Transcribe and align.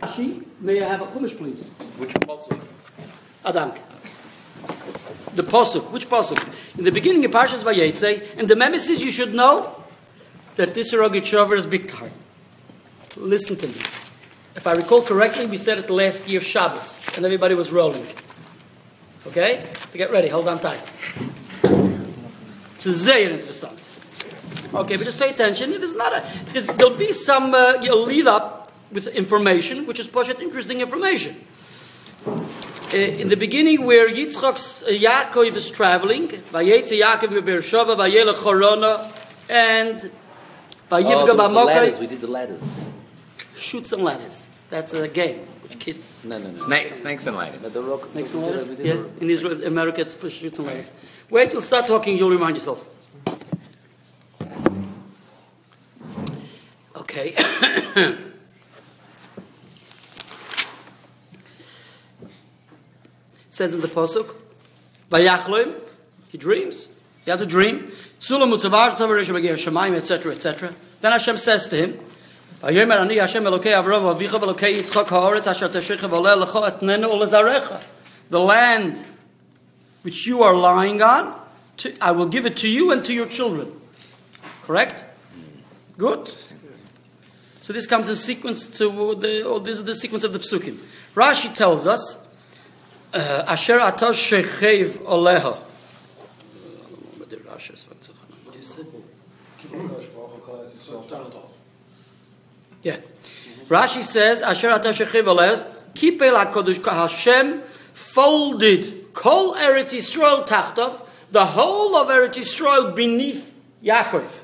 Rashi, 0.00 0.44
may 0.60 0.82
I 0.82 0.88
have 0.88 1.02
a 1.02 1.06
chumash, 1.06 1.36
please? 1.36 1.66
Which 1.98 2.10
pasuk? 2.10 2.58
Adank. 3.44 3.78
The 5.34 5.42
pasuk. 5.42 5.90
Which 5.90 6.08
pasuk? 6.08 6.78
In 6.78 6.84
the 6.84 6.92
beginning 6.92 7.24
of 7.26 7.30
Parshas 7.30 7.62
Vayetze, 7.62 8.38
and 8.38 8.48
the 8.48 8.54
memesis 8.54 9.00
you 9.00 9.10
should 9.10 9.34
know 9.34 9.76
that 10.56 10.74
this 10.74 10.94
Rogachover 10.94 11.56
is 11.56 11.66
big 11.66 11.88
time. 11.88 12.12
Listen 13.16 13.56
to 13.56 13.66
me. 13.66 13.74
If 14.56 14.66
I 14.66 14.72
recall 14.72 15.02
correctly, 15.02 15.46
we 15.46 15.56
said 15.56 15.78
it 15.78 15.86
the 15.86 15.92
last 15.92 16.26
year 16.28 16.40
Shabbos, 16.40 17.06
and 17.16 17.24
everybody 17.24 17.54
was 17.54 17.70
rolling. 17.70 18.06
Okay? 19.26 19.64
So 19.88 19.98
get 19.98 20.10
ready. 20.10 20.28
Hold 20.28 20.48
on 20.48 20.60
tight. 20.60 20.82
It's 22.74 23.04
very 23.04 23.24
interesting. 23.24 23.70
Okay, 24.72 24.96
but 24.96 25.04
just 25.04 25.18
pay 25.18 25.30
attention. 25.30 25.72
There's 25.72 25.94
not 25.94 26.12
a. 26.12 26.24
There's, 26.52 26.66
there'll 26.66 26.96
be 26.96 27.12
some 27.12 27.52
uh, 27.54 27.78
lead 27.80 28.26
up 28.26 28.59
with 28.92 29.06
information, 29.08 29.86
which 29.86 30.00
is 30.00 30.08
Pashat 30.08 30.40
interesting 30.40 30.80
information. 30.80 31.36
Uh, 32.26 32.96
in 32.96 33.28
the 33.28 33.36
beginning, 33.36 33.86
where 33.86 34.08
Yitzchak's 34.08 34.82
uh, 34.82 34.86
Yaakov 34.88 35.54
is 35.54 35.70
traveling, 35.70 36.26
Vayetze 36.28 37.00
Yaakov 37.00 37.38
Beersheva, 37.40 37.94
Vayelech 37.96 38.34
Chorona, 38.34 39.08
and 39.48 40.10
Oh, 40.92 40.96
Vayivga 40.96 41.36
those 41.36 41.38
are 41.38 41.64
ladders. 41.66 41.98
We 42.00 42.08
did 42.08 42.20
the 42.20 42.26
ladders. 42.26 42.88
shoot 43.54 43.86
some 43.86 44.02
ladders. 44.02 44.50
That's 44.70 44.92
a 44.92 45.06
game, 45.06 45.46
kids. 45.78 46.18
No, 46.24 46.38
no, 46.38 46.50
no. 46.50 46.56
Snake, 46.56 46.94
snakes 46.94 47.26
and 47.28 47.36
ladders. 47.36 47.62
No, 47.62 47.68
the 47.68 47.82
rock. 47.82 48.12
Next 48.12 48.34
we 48.34 48.40
one, 48.40 48.50
did 48.52 48.56
ladders? 48.58 48.70
it, 48.70 48.78
we 48.78 48.84
did 48.84 48.86
Yeah, 48.86 49.00
it. 49.02 49.22
in 49.22 49.30
Israel, 49.30 49.64
America, 49.66 50.00
it's 50.00 50.16
push 50.16 50.34
shoots 50.40 50.58
and 50.58 50.66
ladders. 50.66 50.90
Wait 51.30 51.52
till 51.52 51.60
start 51.60 51.86
talking, 51.86 52.16
you'll 52.16 52.30
remind 52.30 52.56
yourself. 52.56 52.84
Okay. 56.96 57.34
says 63.60 63.74
in 63.74 63.82
the 63.82 63.88
Pasuk, 63.88 64.34
Vayachloim, 65.10 65.74
he 66.30 66.38
dreams. 66.38 66.88
He 67.26 67.30
has 67.30 67.42
a 67.42 67.46
dream. 67.46 67.92
Sulam 68.18 68.56
utzavar 68.56 68.92
tzavar 68.92 69.20
resha 69.20 69.34
beger 69.34 69.52
shemaim, 69.52 69.94
etc., 69.94 70.32
etc. 70.32 70.72
Then 71.02 71.12
Hashem 71.12 71.36
says 71.36 71.68
to 71.68 71.76
him. 71.76 71.98
The 72.62 72.72
land 78.38 79.00
which 80.02 80.26
you 80.26 80.42
are 80.42 80.54
lying 80.54 81.02
on, 81.02 81.40
to, 81.76 81.94
I 82.00 82.12
will 82.12 82.28
give 82.28 82.46
it 82.46 82.56
to 82.58 82.68
you 82.68 82.92
and 82.92 83.04
to 83.04 83.12
your 83.12 83.26
children. 83.26 83.70
Correct? 84.62 85.04
Good. 85.98 86.28
So 87.60 87.74
this 87.74 87.86
comes 87.86 88.08
in 88.08 88.16
sequence 88.16 88.66
to 88.78 89.14
the, 89.16 89.42
oh, 89.44 89.58
this 89.58 89.76
is 89.78 89.84
the 89.84 89.94
sequence 89.94 90.24
of 90.24 90.32
the 90.32 90.38
psukim. 90.38 90.78
Rashi 91.14 91.54
tells 91.54 91.86
us, 91.86 92.26
uh, 93.12 93.44
Asher 93.46 93.78
atah 93.78 94.12
shechev 94.12 94.98
oleha. 95.04 95.58
Yeah. 102.82 102.96
Rashi 103.68 104.02
says, 104.02 104.42
Asher 104.42 104.68
atah 104.68 104.92
shechev 104.92 105.24
oleha, 105.24 105.64
kipel 105.94 106.44
HaKadosh 106.44 106.84
Hashem 106.84 107.62
folded 107.92 109.12
kol 109.12 109.54
Eretz 109.54 109.94
Yisrael 109.94 110.46
tachtov, 110.46 111.06
the 111.30 111.44
whole 111.44 111.96
of 111.96 112.08
Eretz 112.08 112.36
Yisrael 112.36 112.94
beneath 112.94 113.54
Yaakov. 113.82 114.38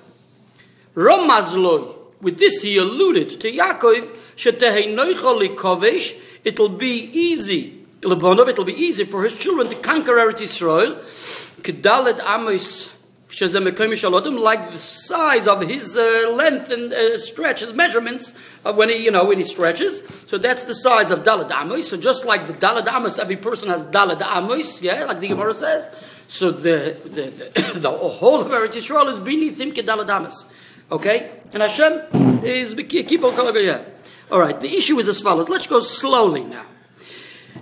Romazloi. 0.94 1.94
With 2.20 2.38
this, 2.38 2.62
he 2.62 2.78
alluded 2.78 3.40
to 3.40 3.52
Yaakov. 3.52 4.10
Kovesh. 5.56 6.20
It'll 6.44 6.68
be 6.68 7.10
easy. 7.12 7.75
Lebonov, 8.02 8.48
it'll 8.48 8.64
be 8.64 8.74
easy 8.74 9.04
for 9.04 9.24
his 9.24 9.34
children 9.34 9.68
to 9.68 9.74
conquer 9.76 10.12
Eretz 10.12 10.42
Yisrael. 10.42 10.96
Kedalet 11.62 12.20
Amos. 12.24 12.92
Like 13.38 14.70
the 14.70 14.78
size 14.78 15.46
of 15.46 15.60
his 15.60 15.94
uh, 15.94 16.32
length 16.32 16.70
and 16.70 16.90
uh, 16.90 17.18
stretch, 17.18 17.60
his 17.60 17.74
measurements 17.74 18.32
of 18.64 18.78
when 18.78 18.88
he, 18.88 19.04
you 19.04 19.10
know, 19.10 19.26
when 19.26 19.36
he 19.36 19.44
stretches. 19.44 20.02
So 20.26 20.38
that's 20.38 20.64
the 20.64 20.74
size 20.74 21.10
of 21.10 21.22
Dalad 21.22 21.50
Amos. 21.50 21.90
So 21.90 21.98
just 21.98 22.24
like 22.24 22.46
the 22.46 22.54
Dalad 22.54 22.90
Amos, 22.90 23.18
every 23.18 23.36
person 23.36 23.68
has 23.68 23.82
Dalad 23.84 24.22
Amos, 24.22 24.80
yeah, 24.80 25.04
like 25.04 25.20
the 25.20 25.28
Gemara 25.28 25.52
says. 25.52 25.90
So 26.28 26.50
the 26.50 26.98
the, 27.04 27.22
the, 27.72 27.78
the 27.80 27.90
whole 27.90 28.40
of 28.40 28.48
Eretz 28.52 28.76
Yisrael 28.76 29.10
is 29.12 29.18
beneath 29.18 29.60
him 29.60 29.72
Kedalad 29.72 30.08
Amos. 30.08 30.46
Okay? 30.90 31.30
And 31.52 31.62
Hashem 31.62 32.42
is 32.44 32.74
keep 32.74 33.22
on 33.22 33.54
yeah. 33.56 33.82
All 34.30 34.40
right, 34.40 34.58
the 34.58 34.74
issue 34.74 34.98
is 34.98 35.08
as 35.08 35.20
follows. 35.20 35.48
Let's 35.48 35.66
go 35.66 35.80
slowly 35.80 36.44
now. 36.44 36.64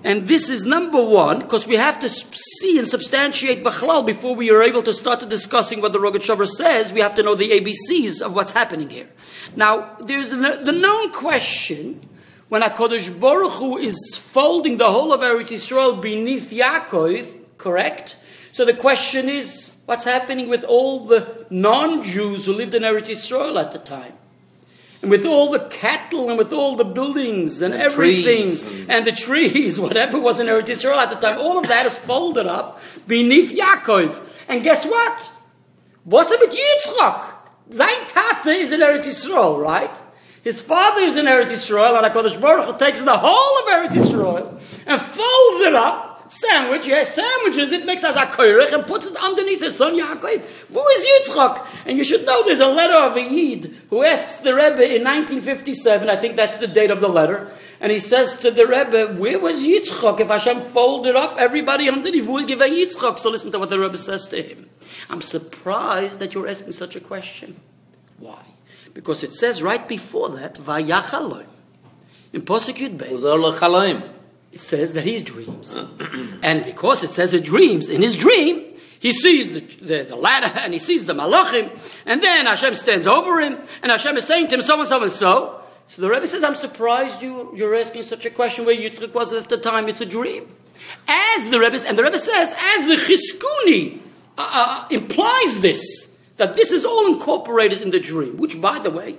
And 0.05 0.29
this 0.29 0.51
is 0.51 0.67
number 0.67 1.03
one, 1.03 1.39
because 1.39 1.67
we 1.67 1.77
have 1.77 1.99
to 2.01 2.11
see 2.11 2.79
and 2.79 2.87
substantiate 2.87 3.65
Bachlal 3.65 4.05
before 4.05 4.37
we 4.37 4.51
are 4.51 4.63
able 4.63 4.83
to 4.83 4.93
start 4.93 5.27
discussing 5.27 5.81
what 5.81 5.95
the 5.95 5.99
Rogat 5.99 6.47
says. 6.47 6.93
We 6.93 7.01
have 7.01 7.15
to 7.15 7.23
know 7.23 7.35
the 7.35 7.51
ABCs 7.51 8.21
of 8.21 8.35
what's 8.35 8.53
happening 8.53 8.91
here. 8.91 9.09
Now, 9.57 9.97
there's 10.01 10.29
the 10.29 10.73
known 10.73 11.11
question 11.11 12.07
when 12.51 12.61
HaKadosh 12.61 13.19
Baruch 13.19 13.53
Hu 13.53 13.79
is 13.79 14.17
folding 14.17 14.77
the 14.77 14.93
whole 14.93 15.15
of 15.15 15.21
Eretz 15.23 15.49
Yisrael 15.49 16.01
beneath 16.01 16.51
Yaakov, 16.51 17.57
correct? 17.57 18.17
So 18.53 18.67
the 18.67 18.75
question 18.75 19.31
is, 19.31 19.73
what's 19.87 20.05
happening 20.05 20.51
with 20.51 20.65
all 20.65 21.07
the 21.07 21.47
non-Jews 21.49 22.45
who 22.45 22.53
lived 22.53 22.75
in 22.75 22.83
Eretz 22.83 23.09
Yisrael 23.09 23.59
at 23.59 23.73
the 23.73 23.79
time? 23.79 24.13
And 25.05 25.11
with 25.11 25.27
all 25.27 25.51
the 25.51 25.59
cattle 25.69 26.31
and 26.31 26.39
with 26.39 26.51
all 26.51 26.77
the 26.77 26.85
buildings 26.85 27.61
and, 27.61 27.75
And 27.75 27.83
everything 27.83 28.45
and- 28.81 28.91
and... 28.91 29.07
the 29.07 29.13
trees, 29.13 29.79
whatever 29.87 30.19
was 30.19 30.41
in 30.41 30.47
Eretz 30.47 30.69
Yisrael 30.69 30.97
at 30.97 31.11
the 31.11 31.17
time, 31.17 31.39
all 31.39 31.59
of 31.59 31.69
that 31.69 31.85
is 31.85 31.99
folded 31.99 32.47
up 32.47 32.81
beneath 33.07 33.53
Yaakov. 33.53 34.19
And 34.49 34.63
guess 34.63 34.87
what? 34.87 35.29
What's 36.05 36.31
it 36.31 36.41
with 36.41 36.59
Yitzchak? 36.59 37.33
Sein 37.71 38.07
Tate 38.09 38.57
is 38.63 38.73
in 38.73 38.81
Eretz 38.81 39.01
Yisrael, 39.07 39.61
right? 39.61 40.03
His 40.43 40.63
father 40.63 41.03
is 41.03 41.17
in 41.17 41.27
Eretz 41.27 41.49
Yisrael, 41.51 42.03
and 42.03 42.07
HaKadosh 42.11 42.41
Baruch 42.41 42.65
Hu 42.67 42.79
takes 42.79 43.03
the 43.03 43.19
whole 43.19 43.59
of 43.59 43.67
Eretz 43.75 43.95
Yisrael 44.01 44.53
and 44.87 44.99
folds 45.01 45.61
it 45.67 45.75
up, 45.75 46.14
sandwich, 46.29 46.87
yes, 46.87 47.15
sandwiches 47.15 47.73
it, 47.73 47.87
makes 47.87 48.05
as 48.05 48.17
a 48.17 48.27
koirich, 48.27 48.73
and 48.73 48.87
puts 48.87 49.07
it 49.07 49.17
underneath 49.17 49.61
his 49.61 49.77
son 49.77 49.95
Yaakov. 49.95 50.45
Who 50.73 50.89
is 50.89 51.07
Yitzchak? 51.07 51.67
And 51.87 51.99
you 51.99 52.05
should 52.05 52.25
know 52.25 52.45
there's 52.45 52.61
a 52.61 52.67
letter 52.67 52.95
of 52.95 53.17
a 53.17 53.23
Yid 53.23 53.75
who 53.91 54.03
asks 54.03 54.39
the 54.39 54.55
Rebbe 54.55 54.85
in 54.85 55.05
1957, 55.05 56.09
I 56.09 56.17
think 56.17 56.37
that's 56.37 56.57
the 56.57 56.67
date 56.67 56.91
of 56.91 57.01
the 57.01 57.09
letter, 57.09 57.51
and 57.81 57.93
he 57.93 58.01
says 58.01 58.37
to 58.39 58.51
the 58.51 58.67
Rebbe, 58.67 59.15
where 59.21 59.39
was 59.39 59.65
Yitzchak? 59.65 60.21
If 60.21 60.29
Hashem 60.29 60.61
folded 60.61 61.17
up 61.17 61.37
everybody 61.39 61.89
underneath, 61.89 62.25
who 62.25 62.33
would 62.33 62.47
give 62.47 62.61
a 62.61 62.65
Yitzchak? 62.65 63.19
So 63.19 63.31
listen 63.31 63.53
to 63.53 63.59
what 63.59 63.71
the 63.71 63.79
Rebbe 63.79 63.99
says 63.99 64.27
to 64.29 64.43
him. 64.43 64.69
I'm 65.11 65.23
surprised 65.23 66.19
that 66.19 66.35
you're 66.35 66.49
asking 66.49 66.73
such 66.73 66.97
a 66.97 67.01
question. 67.01 67.61
Why? 68.19 68.41
Because 68.95 69.23
it 69.25 69.35
says 69.35 69.63
right 69.63 69.87
before 69.87 70.31
that, 70.31 70.55
Vayachalom. 70.55 71.47
In 72.33 72.43
Uzar 72.43 73.39
l'chalaim. 73.39 74.14
It 74.55 74.61
says 74.61 74.93
that 74.93 75.05
he 75.05 75.21
dreams. 75.21 75.85
and 76.45 76.65
because 76.65 77.03
it 77.03 77.11
says 77.11 77.33
he 77.33 77.41
dreams, 77.41 77.89
in 77.89 78.03
his 78.03 78.15
dream, 78.15 78.63
he 79.01 79.13
sees 79.13 79.53
the, 79.53 79.61
the, 79.85 80.03
the 80.05 80.15
ladder 80.15 80.47
and 80.61 80.73
he 80.73 80.79
sees 80.79 81.07
the 81.07 81.13
malachim, 81.13 81.69
and 82.07 82.23
then 82.23 82.47
Hashem 82.47 82.77
stands 82.77 83.09
over 83.09 83.41
him, 83.41 83.59
and 83.83 83.91
Hashem 83.91 84.17
is 84.17 84.25
saying 84.25 84.49
to 84.49 84.55
him, 84.55 84.63
so 84.63 84.79
and 84.79 84.89
so 84.89 85.03
and 85.03 85.11
so. 85.11 85.61
So 85.89 86.03
the 86.03 86.09
Rebbe 86.09 86.29
says, 86.29 86.45
I'm 86.45 86.55
surprised 86.55 87.21
you, 87.21 87.53
you're 87.57 87.75
asking 87.75 88.05
such 88.05 88.25
a 88.27 88.31
question 88.31 88.65
where 88.65 88.77
Yitzchak 88.77 89.13
was 89.13 89.33
at 89.33 89.49
the 89.49 89.59
time. 89.59 89.89
It's 89.89 90.01
a 90.01 90.07
dream. 90.07 90.49
As 91.09 91.51
the 91.51 91.59
Rebbe, 91.59 91.81
and 91.87 91.99
the 91.99 92.05
Rebbe 92.05 92.19
says, 92.19 92.57
as 92.77 92.87
the 92.87 92.95
Chizkuni 92.95 93.99
uh, 94.39 94.51
uh, 94.53 94.87
implies 94.93 95.61
this, 95.63 96.17
that 96.37 96.55
this 96.55 96.71
is 96.71 96.85
all 96.85 97.13
incorporated 97.13 97.83
in 97.83 97.91
the 97.91 97.99
dream, 97.99 98.37
which, 98.37 98.61
by 98.61 98.79
the 98.79 98.91
way, 98.91 99.17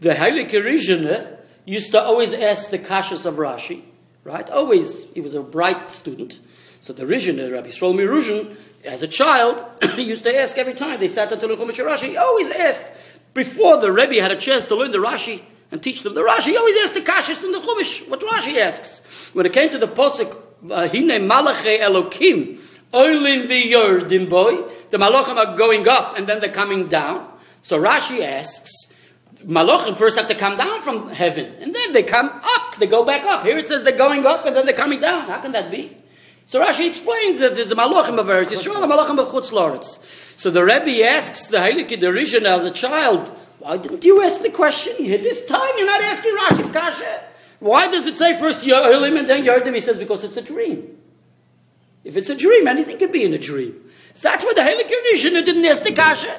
the 0.00 0.10
Heilige 0.10 0.50
Rishon 0.50 1.38
used 1.64 1.92
to 1.92 2.02
always 2.02 2.34
ask 2.34 2.68
the 2.68 2.78
kashas 2.78 3.24
of 3.24 3.36
Rashi, 3.36 3.82
right? 4.24 4.48
Always, 4.50 5.10
he 5.12 5.20
was 5.20 5.34
a 5.34 5.42
bright 5.42 5.90
student. 5.90 6.38
So 6.80 6.92
the 6.92 7.04
Rishon, 7.04 7.36
the 7.36 7.52
Rabbi 7.52 7.68
Shlomo 7.68 8.06
Ruzhin, 8.06 8.56
as 8.84 9.02
a 9.02 9.08
child, 9.08 9.62
he 9.94 10.02
used 10.02 10.24
to 10.24 10.36
ask 10.36 10.58
every 10.58 10.74
time 10.74 11.00
they 11.00 11.08
sat 11.08 11.30
at 11.32 11.40
the 11.40 11.46
Chumash 11.46 11.74
Rashi, 11.76 12.08
he 12.08 12.16
always 12.16 12.50
asked, 12.54 12.84
before 13.32 13.78
the 13.78 13.92
Rebbe 13.92 14.20
had 14.20 14.30
a 14.30 14.36
chance 14.36 14.66
to 14.66 14.74
learn 14.74 14.92
the 14.92 14.98
Rashi 14.98 15.42
and 15.70 15.82
teach 15.82 16.02
them 16.02 16.14
the 16.14 16.20
Rashi, 16.20 16.48
he 16.48 16.56
always 16.56 16.76
asked 16.84 16.94
the 16.94 17.00
kashas 17.00 17.44
in 17.44 17.52
the 17.52 17.58
Chumash, 17.58 18.08
what 18.08 18.20
Rashi 18.20 18.58
asks. 18.58 19.34
When 19.34 19.46
it 19.46 19.52
came 19.52 19.70
to 19.70 19.78
the 19.78 19.88
Posuk, 19.88 20.36
uh, 20.70 20.88
Hine 20.88 21.28
Malache 21.28 21.78
Elokim, 21.78 22.58
Oilin 22.92 23.46
v'yordim 23.46 24.28
boy, 24.28 24.62
the 24.90 24.98
Malachim 24.98 25.36
are 25.36 25.56
going 25.56 25.88
up 25.88 26.16
and 26.16 26.26
then 26.26 26.40
they're 26.40 26.52
coming 26.52 26.86
down. 26.86 27.28
So 27.62 27.82
Rashi 27.82 28.22
asks, 28.22 28.83
Malachim 29.46 29.96
first 29.96 30.18
have 30.18 30.28
to 30.28 30.34
come 30.34 30.56
down 30.56 30.80
from 30.80 31.08
heaven, 31.08 31.52
and 31.60 31.74
then 31.74 31.92
they 31.92 32.02
come 32.02 32.26
up. 32.26 32.76
They 32.78 32.86
go 32.86 33.04
back 33.04 33.24
up. 33.24 33.44
Here 33.44 33.58
it 33.58 33.66
says 33.66 33.82
they're 33.82 33.96
going 33.96 34.24
up, 34.26 34.46
and 34.46 34.56
then 34.56 34.66
they're 34.66 34.74
coming 34.74 35.00
down. 35.00 35.28
How 35.28 35.40
can 35.40 35.52
that 35.52 35.70
be? 35.70 35.96
So 36.46 36.64
Rashi 36.64 36.86
explains 36.86 37.38
that 37.40 37.54
there's 37.54 37.72
a 37.72 37.76
Malachim 37.76 38.18
of 38.18 38.26
Eretz 38.26 38.48
Yisrael, 38.52 38.82
a 38.82 38.86
Malachim 38.86 39.18
of 39.18 39.28
Chutz 39.28 39.50
La'aretz. 39.50 40.04
So 40.38 40.50
the 40.50 40.64
Rebbe 40.64 41.04
asks 41.04 41.46
the 41.46 41.58
Heilige 41.58 42.00
Derishon 42.00 42.42
as 42.42 42.64
a 42.64 42.70
child, 42.70 43.28
why 43.58 43.76
didn't 43.78 44.04
you 44.04 44.22
ask 44.22 44.42
the 44.42 44.50
question? 44.50 44.96
Here, 44.96 45.18
This 45.18 45.46
time 45.46 45.70
you're 45.78 45.86
not 45.86 46.02
asking 46.02 46.36
Rashi's 46.36 46.70
kasha. 46.70 47.22
Why 47.60 47.88
does 47.88 48.06
it 48.06 48.18
say 48.18 48.38
first 48.38 48.66
Yeholim 48.66 49.18
and 49.18 49.28
then 49.28 49.44
Yardim? 49.44 49.74
He 49.74 49.80
says 49.80 49.98
because 49.98 50.22
it's 50.22 50.36
a 50.36 50.42
dream. 50.42 50.98
If 52.02 52.18
it's 52.18 52.28
a 52.28 52.36
dream, 52.36 52.68
anything 52.68 52.98
can 52.98 53.10
be 53.10 53.24
in 53.24 53.32
a 53.32 53.38
dream. 53.38 53.80
So 54.12 54.28
that's 54.28 54.44
why 54.44 54.52
the 54.54 54.60
Heilige 54.60 54.92
Rishon 55.14 55.44
didn't 55.44 55.64
ask 55.64 55.82
the 55.82 55.92
Kasha. 55.92 56.38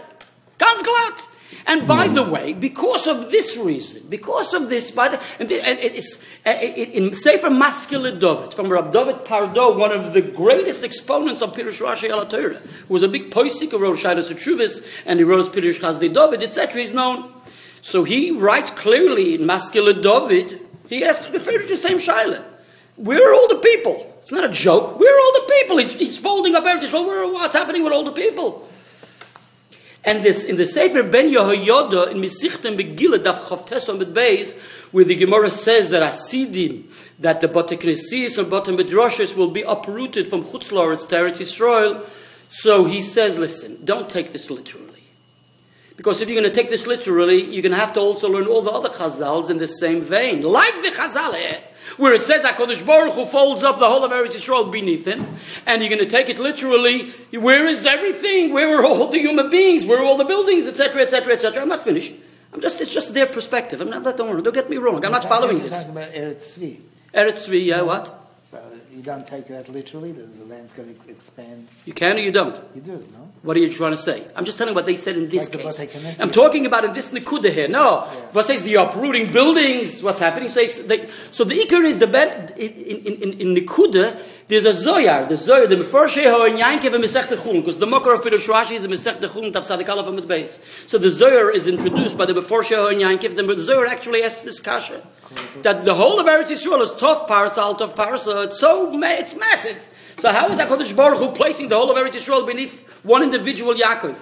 Ganz 0.59 0.83
glatt. 0.83 1.27
And 1.67 1.87
by 1.87 2.07
the 2.07 2.23
way, 2.23 2.53
because 2.53 3.07
of 3.07 3.31
this 3.31 3.57
reason, 3.57 4.03
because 4.09 4.53
of 4.53 4.69
this, 4.69 4.91
by 4.91 5.09
the, 5.09 5.21
and, 5.39 5.49
the, 5.49 5.55
and 5.67 5.79
it's 5.79 6.23
uh, 6.45 6.51
in 6.61 7.13
Sefer 7.13 7.49
Maskil 7.49 8.01
LeDavid 8.01 8.53
from 8.53 8.69
Rab 8.69 8.93
David 8.93 9.25
Pardo, 9.25 9.77
one 9.77 9.91
of 9.91 10.13
the 10.13 10.21
greatest 10.21 10.83
exponents 10.83 11.41
of 11.41 11.53
Pirush 11.53 11.81
Rashi 11.81 12.09
Al 12.09 12.25
Torah, 12.27 12.55
who 12.87 12.93
was 12.93 13.03
a 13.03 13.07
big 13.07 13.31
poisik 13.31 13.71
who 13.71 13.79
wrote 13.79 13.97
Shaidas 13.97 14.31
Chuvis, 14.33 14.85
and 15.05 15.19
he 15.19 15.23
wrote 15.23 15.51
Pirush 15.51 15.79
Chasdei 15.79 16.13
David, 16.13 16.43
etc. 16.43 16.81
He's 16.81 16.93
known. 16.93 17.31
So 17.81 18.03
he 18.03 18.31
writes 18.31 18.71
clearly 18.71 19.35
in 19.35 19.41
Maskil 19.41 19.91
LeDavid. 19.91 20.59
He 20.87 21.03
asks 21.03 21.27
the 21.27 21.39
the 21.39 21.75
same 21.75 21.99
Shaila. 21.99 22.43
We're 22.97 23.33
all 23.33 23.47
the 23.47 23.57
people? 23.57 24.15
It's 24.21 24.31
not 24.31 24.43
a 24.43 24.49
joke. 24.49 24.99
We're 24.99 25.19
all 25.19 25.33
the 25.33 25.53
people? 25.61 25.77
He's, 25.77 25.93
he's 25.93 26.17
folding 26.17 26.55
up 26.55 26.63
everything. 26.63 27.05
Well, 27.05 27.33
what's 27.33 27.55
happening 27.55 27.83
with 27.83 27.93
all 27.93 28.03
the 28.03 28.11
people? 28.11 28.67
And 30.05 30.23
this 30.23 30.43
in 30.43 30.57
the 30.57 30.67
Sefer 30.67 31.01
Ben 31.01 31.31
Yehoyada 31.31 32.11
in 32.11 32.17
Mesichtem 32.17 32.77
Begillah 32.77 33.17
Daf 33.17 33.39
Chavtes 33.47 33.89
on 33.89 33.99
Beis, 34.13 34.55
where 34.91 35.03
the 35.03 35.15
Gemara 35.15 35.49
says 35.49 35.89
that 35.89 36.03
Asidim, 36.03 36.83
that 37.19 37.41
the 37.41 37.47
Batekresis 37.47 38.37
and 38.37 38.51
Batem 38.51 38.77
Bedroshes 38.77 39.35
will 39.35 39.49
be 39.49 39.63
uprooted 39.63 40.27
from 40.27 40.43
Chutzlaretz 40.43 41.09
to 41.09 41.15
Eretz 41.15 41.39
Yisrael. 41.39 42.07
So 42.49 42.85
he 42.85 43.01
says, 43.01 43.39
listen, 43.39 43.83
don't 43.83 44.07
take 44.07 44.31
this 44.31 44.51
literally. 44.51 44.85
Because 45.97 46.21
if 46.21 46.29
you're 46.29 46.39
going 46.39 46.51
to 46.51 46.55
take 46.55 46.69
this 46.69 46.85
literally, 46.85 47.41
you're 47.41 47.63
going 47.63 47.71
to 47.71 47.77
have 47.77 47.93
to 47.93 47.99
also 47.99 48.29
learn 48.29 48.45
all 48.45 48.61
the 48.61 48.71
other 48.71 48.89
chazals 48.89 49.49
in 49.49 49.57
the 49.57 49.67
same 49.67 50.01
vein. 50.01 50.43
Like 50.43 50.75
the 50.83 50.89
chazal 50.89 51.33
eh? 51.33 51.61
Where 51.97 52.13
it 52.13 52.23
says 52.23 52.43
HaKadosh 52.43 52.85
Baruch 52.85 53.13
Hu 53.13 53.25
folds 53.25 53.63
up 53.63 53.79
the 53.79 53.87
whole 53.87 54.03
of 54.03 54.11
Eretz 54.11 54.35
Yisrael 54.35 54.71
beneath 54.71 55.05
him, 55.05 55.27
and 55.65 55.81
you're 55.81 55.89
going 55.89 56.03
to 56.03 56.09
take 56.09 56.29
it 56.29 56.39
literally, 56.39 57.09
where 57.31 57.65
is 57.65 57.85
everything? 57.85 58.53
Where 58.53 58.79
are 58.79 58.85
all 58.85 59.07
the 59.07 59.19
human 59.19 59.49
beings? 59.49 59.85
Where 59.85 60.01
are 60.01 60.05
all 60.05 60.17
the 60.17 60.25
buildings, 60.25 60.67
etc., 60.67 61.01
etc., 61.01 61.33
etc.? 61.33 61.61
I'm 61.61 61.69
not 61.69 61.83
finished. 61.83 62.13
I'm 62.53 62.61
just, 62.61 62.79
it's 62.79 62.93
just 62.93 63.13
their 63.13 63.27
perspective. 63.27 63.81
I'm 63.81 63.89
not, 63.89 64.03
don't 64.17 64.29
worry, 64.29 64.41
don't 64.41 64.53
get 64.53 64.69
me 64.69 64.77
wrong. 64.77 65.03
I'm 65.03 65.11
not 65.11 65.25
following 65.25 65.59
this. 65.59 65.69
talking 65.69 65.91
about 65.91 66.11
Eretz 66.11 66.57
Tzvi. 66.57 66.79
Eretz 67.13 67.47
Tzvi, 67.47 67.65
yeah, 67.65 67.81
what? 67.81 68.13
So 68.45 68.61
you 68.93 69.01
don't 69.01 69.27
take 69.27 69.47
that 69.47 69.67
literally, 69.67 70.13
the, 70.13 70.23
the 70.23 70.45
land's 70.45 70.71
going 70.71 70.95
to 70.95 71.09
expand. 71.09 71.67
You 71.85 71.93
can 71.93 72.15
or 72.15 72.19
you 72.19 72.31
don't? 72.31 72.59
You 72.73 72.81
do, 72.81 73.07
no? 73.11 73.31
What 73.45 73.55
are 73.57 73.59
you 73.59 73.71
trying 73.71 73.91
to 73.91 73.97
say? 73.97 74.25
I'm 74.35 74.43
just 74.43 74.57
telling 74.57 74.73
what 74.73 74.87
they 74.87 74.95
said 74.95 75.17
in 75.17 75.29
this 75.29 75.53
Like 75.53 75.91
case. 75.91 76.19
I'm 76.19 76.31
talking 76.31 76.65
about 76.65 76.83
in 76.83 76.93
this 76.93 77.11
Nikuda 77.11 77.51
here. 77.53 77.67
No. 77.67 77.79
Yeah. 77.81 78.11
What 78.31 78.45
says 78.45 78.63
the 78.63 78.73
uprooting 78.73 79.31
buildings? 79.31 80.01
What's 80.01 80.19
happening? 80.19 80.49
Says 80.49 80.87
the, 80.87 81.07
so 81.29 81.43
the 81.43 81.53
Iker 81.59 81.85
is 81.85 81.99
the 81.99 82.07
ben, 82.07 82.53
in, 82.57 82.71
in, 82.71 83.21
in, 83.21 83.33
in 83.41 83.55
Nikuda, 83.55 84.19
there's 84.47 84.65
a 84.65 84.71
Zoyar. 84.71 85.29
The 85.29 85.35
Zoyar, 85.35 85.69
the 85.69 85.75
Meforshe 85.75 86.23
Ho 86.23 86.45
and 86.45 86.57
Yankev 86.57 86.95
and 86.95 87.03
Mesech 87.03 87.25
Chulun, 87.25 87.61
because 87.61 87.77
the 87.77 87.85
Mokar 87.85 88.15
of 88.15 88.21
Pirush 88.21 88.51
Rashi 88.51 88.77
is 88.77 88.85
a 88.85 88.87
Mesech 88.87 89.19
Chulun 89.19 89.53
Tav 89.53 89.63
Sadik 89.63 89.89
Aleph 89.89 90.07
Amid 90.07 90.23
Beis. 90.23 90.59
So 90.89 90.97
the 90.97 91.09
Zoyar 91.09 91.53
is 91.53 91.67
introduced 91.67 92.17
by 92.17 92.25
the 92.25 92.33
Meforshe 92.33 92.75
Ho 92.75 92.87
and 92.87 92.99
Yankev. 92.99 93.35
The 93.35 93.43
Zoyar 93.43 93.87
actually 93.87 94.23
asks 94.23 94.41
this 94.41 94.59
kasha. 94.59 95.05
That 95.61 95.85
the 95.85 95.93
whole 95.93 96.19
of 96.19 96.25
Eretz 96.25 96.51
Yisrael 96.51 96.81
is 96.81 96.93
tough 96.93 97.27
parts, 97.27 97.59
out 97.59 97.79
of 97.79 97.95
parts, 97.95 98.23
so 98.23 98.41
it's 98.41 98.59
so, 98.59 98.91
it's 99.03 99.35
massive. 99.35 99.89
So 100.17 100.31
how 100.31 100.49
is 100.49 100.57
that 100.57 100.69
HaKadosh 100.69 100.95
Baruch 100.95 101.19
Hu 101.19 101.31
placing 101.33 101.69
the 101.69 101.75
whole 101.75 101.91
of 101.91 101.97
Eretz 101.97 102.13
Yisrael 102.13 102.47
beneath 102.47 102.84
one 103.05 103.23
individual 103.23 103.73
Yaakov? 103.73 104.17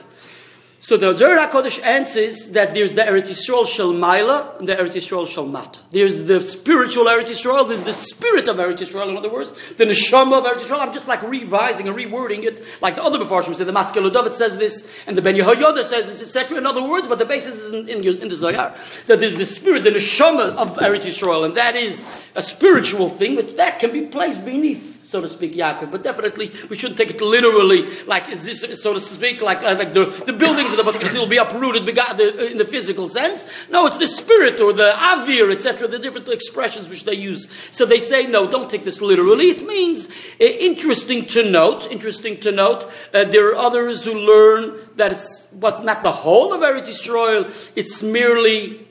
So 0.83 0.97
the 0.97 1.13
Zohar 1.13 1.47
HaKadosh 1.47 1.81
answers 1.81 2.50
that 2.50 2.74
there's 2.74 2.94
the 2.94 3.03
Eretz 3.03 3.31
Yisrael 3.31 3.65
Shel 3.65 3.94
Maila 3.94 4.59
and 4.59 4.68
the 4.68 4.75
Eretz 4.75 4.95
Yisrael 4.95 5.25
Shel 5.25 5.45
Mata. 5.45 5.80
There's 5.91 6.25
the 6.25 6.44
spiritual 6.44 7.06
Eretz 7.06 7.27
Yisrael, 7.27 7.65
there's 7.65 7.83
the 7.83 7.94
spirit 7.94 8.50
of 8.50 8.57
Eretz 8.57 8.80
Yisrael, 8.80 9.07
in 9.07 9.15
other 9.15 9.31
words, 9.31 9.53
the 9.75 9.85
Neshama 9.85 10.39
of 10.39 10.44
Eretz 10.44 10.68
Yisrael. 10.68 10.85
I'm 10.85 10.91
just 10.91 11.07
like 11.07 11.24
revising 11.24 11.88
and 11.88 11.95
rewording 11.95 12.44
it, 12.44 12.62
like 12.81 12.95
the 12.95 13.03
other 13.03 13.18
Mefarshim 13.18 13.56
say, 13.56 13.63
the 13.63 13.71
Maskil 13.71 14.12
LeDavid 14.12 14.33
says 14.33 14.57
this, 14.57 15.06
and 15.07 15.18
the 15.18 15.21
Ben 15.21 15.35
Yehoyada 15.35 15.83
says 15.83 16.09
this, 16.09 16.21
etc. 16.21 16.57
In 16.57 16.65
other 16.65 16.85
words, 16.85 17.07
but 17.07 17.18
the 17.18 17.24
basis 17.24 17.62
is 17.62 17.71
in, 17.71 17.88
in, 17.88 18.21
in 18.21 18.27
the 18.27 18.35
Zohar, 18.35 18.75
that 19.07 19.21
there's 19.21 19.38
the 19.38 19.45
spirit, 19.45 19.85
the 19.85 19.91
Neshama 19.91 20.53
of 20.57 20.75
Eretz 20.80 21.03
Yisrael, 21.03 21.45
and 21.45 21.56
that 21.56 21.77
is 21.77 22.06
a 22.35 22.44
spiritual 22.44 23.07
thing, 23.07 23.38
but 23.38 23.56
that 23.56 23.80
can 23.80 23.94
be 23.94 24.01
placed 24.01 24.44
beneath 24.44 24.93
so 25.13 25.21
to 25.21 25.27
speak, 25.27 25.54
Yaakov. 25.54 25.92
But 25.92 26.01
definitely, 26.01 26.51
we 26.71 26.75
shouldn't 26.75 26.98
take 26.98 27.12
it 27.12 27.21
literally, 27.21 27.86
like 28.07 28.30
is 28.30 28.45
this, 28.45 28.81
so 28.81 28.95
to 28.95 29.00
speak, 29.00 29.44
like, 29.44 29.62
uh, 29.62 29.75
like 29.77 29.94
the, 29.94 30.06
the 30.25 30.33
buildings 30.33 30.74
of 30.74 30.77
the 30.77 30.92
Beit 30.92 31.13
will 31.13 31.27
be 31.27 31.38
uprooted 31.38 31.86
bega- 31.86 32.51
in 32.51 32.57
the 32.57 32.65
physical 32.65 33.07
sense. 33.07 33.45
No, 33.69 33.86
it's 33.86 34.00
the 34.00 34.07
spirit 34.07 34.60
or 34.60 34.74
the 34.74 34.92
avir, 34.92 35.51
etc., 35.51 35.88
the 35.88 36.00
different 36.00 36.27
expressions 36.30 36.89
which 36.89 37.04
they 37.06 37.13
use. 37.13 37.48
So 37.71 37.86
they 37.86 38.00
say, 38.00 38.25
no, 38.25 38.50
don't 38.50 38.68
take 38.68 38.86
this 38.86 39.01
literally. 39.01 39.51
It 39.51 39.68
means, 39.68 40.10
uh, 40.10 40.45
interesting 40.45 41.27
to 41.27 41.48
note, 41.48 41.92
interesting 41.92 42.39
to 42.39 42.51
note, 42.51 42.92
uh, 43.13 43.25
there 43.25 43.50
are 43.50 43.56
others 43.56 44.04
who 44.04 44.16
learn 44.16 44.80
that 44.95 45.12
it's 45.12 45.48
what's 45.51 45.81
not 45.81 46.04
the 46.04 46.12
whole 46.12 46.54
of 46.56 46.62
Eretz 46.62 46.89
Yisrael, 46.89 47.45
it's 47.75 48.01
merely 48.01 48.80
uh, 48.80 48.82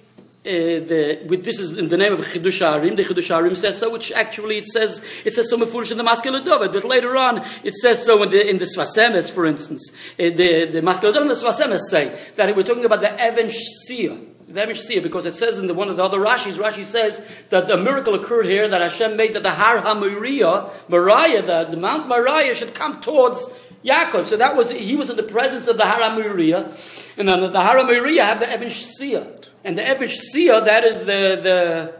the, 0.45 1.21
with 1.27 1.45
this 1.45 1.61
is 1.61 1.79
in 1.79 1.89
the 1.89 1.97
name 1.97 2.13
of 2.13 2.21
Chiddushei 2.21 2.81
HaRim. 2.81 2.97
The 2.97 3.05
Chiddushei 3.05 3.41
HaRim 3.41 3.57
says 3.57 3.79
so, 3.79 3.93
which 3.93 4.11
actually 4.13 4.59
it 4.59 4.67
says 4.67 5.05
it 5.25 5.35
says 5.35 5.49
so 5.49 5.57
in 5.57 5.63
the 5.63 6.05
Maskil 6.05 6.41
LeDavid, 6.41 6.73
but 6.73 6.85
later 6.85 7.17
on 7.17 7.45
it 7.63 7.75
says 7.75 8.05
so 8.05 8.23
in 8.23 8.31
the 8.31 8.51
in 8.51 8.59
the 8.59 8.65
Sfas 8.65 8.99
Emes, 8.99 9.31
for 9.31 9.47
instance. 9.47 9.93
Uh, 10.19 10.25
the 10.25 10.69
the 10.73 10.83
Maskil 10.83 11.13
LeDavid 11.13 11.23
and 11.23 11.31
the 11.31 11.35
Sfas 11.35 11.61
Emes 11.61 11.79
say 11.81 12.19
that 12.37 12.57
we're 12.57 12.65
talking 12.65 12.85
about 12.85 13.01
the 13.01 13.15
Even 13.25 13.47
Shia. 13.47 14.27
The 14.49 14.63
Even 14.63 14.75
Shia, 14.75 15.03
because 15.03 15.27
it 15.27 15.37
says 15.37 15.59
in 15.59 15.69
the 15.69 15.75
one 15.75 15.89
of 15.89 15.97
the 15.97 16.03
other 16.03 16.19
Rashis, 16.19 16.55
Rashi 16.55 16.85
says 16.85 17.25
that 17.51 17.69
the 17.69 17.77
miracle 17.77 18.15
occurred 18.15 18.47
here 18.47 18.67
that 18.67 18.81
Hashem 18.81 19.17
made 19.17 19.35
that 19.35 19.45
the 19.45 19.53
Har 19.53 19.79
HaMoriah, 19.79 20.89
Moriah, 20.89 21.43
the, 21.43 21.65
the 21.71 21.77
Mount 21.77 22.09
Moriah 22.09 22.55
should 22.55 22.75
come 22.75 23.01
towards 23.01 23.49
Yaakov. 23.85 24.27
So 24.27 24.37
that 24.37 24.57
was 24.57 24.71
he 24.71 24.97
was 24.97 25.11
in 25.11 25.17
the 25.17 25.23
presence 25.23 25.69
of 25.69 25.77
the 25.77 25.85
Har 25.85 26.01
and 26.01 27.29
then 27.29 27.53
the 27.53 27.61
Har 27.61 27.77
HaMoriah 27.77 28.25
have 28.25 28.41
the 28.41 28.53
Even 28.53 28.69
Shia. 28.69 29.43
And 29.65 29.79
the 29.79 29.83
Evish 29.83 30.19
Sia, 30.19 30.61
that 30.61 30.85
is 30.85 31.01
the, 31.01 31.41
the, 31.43 31.95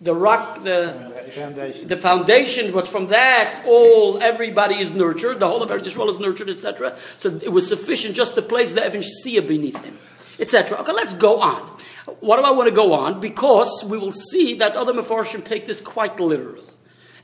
the 0.00 0.14
rock, 0.14 0.62
the, 0.62 1.14
Foundation. 1.30 1.88
the 1.88 1.96
foundation, 1.96 2.72
but 2.72 2.86
from 2.86 3.08
that, 3.08 3.62
all, 3.66 4.22
everybody 4.22 4.76
is 4.76 4.94
nurtured, 4.94 5.40
the 5.40 5.48
whole 5.48 5.62
of 5.62 5.70
Eretz 5.70 5.88
Yisrael 5.88 6.08
is 6.08 6.20
nurtured, 6.20 6.48
etc. 6.48 6.96
So 7.18 7.40
it 7.42 7.50
was 7.50 7.68
sufficient 7.68 8.14
just 8.14 8.36
to 8.36 8.42
place 8.42 8.72
the 8.72 8.82
Evish 8.82 9.06
Sia 9.06 9.42
beneath 9.42 9.84
him, 9.84 9.98
etc. 10.38 10.78
Okay, 10.78 10.92
let's 10.92 11.14
go 11.14 11.40
on. 11.40 11.76
What 12.20 12.36
do 12.36 12.44
I 12.44 12.52
want 12.52 12.68
to 12.68 12.74
go 12.74 12.92
on? 12.92 13.20
Because 13.20 13.84
we 13.88 13.98
will 13.98 14.12
see 14.12 14.54
that 14.54 14.76
other 14.76 14.92
Mefarshim 14.92 15.44
take 15.44 15.66
this 15.66 15.80
quite 15.80 16.20
literal. 16.20 16.62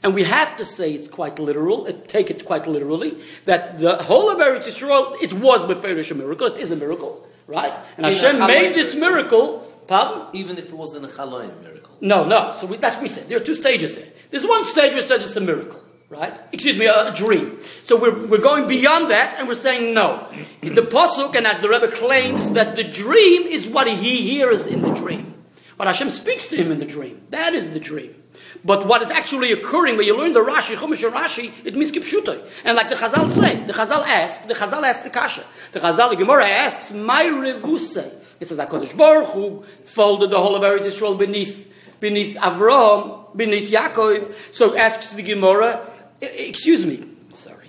And 0.02 0.14
we 0.14 0.25
have 0.25 0.56
to 0.56 0.64
say 0.64 0.92
it's 0.92 1.09
quite 1.09 1.38
literal, 1.38 1.87
uh, 1.87 1.92
take 2.09 2.28
it 2.30 2.44
quite 2.44 2.66
literally, 2.66 3.18
that 3.44 3.78
the 3.78 3.97
whole 3.97 4.30
of 4.30 4.38
Eretz 4.38 4.66
Yisrael, 4.66 5.23
it 5.23 5.32
was 5.32 5.64
Meferish 5.64 6.11
a 6.11 6.14
miracle, 6.14 6.49
it 6.49 6.59
is 6.59 6.73
a 6.73 6.76
miracle, 6.76 7.25
right? 7.47 7.73
And 7.97 8.06
Hashem 8.06 8.40
made 8.47 8.75
this 8.75 8.97
miracle, 8.97 9.61
pardon? 9.87 10.26
Even 10.32 10.59
if 10.59 10.66
it 10.66 10.75
wasn't 10.75 11.04
a 11.04 11.09
Chaloim 11.09 11.62
miracle. 11.62 11.97
No, 12.00 12.25
no. 12.25 12.52
So 12.52 12.66
we, 12.66 12.78
that's 12.78 12.97
what 12.97 13.02
we 13.02 13.09
said. 13.09 13.28
There 13.28 13.37
are 13.37 13.44
two 13.44 13.54
stages 13.54 13.97
here. 13.97 14.09
There's 14.30 14.44
one 14.44 14.64
stage 14.64 14.90
where 14.90 14.99
it 14.99 15.04
says 15.04 15.23
it's 15.23 15.37
a 15.37 15.40
miracle, 15.40 15.80
right? 16.09 16.37
Excuse 16.50 16.76
me, 16.76 16.87
a, 16.87 17.12
a 17.12 17.14
dream. 17.14 17.61
So 17.85 17.97
we're, 18.00 18.26
we're 18.26 18.38
going 18.38 18.66
beyond 18.66 19.12
that 19.12 19.37
and 19.38 19.47
we're 19.47 19.54
saying 19.54 19.94
no. 19.94 20.28
The 20.62 20.82
Pasuk, 20.82 21.37
and 21.37 21.47
as 21.47 21.61
the 21.61 21.68
Rebbe 21.68 21.88
claims, 21.88 22.50
that 22.52 22.75
the 22.75 22.82
dream 22.82 23.42
is 23.42 23.68
what 23.68 23.87
he 23.87 24.16
hears 24.30 24.66
in 24.66 24.82
the 24.82 24.92
dream. 24.92 25.35
What 25.76 25.87
Hashem 25.87 26.11
speaks 26.11 26.49
to 26.49 26.56
him 26.56 26.73
in 26.73 26.80
the 26.80 26.87
dream. 26.87 27.25
That 27.30 27.54
is 27.54 27.71
the 27.71 27.80
dream. 27.80 28.16
But 28.64 28.87
what 28.87 29.02
is 29.02 29.11
actually 29.11 29.52
occurring 29.52 29.97
when 29.97 30.06
you 30.06 30.16
learn 30.16 30.32
the 30.32 30.40
Rashi, 30.40 30.76
Chumash 30.76 31.04
and 31.04 31.14
Rashi, 31.14 31.52
it 31.64 31.76
means 31.76 31.92
kipshutoy. 31.92 32.40
And 32.64 32.76
like 32.76 32.90
the 32.90 32.97
Chazal 32.97 33.28
say, 33.28 33.56
the 33.64 33.73
Chazal 33.73 34.06
ask, 34.06 34.47
the 34.47 34.54
Chazal 34.54 34.82
asks 34.82 35.02
the 35.02 35.11
Kasha. 35.11 35.44
The 35.73 35.80
Chazal, 35.80 36.11
the 36.11 36.16
Gemara 36.16 36.47
asks, 36.47 36.92
my 36.92 37.25
revuse. 37.25 37.97
It 38.40 38.49
says, 38.49 38.59
HaKadosh 38.59 38.97
Baruch 38.97 39.28
Hu 39.30 39.64
folded 39.85 40.30
the 40.30 40.38
whole 40.38 40.56
of 40.56 40.62
Eretz 40.62 40.90
Yisrael 40.90 41.18
beneath, 41.18 41.73
beneath 42.00 42.37
Avram, 42.37 43.37
beneath 43.37 43.71
Yaakov. 43.71 44.32
So 44.52 44.76
asks 44.76 45.12
the 45.12 45.23
Gemara, 45.23 45.80
"E- 46.23 46.49
excuse 46.49 46.85
me, 46.85 47.04
sorry, 47.30 47.68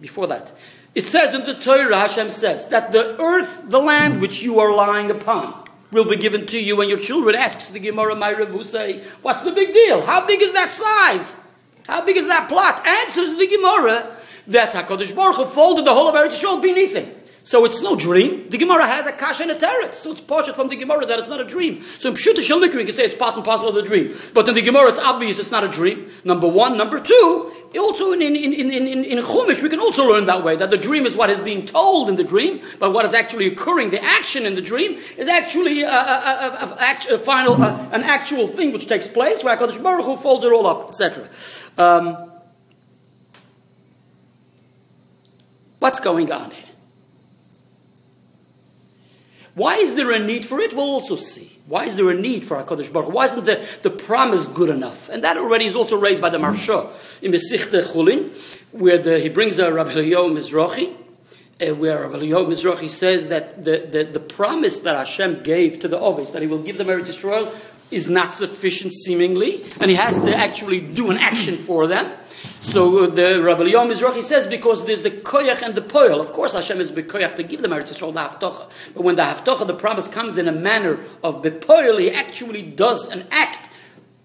before 0.00 0.26
that. 0.28 0.52
It 0.94 1.04
says 1.04 1.34
in 1.34 1.44
the 1.44 1.54
Torah, 1.54 1.98
Hashem 1.98 2.30
says, 2.30 2.68
that 2.68 2.92
the 2.92 3.20
earth, 3.20 3.62
the 3.64 3.80
land 3.80 4.20
which 4.20 4.42
you 4.42 4.60
are 4.60 4.72
lying 4.72 5.10
upon, 5.10 5.63
will 5.94 6.04
be 6.04 6.16
given 6.16 6.46
to 6.48 6.58
you 6.58 6.80
and 6.80 6.90
your 6.90 6.98
children. 6.98 7.36
Asks 7.36 7.70
the 7.70 7.78
Gemara, 7.78 8.14
my 8.16 8.34
Revuse, 8.34 9.02
what's 9.22 9.42
the 9.42 9.52
big 9.52 9.72
deal? 9.72 10.04
How 10.04 10.26
big 10.26 10.42
is 10.42 10.52
that 10.52 10.70
size? 10.70 11.40
How 11.86 12.04
big 12.04 12.16
is 12.16 12.26
that 12.26 12.48
plot? 12.48 12.84
Answers 12.86 13.38
the 13.38 13.46
Gemara 13.46 14.16
that 14.48 14.72
HaKadosh 14.72 15.14
Baruch 15.14 15.36
Hu 15.36 15.44
folded 15.46 15.86
the 15.86 15.94
whole 15.94 16.08
of 16.08 16.14
Eretz 16.14 16.42
Yisrael 16.42 16.60
beneath 16.60 16.94
him. 16.94 17.13
So 17.46 17.66
it's 17.66 17.82
no 17.82 17.94
dream. 17.94 18.48
The 18.48 18.56
Gemara 18.56 18.86
has 18.86 19.06
a 19.06 19.12
kasha 19.12 19.42
and 19.42 19.52
a 19.52 19.54
teretz. 19.54 19.94
So 19.94 20.12
it's 20.12 20.20
partial 20.22 20.54
from 20.54 20.70
the 20.70 20.76
Gemara 20.76 21.04
that 21.04 21.18
it's 21.18 21.28
not 21.28 21.40
a 21.40 21.44
dream. 21.44 21.82
So 21.98 22.08
in 22.08 22.14
Pshuta 22.14 22.36
Shalnikri, 22.36 22.78
you 22.78 22.84
can 22.86 22.92
say 22.92 23.04
it's 23.04 23.14
part 23.14 23.36
and 23.36 23.44
parcel 23.44 23.68
of 23.68 23.74
the 23.74 23.82
dream. 23.82 24.14
But 24.32 24.48
in 24.48 24.54
the 24.54 24.62
Gemara, 24.62 24.88
it's 24.88 24.98
obvious 24.98 25.38
it's 25.38 25.50
not 25.50 25.62
a 25.62 25.68
dream. 25.68 26.10
Number 26.24 26.48
one. 26.48 26.78
Number 26.78 27.00
two, 27.00 27.52
also 27.78 28.12
in, 28.12 28.22
in, 28.22 28.34
in, 28.34 28.70
in, 28.70 29.04
in, 29.04 29.18
Chumash, 29.18 29.62
we 29.62 29.68
can 29.68 29.80
also 29.80 30.08
learn 30.08 30.24
that 30.24 30.42
way, 30.42 30.56
that 30.56 30.70
the 30.70 30.78
dream 30.78 31.04
is 31.04 31.16
what 31.16 31.28
is 31.28 31.40
being 31.40 31.66
told 31.66 32.08
in 32.08 32.16
the 32.16 32.24
dream, 32.24 32.62
but 32.78 32.94
what 32.94 33.04
is 33.04 33.12
actually 33.12 33.46
occurring, 33.46 33.90
the 33.90 34.02
action 34.02 34.46
in 34.46 34.54
the 34.54 34.62
dream, 34.62 34.98
is 35.18 35.28
actually 35.28 35.82
a, 35.82 35.88
a, 35.88 35.90
a, 35.90 37.14
a, 37.14 37.18
final, 37.18 37.60
uh, 37.62 37.88
an 37.92 38.02
actual 38.04 38.48
thing 38.48 38.72
which 38.72 38.86
takes 38.86 39.06
place, 39.06 39.44
where 39.44 39.56
HaKadosh 39.56 39.82
Baruch 39.82 40.06
Hu 40.06 40.16
folds 40.16 40.44
it 40.44 40.52
all 40.52 40.66
up, 40.66 40.88
etc. 40.88 41.28
Um, 41.76 42.30
what's 45.78 46.00
going 46.00 46.32
on 46.32 46.50
here? 46.50 46.63
Why 49.54 49.76
is 49.76 49.94
there 49.94 50.10
a 50.10 50.18
need 50.18 50.44
for 50.44 50.58
it? 50.60 50.74
We'll 50.74 50.84
also 50.84 51.16
see. 51.16 51.58
Why 51.66 51.84
is 51.84 51.96
there 51.96 52.10
a 52.10 52.14
need 52.14 52.44
for 52.44 52.62
HaKadosh 52.62 52.92
Baruch? 52.92 53.12
Why 53.12 53.24
isn't 53.26 53.44
the, 53.44 53.64
the 53.82 53.90
promise 53.90 54.48
good 54.48 54.68
enough? 54.68 55.08
And 55.08 55.22
that 55.24 55.36
already 55.36 55.64
is 55.64 55.74
also 55.74 55.96
raised 55.96 56.20
by 56.20 56.28
the 56.28 56.38
Maharsha 56.38 57.22
in 57.22 57.32
Mesichte 57.32 57.82
Chulin, 57.84 58.34
where 58.72 58.98
the, 58.98 59.18
he 59.20 59.28
brings 59.28 59.58
a 59.58 59.72
Rabbi 59.72 59.92
Eliyahu 59.92 60.36
Mizrahi, 60.36 60.94
uh, 61.62 61.74
where 61.76 62.02
Rabbi 62.02 62.24
Eliyahu 62.24 62.48
Mizrahi 62.48 62.90
says 62.90 63.28
that 63.28 63.64
the, 63.64 63.78
the, 63.90 64.04
the 64.04 64.20
promise 64.20 64.80
that 64.80 64.96
Hashem 64.96 65.42
gave 65.42 65.80
to 65.80 65.88
the 65.88 65.98
Ovis, 65.98 66.32
that 66.32 66.42
he 66.42 66.48
will 66.48 66.62
give 66.62 66.76
them 66.76 66.88
Eretz 66.88 67.06
Yisrael, 67.06 67.54
is 67.90 68.10
not 68.10 68.32
sufficient 68.34 68.92
seemingly, 68.92 69.62
and 69.80 69.88
he 69.90 69.96
has 69.96 70.18
to 70.18 70.36
actually 70.36 70.80
do 70.80 71.10
an 71.10 71.16
action 71.16 71.56
for 71.56 71.86
them. 71.86 72.10
So 72.60 73.04
uh, 73.04 73.06
the 73.06 73.42
Rabbi 73.42 73.64
Yom 73.64 73.88
Mizrahi 73.90 74.22
says 74.22 74.46
because 74.46 74.84
there's 74.86 75.02
the 75.02 75.10
koyach 75.10 75.62
and 75.62 75.74
the 75.74 75.82
poil. 75.82 76.20
Of 76.20 76.32
course, 76.32 76.54
Hashem 76.54 76.80
is 76.80 76.92
bekoyach 76.92 77.36
to 77.36 77.42
give 77.42 77.62
them 77.62 77.70
Eretz 77.72 77.92
Yisrael 77.92 78.12
the 78.12 78.20
haftocha. 78.20 78.70
But 78.94 79.02
when 79.02 79.16
the 79.16 79.22
haftocha, 79.22 79.66
the 79.66 79.74
promise 79.74 80.08
comes 80.08 80.38
in 80.38 80.48
a 80.48 80.52
manner 80.52 80.98
of 81.22 81.42
bepoil, 81.42 81.98
he 81.98 82.10
actually 82.10 82.62
does 82.62 83.08
an 83.08 83.26
act 83.30 83.70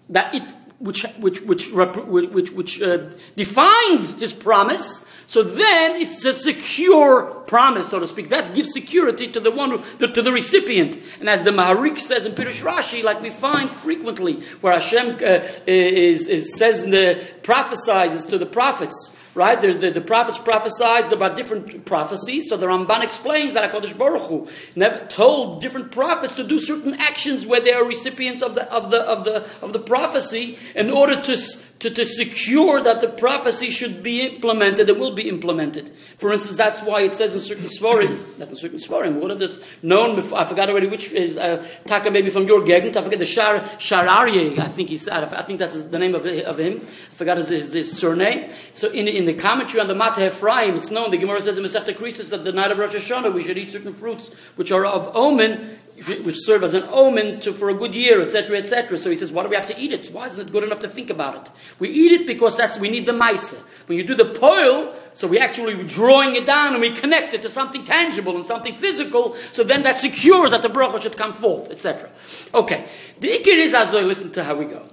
that 0.08 0.34
it 0.34 0.42
which 0.80 1.04
which 1.18 1.42
which 1.42 1.70
which 1.70 2.50
which 2.52 2.82
uh, 2.82 3.10
defines 3.36 4.18
his 4.18 4.32
promise. 4.32 5.06
So 5.26 5.44
then 5.44 6.00
it's 6.00 6.24
a 6.24 6.32
secure 6.32 7.26
promise, 7.46 7.90
so 7.90 8.00
to 8.00 8.08
speak. 8.08 8.30
That 8.30 8.52
gives 8.52 8.72
security 8.72 9.30
to 9.30 9.38
the 9.38 9.52
one, 9.52 9.70
who, 9.70 10.08
to 10.08 10.22
the 10.22 10.32
recipient. 10.32 10.98
And 11.20 11.28
as 11.28 11.44
the 11.44 11.52
Maharik 11.52 11.98
says 11.98 12.26
in 12.26 12.32
Pirush 12.32 12.64
Rashi, 12.64 13.04
like 13.04 13.22
we 13.22 13.30
find 13.30 13.70
frequently, 13.70 14.40
where 14.60 14.72
Hashem 14.72 15.16
uh, 15.22 15.46
is, 15.68 16.26
is, 16.26 16.56
says 16.56 16.84
the 16.84 17.22
prophesies 17.44 18.26
to 18.26 18.38
the 18.38 18.46
prophets, 18.46 19.16
right? 19.34 19.60
The, 19.60 19.72
the, 19.72 19.90
the, 19.90 20.00
prophets 20.00 20.38
prophesied 20.38 21.12
about 21.12 21.36
different 21.36 21.84
prophecies. 21.84 22.48
So 22.48 22.56
the 22.56 22.66
Ramban 22.66 23.02
explains 23.02 23.54
that 23.54 23.70
HaKadosh 23.70 23.96
Baruch 23.96 24.22
Hu 24.22 24.48
never 24.76 25.04
told 25.06 25.62
different 25.62 25.92
prophets 25.92 26.36
to 26.36 26.44
do 26.44 26.58
certain 26.58 26.94
actions 26.94 27.46
where 27.46 27.60
they 27.60 27.72
are 27.72 27.84
recipients 27.84 28.42
of 28.42 28.54
the, 28.54 28.72
of 28.72 28.90
the, 28.90 29.00
of 29.02 29.24
the, 29.24 29.46
of 29.62 29.72
the 29.72 29.78
prophecy 29.78 30.58
in 30.74 30.90
order 30.90 31.20
to 31.20 31.36
to, 31.80 31.88
to 31.90 32.04
secure 32.04 32.82
that 32.82 33.00
the 33.00 33.08
prophecy 33.08 33.70
should 33.70 34.02
be 34.02 34.26
implemented 34.26 34.88
and 34.88 35.00
will 35.00 35.14
be 35.14 35.28
implemented. 35.28 35.90
For 36.18 36.32
instance, 36.32 36.56
that's 36.56 36.82
why 36.82 37.00
it 37.02 37.14
says 37.14 37.34
in 37.34 37.40
certain 37.40 37.64
Svarim, 37.64 38.38
not 38.38 38.48
in 38.48 38.56
certain 38.56 38.78
Svarim, 38.78 39.20
one 39.20 39.30
of 39.30 39.38
this 39.38 39.64
known, 39.82 40.14
before, 40.14 40.38
I 40.38 40.44
forgot 40.44 40.68
already 40.68 40.86
which 40.86 41.10
is, 41.12 41.38
uh, 41.38 41.66
Taka 41.86 42.10
maybe 42.10 42.28
from 42.28 42.44
your 42.44 42.60
Gegend, 42.60 42.96
I 42.96 43.02
forget 43.02 43.18
the 43.18 43.26
Shar, 43.26 43.60
Shararye, 43.78 44.58
I 44.58 44.68
think 44.68 44.90
he's, 44.90 45.08
I 45.08 45.24
think 45.42 45.58
that's 45.58 45.82
the 45.84 45.98
name 45.98 46.14
of, 46.14 46.26
of 46.26 46.58
him, 46.58 46.82
I 46.82 47.14
forgot 47.14 47.38
his, 47.38 47.48
his, 47.48 47.72
his 47.72 47.96
surname. 47.96 48.50
So 48.74 48.90
in, 48.90 49.08
in 49.08 49.24
the 49.24 49.34
commentary 49.34 49.80
on 49.80 49.88
the 49.88 49.94
Mata 49.94 50.26
Ephraim, 50.26 50.76
it's 50.76 50.90
known, 50.90 51.10
the 51.10 51.18
Gemara 51.18 51.40
says 51.40 51.56
in 51.56 51.64
Masechta 51.64 51.94
Krisis 51.94 52.28
that 52.30 52.44
the 52.44 52.52
night 52.52 52.70
of 52.70 52.78
Rosh 52.78 52.94
Hashanah 52.94 53.32
we 53.32 53.42
should 53.42 53.56
eat 53.56 53.70
certain 53.72 53.94
fruits 53.94 54.34
which 54.56 54.70
are 54.70 54.84
of 54.84 55.16
omen, 55.16 55.78
which 56.06 56.36
serve 56.38 56.62
as 56.62 56.74
an 56.74 56.84
omen 56.90 57.40
to, 57.40 57.52
for 57.52 57.68
a 57.68 57.74
good 57.74 57.94
year, 57.94 58.22
etc., 58.22 58.56
etc. 58.56 58.96
So 58.96 59.10
he 59.10 59.16
says, 59.16 59.32
why 59.32 59.42
do 59.42 59.48
we 59.48 59.56
have 59.56 59.66
to 59.68 59.78
eat 59.78 59.92
it? 59.92 60.08
Why 60.12 60.26
isn't 60.26 60.48
it 60.48 60.52
good 60.52 60.64
enough 60.64 60.80
to 60.80 60.88
think 60.88 61.10
about 61.10 61.34
it? 61.36 61.50
We 61.78 61.90
eat 61.90 62.12
it 62.12 62.26
because 62.26 62.56
that's 62.56 62.78
we 62.78 62.88
need 62.88 63.06
the 63.06 63.12
maisa. 63.12 63.60
When 63.86 63.98
you 63.98 64.04
do 64.04 64.14
the 64.14 64.24
poil, 64.24 64.94
so 65.14 65.26
we 65.26 65.38
actually 65.38 65.82
drawing 65.84 66.36
it 66.36 66.46
down 66.46 66.72
and 66.72 66.80
we 66.80 66.94
connect 66.94 67.34
it 67.34 67.42
to 67.42 67.50
something 67.50 67.84
tangible 67.84 68.36
and 68.36 68.46
something 68.46 68.72
physical. 68.72 69.34
So 69.52 69.62
then 69.62 69.82
that 69.82 69.98
secures 69.98 70.52
that 70.52 70.62
the 70.62 70.68
bracha 70.68 71.02
should 71.02 71.16
come 71.16 71.32
forth, 71.32 71.70
etc. 71.70 72.08
Okay, 72.54 72.86
the 73.20 73.28
ikir 73.28 73.58
is 73.58 73.74
as 73.74 73.94
I 73.94 74.00
listen 74.00 74.32
to 74.32 74.44
how 74.44 74.54
we 74.54 74.64
go. 74.64 74.88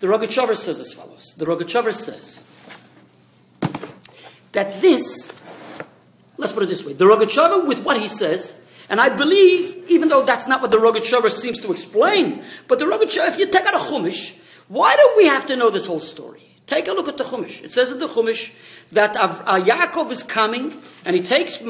The 0.00 0.06
Rogachover 0.06 0.56
says 0.56 0.80
as 0.80 0.92
follows. 0.92 1.34
The 1.36 1.44
Rogachover 1.44 1.92
says 1.92 2.44
that 4.52 4.80
this, 4.80 5.32
let's 6.36 6.52
put 6.52 6.62
it 6.62 6.66
this 6.66 6.84
way, 6.84 6.92
the 6.94 7.04
Rogachover 7.04 7.66
with 7.66 7.84
what 7.84 8.00
he 8.00 8.08
says 8.08 8.64
and 8.88 9.00
I 9.00 9.14
believe, 9.14 9.84
even 9.88 10.08
though 10.08 10.24
that's 10.24 10.46
not 10.46 10.62
what 10.62 10.70
the 10.70 10.78
Rogat 10.78 11.30
seems 11.30 11.60
to 11.60 11.72
explain, 11.72 12.42
but 12.66 12.78
the 12.78 12.86
Rogat 12.86 13.14
if 13.28 13.38
you 13.38 13.46
take 13.46 13.66
out 13.66 13.74
a 13.74 13.78
Chumash, 13.78 14.38
why 14.68 14.94
do 14.96 15.14
we 15.16 15.26
have 15.26 15.46
to 15.46 15.56
know 15.56 15.70
this 15.70 15.86
whole 15.86 16.00
story? 16.00 16.47
Take 16.68 16.86
a 16.86 16.92
look 16.92 17.08
at 17.08 17.16
the 17.16 17.24
Chumash. 17.24 17.64
It 17.64 17.72
says 17.72 17.90
in 17.90 17.98
the 17.98 18.06
Chumash 18.06 18.52
that 18.92 19.16
uh, 19.16 19.58
Yaakov 19.58 20.10
is 20.10 20.22
coming 20.22 20.74
and 21.06 21.16
he 21.16 21.22
takes 21.22 21.60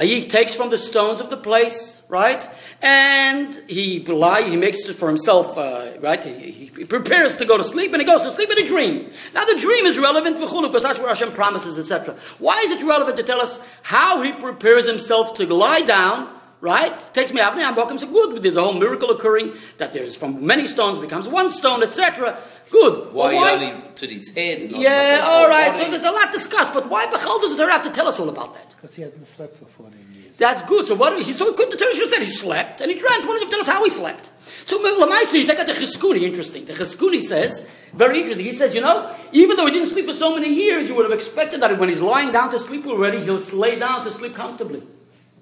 he 0.00 0.24
takes 0.28 0.54
from 0.54 0.70
the 0.70 0.78
stones 0.78 1.20
of 1.20 1.28
the 1.28 1.36
place, 1.36 2.02
right? 2.08 2.48
And 2.80 3.52
he 3.66 3.98
he 3.98 4.56
makes 4.56 4.88
it 4.88 4.94
for 4.94 5.08
himself, 5.08 5.58
uh, 5.58 5.90
right? 6.00 6.22
He, 6.22 6.52
he, 6.52 6.84
prepares 6.84 7.34
to 7.36 7.44
go 7.44 7.56
to 7.56 7.64
sleep 7.64 7.92
and 7.92 8.00
he 8.00 8.06
goes 8.06 8.22
to 8.22 8.30
sleep 8.30 8.48
and 8.50 8.60
he 8.60 8.66
dreams. 8.68 9.10
Now 9.34 9.44
the 9.44 9.58
dream 9.58 9.86
is 9.86 9.98
relevant 9.98 10.36
because 10.38 10.84
that's 10.84 11.00
where 11.00 11.08
Hashem 11.08 11.32
promises, 11.32 11.80
etc. 11.80 12.14
Why 12.38 12.62
is 12.64 12.70
it 12.70 12.86
relevant 12.86 13.16
to 13.16 13.24
tell 13.24 13.40
us 13.40 13.58
how 13.82 14.22
he 14.22 14.30
prepares 14.30 14.86
himself 14.88 15.34
to 15.38 15.52
lie 15.52 15.82
down 15.82 16.28
right? 16.64 16.96
Takes 17.12 17.30
me 17.34 17.42
Avnei 17.42 17.70
Ambokim, 17.70 18.00
so 18.00 18.10
good. 18.10 18.42
There's 18.42 18.56
a 18.56 18.62
whole 18.62 18.72
miracle 18.72 19.10
occurring 19.10 19.52
that 19.76 19.92
there's 19.92 20.16
from 20.16 20.44
many 20.46 20.66
stones 20.66 20.98
becomes 20.98 21.28
one 21.28 21.52
stone, 21.52 21.82
etc. 21.82 22.36
Good. 22.70 23.12
Why, 23.12 23.34
why? 23.34 23.52
only 23.52 23.82
to 23.96 24.06
his 24.06 24.34
head? 24.34 24.70
yeah, 24.70 25.20
all 25.22 25.46
right. 25.46 25.76
So 25.76 25.90
there's 25.90 26.04
a 26.04 26.10
lot 26.10 26.32
discussed, 26.32 26.72
but 26.72 26.88
why 26.88 27.04
Bechal 27.06 27.38
does 27.42 27.54
the 27.54 27.62
Torah 27.62 27.72
have 27.72 27.82
to 27.82 27.90
tell 27.90 28.08
us 28.08 28.18
all 28.18 28.30
about 28.30 28.54
that? 28.54 28.74
Because 28.74 28.94
he 28.94 29.02
hasn't 29.02 29.26
slept 29.26 29.56
for 29.58 29.66
14 29.66 29.98
years. 30.14 30.38
That's 30.38 30.62
good. 30.62 30.86
So 30.86 30.94
what? 30.94 31.22
He 31.22 31.32
so 31.32 31.52
good. 31.52 31.70
The 31.70 31.76
Torah 31.76 31.92
should 31.92 32.04
have 32.04 32.12
said 32.14 32.22
he 32.22 32.30
slept 32.30 32.80
and 32.80 32.90
he 32.90 32.98
drank. 32.98 33.24
Why 33.26 33.34
does 33.34 33.42
he 33.42 33.50
tell 33.50 33.60
us 33.60 33.68
how 33.68 33.84
he 33.84 33.90
slept? 33.90 34.30
So 34.66 34.78
Lamaisa, 34.78 35.38
you 35.38 35.46
take 35.46 35.60
out 35.60 35.66
the 35.66 35.74
Chizkuni. 35.74 36.22
Interesting. 36.22 36.64
The 36.64 36.72
Chizkuni 36.72 37.20
says 37.20 37.70
very 37.92 38.20
interesting. 38.20 38.46
He 38.46 38.54
says, 38.54 38.74
you 38.74 38.80
know, 38.80 39.14
even 39.32 39.58
though 39.58 39.66
he 39.66 39.72
didn't 39.72 39.88
sleep 39.88 40.06
for 40.06 40.14
so 40.14 40.34
many 40.34 40.52
years, 40.54 40.88
you 40.88 40.94
would 40.96 41.04
have 41.04 41.12
expected 41.12 41.60
that 41.60 41.78
when 41.78 41.90
he's 41.90 42.00
lying 42.00 42.32
down 42.32 42.50
to 42.52 42.58
sleep 42.58 42.86
already, 42.86 43.20
he'll 43.20 43.44
lay 43.52 43.78
down 43.78 44.02
to 44.04 44.10
sleep 44.10 44.34
comfortably. 44.34 44.82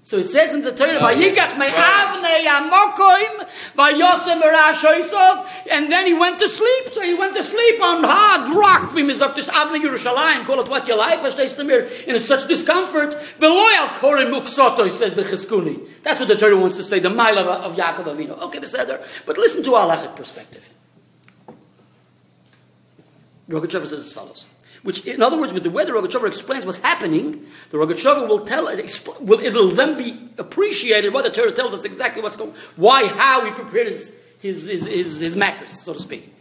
So 0.05 0.19
it 0.19 0.25
says 0.25 0.53
in 0.53 0.63
the 0.63 0.73
Torah, 0.73 0.99
oh, 0.99 1.01
"Vayikach 1.01 1.57
me'avnei 1.57 2.45
amokoim 2.45 3.47
vayosem 3.77 4.43
erashoisov," 4.43 5.47
and 5.71 5.93
then 5.93 6.07
he 6.07 6.13
went 6.13 6.41
to 6.41 6.49
sleep. 6.49 6.93
So 6.93 7.03
he 7.03 7.15
went 7.15 7.37
to 7.37 7.45
sleep 7.45 7.81
on 7.81 8.03
hard 8.03 8.51
rock. 8.53 8.91
V'mizok 8.91 9.37
this 9.37 9.49
avnei 9.49 9.81
Yerushalayim. 9.81 10.45
Call 10.45 10.59
it 10.61 10.69
what 10.69 10.89
you 10.89 10.97
like. 10.97 11.23
Mir? 11.65 11.89
In 12.09 12.19
such 12.19 12.49
discomfort, 12.49 13.13
the 13.39 13.47
v'loyal 13.47 13.89
korim 14.01 14.33
muksoto. 14.33 14.91
Says 14.91 15.15
the 15.15 15.23
Chizkuni. 15.23 15.81
That's 16.03 16.19
what 16.19 16.29
the 16.29 16.37
Torah 16.37 16.59
wants 16.59 16.77
to 16.77 16.83
say. 16.83 16.99
The 16.99 17.09
mile 17.09 17.39
of, 17.39 17.47
of 17.47 17.77
Yaakov 17.77 18.07
Avinu. 18.07 18.37
Okay, 18.43 18.59
beseder. 18.59 19.25
But 19.25 19.39
listen 19.39 19.63
to 19.63 19.75
our 19.77 19.89
halachic 19.89 20.17
perspective. 20.17 20.69
Rogachev 23.49 23.87
says 23.87 23.93
as 23.93 24.13
follows. 24.13 24.49
Which, 24.83 25.07
in 25.07 25.23
other 25.23 25.39
words, 25.39 25.53
with 25.53 25.63
the 25.63 25.71
way 25.71 25.85
the 25.85 25.93
Rogachover 25.93 26.27
explains 26.27 26.67
what's 26.67 26.79
happening, 26.79 27.47
the 27.71 27.79
Rogachover 27.79 28.29
will 28.29 28.41
tell, 28.41 28.65
will, 29.21 29.39
it'll 29.39 29.69
then 29.69 29.97
be 29.97 30.29
appreciated 30.39 31.15
why 31.15 31.23
the 31.23 31.31
Torah 31.31 31.53
tells 31.53 31.73
us 31.73 31.85
exactly 31.85 32.21
what's 32.21 32.37
going, 32.37 32.53
why, 32.75 33.07
how 33.07 33.45
he 33.45 33.53
prepared 33.53 33.87
his, 33.87 34.19
his, 34.41 34.65
his, 34.65 34.87
his, 34.87 35.21
his 35.21 35.37
mattress, 35.37 35.83
so 35.83 35.95
to 35.95 36.01
speak. 36.01 36.35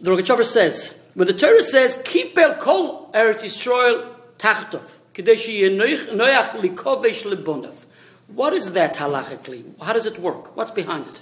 The 0.00 0.12
Rogachover 0.12 0.44
says, 0.44 0.96
when 1.14 1.26
the 1.26 1.34
Torah 1.34 1.62
says, 1.62 2.00
keep 2.04 2.38
el 2.38 2.54
kol 2.54 3.10
Eretz 3.12 3.42
Yisrael 3.42 4.06
tachtov, 4.38 4.92
what 8.34 8.52
is 8.52 8.72
that 8.72 8.94
halachically? 8.94 9.64
How 9.82 9.92
does 9.92 10.06
it 10.06 10.18
work? 10.20 10.56
What's 10.56 10.70
behind 10.70 11.06
it? 11.08 11.20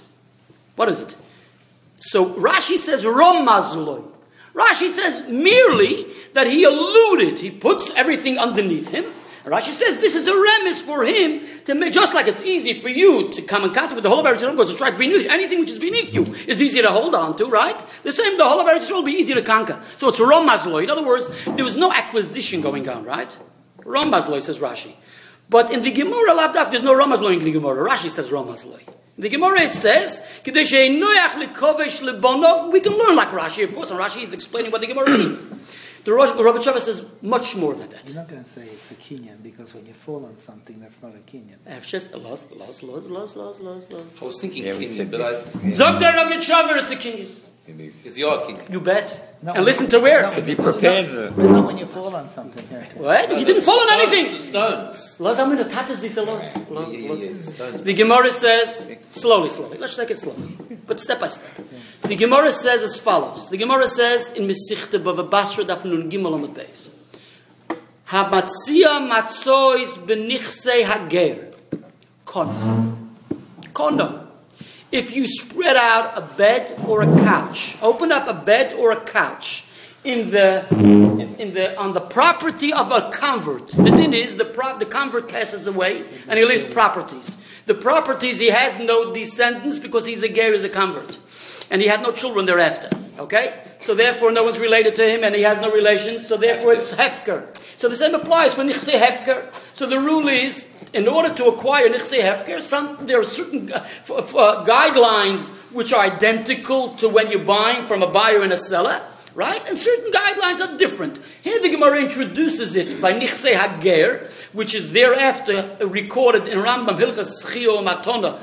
What 0.75 0.89
is 0.89 0.99
it? 0.99 1.15
So 1.99 2.35
Rashi 2.35 2.77
says, 2.77 3.03
Rom 3.05 3.47
mazloi. 3.47 4.05
Rashi 4.53 4.89
says 4.89 5.27
merely 5.27 6.05
that 6.33 6.47
he 6.47 6.63
alluded, 6.63 7.39
he 7.39 7.51
puts 7.51 7.93
everything 7.95 8.37
underneath 8.37 8.89
him. 8.89 9.05
Rashi 9.45 9.71
says 9.71 9.99
this 9.99 10.15
is 10.15 10.27
a 10.27 10.35
remiss 10.35 10.81
for 10.81 11.03
him 11.03 11.41
to 11.65 11.73
make, 11.73 11.93
just 11.93 12.13
like 12.13 12.27
it's 12.27 12.43
easy 12.43 12.73
for 12.73 12.89
you 12.89 13.31
to 13.33 13.41
come 13.41 13.63
in 13.63 13.69
contact 13.73 13.95
with 13.95 14.03
the 14.03 14.09
whole 14.09 14.19
of 14.19 14.25
Eretz 14.25 14.39
Yisrael 14.39 14.51
because 14.51 14.69
it's 14.69 14.81
right 14.81 14.95
beneath 14.95 15.23
you. 15.23 15.29
Anything 15.29 15.59
which 15.59 15.71
is 15.71 15.79
beneath 15.79 16.13
you 16.13 16.23
is 16.47 16.61
easy 16.61 16.81
to 16.81 16.89
hold 16.89 17.15
on 17.15 17.35
to, 17.37 17.45
right? 17.45 17.83
The 18.03 18.11
same, 18.11 18.37
the 18.37 18.45
whole 18.45 18.59
of 18.59 18.67
Eretz 18.67 18.87
Yisrael 18.87 18.97
will 18.97 19.03
be 19.03 19.13
easy 19.13 19.33
to 19.33 19.41
conquer. 19.41 19.81
So 19.97 20.09
it's 20.09 20.19
a 20.19 20.23
Romazloy. 20.23 20.83
In 20.83 20.89
other 20.91 21.05
words, 21.05 21.31
there 21.45 21.65
was 21.65 21.77
no 21.77 21.91
acquisition 21.91 22.61
going 22.61 22.87
on, 22.87 23.05
right? 23.05 23.35
Romazloy, 23.79 24.41
says 24.41 24.59
Rashi. 24.59 24.93
But 25.49 25.73
in 25.73 25.81
the 25.81 25.91
Gemara, 25.91 26.31
Lavdaf, 26.35 26.69
there's 26.69 26.83
no 26.83 26.93
Ramaz 26.93 27.21
in 27.33 27.43
the 27.43 27.51
Gemara. 27.51 27.89
Rashi 27.89 28.09
says 28.09 28.29
Ramaz 28.29 28.65
In 29.17 29.23
the 29.23 29.29
Gemara 29.29 29.61
it 29.61 29.73
says, 29.73 30.21
"Kedei 30.43 30.65
she'enoyach 30.65 31.41
likovesh 31.41 32.01
lebonov." 32.01 32.71
We 32.71 32.79
can 32.79 32.93
learn 32.97 33.15
like 33.15 33.29
Rashi, 33.29 33.63
of 33.63 33.73
course, 33.73 33.89
and 33.91 33.99
Rashi 33.99 34.23
is 34.23 34.33
explaining 34.33 34.71
what 34.71 34.81
the 34.81 34.87
Gemara 34.87 35.09
means. 35.09 35.43
The 36.03 36.13
Rosh 36.13 36.29
Rogatchover 36.29 36.79
says 36.79 37.09
much 37.21 37.55
more 37.55 37.73
than 37.73 37.89
that. 37.89 38.07
You're 38.07 38.15
not 38.15 38.29
going 38.29 38.41
to 38.41 38.47
say 38.49 38.61
it's 38.61 38.89
a 38.91 38.95
kinyan 38.95 39.43
because 39.43 39.73
when 39.73 39.85
you 39.85 39.93
fall 39.93 40.25
on 40.25 40.37
something, 40.37 40.79
that's 40.79 41.03
not 41.03 41.11
a 41.13 41.19
kinyan. 41.19 41.57
I've 41.69 41.85
just 41.85 42.15
lost, 42.15 42.51
lost, 42.53 42.83
lost, 42.83 43.09
lost, 43.09 43.35
lost, 43.35 43.61
lost, 43.61 43.91
lost. 43.91 44.21
I 44.21 44.25
was 44.25 44.39
thinking 44.39 44.65
Yeah, 44.65 44.73
Kenyan, 44.73 45.11
but 45.11 45.21
I. 45.21 45.71
Zog 45.71 45.99
der 45.99 46.13
Rogatchover, 46.13 46.77
it's 46.81 46.91
a 46.91 46.95
kinyan. 46.95 47.27
Is 48.05 48.17
you 48.17 48.27
are 48.27 48.39
Kenyan? 48.39 48.69
You 48.71 48.81
bet. 48.81 49.37
No, 49.41 49.53
and 49.53 49.63
listen 49.63 49.87
to 49.89 49.99
where. 49.99 50.27
Because 50.29 50.47
he 50.47 50.55
prepares 50.55 51.13
no, 51.13 51.23
it. 51.25 51.35
but 51.35 51.45
not 51.49 51.65
when 51.67 51.77
you 51.77 51.85
fall 51.85 52.13
on 52.15 52.27
something. 52.29 52.65
What? 52.97 53.29
You 53.37 53.45
didn't 53.45 53.61
fall 53.61 53.79
on 53.79 53.87
To 53.87 53.93
anything. 53.93 54.37
stones. 54.39 55.15
Los 55.19 55.37
los. 55.37 55.47
Los- 55.47 56.17
Yeah, 56.17 56.99
yeah, 56.99 57.09
los- 57.09 57.23
yeah, 57.23 57.33
stones. 57.33 57.81
The 57.83 57.93
Gemara 57.93 58.31
says, 58.31 58.91
slowly, 59.09 59.49
slowly. 59.49 59.77
Let's 59.77 59.95
take 59.95 60.11
it 60.11 60.19
slowly, 60.19 60.57
but 60.87 60.99
step 60.99 61.19
by 61.21 61.27
step. 61.27 61.51
The 62.03 62.15
Gemara 62.15 62.51
says 62.51 62.83
as 62.83 62.99
follows. 62.99 63.49
The 63.49 63.57
Gemara 63.57 63.87
says 63.87 64.31
in 64.33 64.47
Mesichte 64.47 64.97
Bava 65.01 65.29
Basra 65.29 65.63
Daf 65.63 65.85
Nun 65.85 66.09
Gimel 66.09 66.33
Amud 66.33 66.53
Beis. 66.55 66.89
Hamatzia 68.07 68.99
matzois 69.07 69.97
benichsei 69.99 70.83
hager. 70.83 71.51
Kono. 72.25 72.97
Kono. 73.73 74.25
If 74.91 75.15
you 75.15 75.27
spread 75.27 75.75
out 75.75 76.17
a 76.17 76.21
bed 76.21 76.79
or 76.87 77.03
a 77.03 77.23
couch, 77.23 77.77
open 77.81 78.11
up 78.11 78.27
a 78.27 78.33
bed 78.33 78.73
or 78.73 78.91
a 78.91 79.01
couch 79.01 79.65
in 80.03 80.31
the, 80.31 80.65
in 81.37 81.53
the, 81.53 81.77
on 81.77 81.93
the 81.93 81.99
property 81.99 82.73
of 82.73 82.91
a 82.91 83.11
convert. 83.11 83.67
The 83.67 83.91
thing 83.91 84.13
is, 84.13 84.37
the, 84.37 84.45
pro, 84.45 84.77
the 84.77 84.85
convert 84.85 85.29
passes 85.29 85.67
away 85.67 86.03
and 86.27 86.39
he 86.39 86.45
leaves 86.45 86.63
properties. 86.63 87.37
The 87.69 87.75
properties, 87.75 88.39
he 88.39 88.47
has 88.47 88.79
no 88.79 89.13
descendants 89.13 89.77
because 89.77 90.03
he's 90.03 90.23
a 90.23 90.27
ger, 90.27 90.53
he's 90.53 90.63
a 90.63 90.69
convert. 90.69 91.15
And 91.69 91.83
he 91.83 91.87
had 91.87 92.01
no 92.01 92.11
children 92.11 92.47
thereafter. 92.47 92.89
Okay? 93.19 93.61
So 93.77 93.93
therefore, 93.93 94.31
no 94.31 94.43
one's 94.43 94.59
related 94.59 94.95
to 94.95 95.07
him 95.07 95.23
and 95.23 95.35
he 95.35 95.43
has 95.43 95.61
no 95.61 95.71
relations. 95.71 96.27
So 96.27 96.35
therefore, 96.35 96.73
it's 96.73 96.91
hefker. 96.95 97.45
So 97.77 97.87
the 97.87 97.95
same 97.95 98.15
applies 98.15 98.55
for 98.55 98.63
nichse 98.63 98.91
hefker. 98.91 99.53
So 99.75 99.85
the 99.85 99.99
rule 99.99 100.27
is, 100.29 100.67
in 100.93 101.07
order 101.07 101.31
to 101.35 101.45
acquire 101.45 101.87
nichse 101.89 102.19
hefker, 102.19 102.59
some, 102.59 103.05
there 103.05 103.19
are 103.19 103.23
certain 103.23 103.71
uh, 103.71 103.85
f- 103.85 104.09
f- 104.17 104.35
uh, 104.35 104.65
guidelines 104.65 105.49
which 105.71 105.93
are 105.93 106.01
identical 106.01 106.95
to 106.95 107.07
when 107.07 107.29
you're 107.29 107.45
buying 107.45 107.85
from 107.85 108.01
a 108.01 108.09
buyer 108.09 108.41
and 108.41 108.51
a 108.51 108.57
seller. 108.57 108.99
Right? 109.35 109.61
And 109.69 109.79
certain 109.79 110.11
guidelines 110.11 110.59
are 110.59 110.77
different. 110.77 111.19
Here 111.41 111.61
the 111.61 111.69
Gemara 111.69 112.01
introduces 112.01 112.75
it 112.75 112.99
by 113.01 113.13
Nichse 113.13 113.53
Hager, 113.53 114.27
which 114.53 114.73
is 114.73 114.91
thereafter 114.91 115.77
recorded 115.81 116.47
in 116.47 116.57
Rambam 116.59 116.99
Hilchas 116.99 117.45
Schio 117.45 117.85
Matona, 117.85 118.39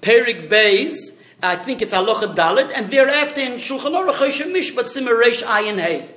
Perik 0.00 0.48
Beis, 0.48 1.16
I 1.42 1.56
think 1.56 1.82
it's 1.82 1.92
Halacha 1.92 2.34
Dalit, 2.34 2.70
and 2.76 2.90
thereafter 2.90 3.40
in 3.40 3.52
Shulchan 3.52 3.92
Aruch 3.92 4.30
Mishpat 4.52 4.86
Simer 4.86 5.12
Reish 5.12 5.42
Ayin 5.42 5.78
Hey. 5.78 6.08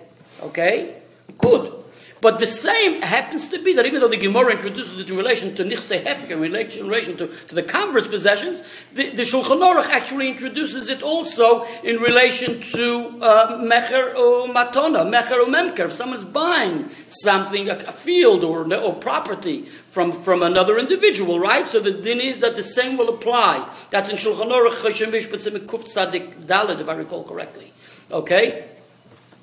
Okay? 0.41 0.95
Good. 1.37 1.82
But 2.23 2.39
the 2.39 2.47
same 2.47 3.01
happens 3.01 3.49
to 3.49 3.59
be 3.59 3.73
that 3.73 3.85
even 3.85 3.99
though 3.99 4.07
the 4.07 4.15
Gemara 4.15 4.53
introduces 4.53 4.97
it 4.97 5.09
in 5.09 5.17
relation 5.17 5.55
to 5.55 5.63
Nichse 5.65 6.01
Hefker, 6.03 6.31
in 6.31 6.87
relation, 6.87 7.17
to, 7.17 7.27
to 7.27 7.53
the 7.53 7.61
convert's 7.61 8.07
possessions, 8.07 8.63
the, 8.93 9.09
the 9.09 9.23
Shulchan 9.23 9.59
Aruch 9.61 9.89
actually 9.89 10.29
introduces 10.29 10.87
it 10.87 11.03
also 11.03 11.65
in 11.83 11.97
relation 11.97 12.61
to 12.61 13.19
uh, 13.21 13.57
Mecher 13.57 14.15
or 14.15 14.47
Matona, 14.47 15.03
Mecher 15.03 15.33
or 15.33 15.51
Memker. 15.51 15.87
If 15.87 15.93
someone's 15.95 16.23
buying 16.23 16.91
something, 17.09 17.69
a, 17.69 17.73
a 17.73 17.91
field 17.91 18.45
or, 18.45 18.73
or 18.73 18.95
property 18.95 19.63
from, 19.89 20.13
from 20.13 20.41
another 20.43 20.77
individual, 20.77 21.41
right? 21.41 21.67
So 21.67 21.81
the 21.81 21.91
din 21.91 22.21
is 22.21 22.39
that 22.39 22.55
the 22.55 22.63
same 22.63 22.95
will 22.95 23.09
apply. 23.09 23.69
That's 23.89 24.09
in 24.09 24.15
Shulchan 24.15 24.49
Aruch, 24.49 24.79
Choshen 24.79 25.11
Mishpat 25.11 25.45
Simek 25.45 25.65
Kuf 25.65 25.83
Tzadik 25.83 26.45
Dalet, 26.45 26.79
if 26.79 26.87
I 26.87 26.93
recall 26.93 27.25
correctly. 27.25 27.73
Okay? 28.09 28.69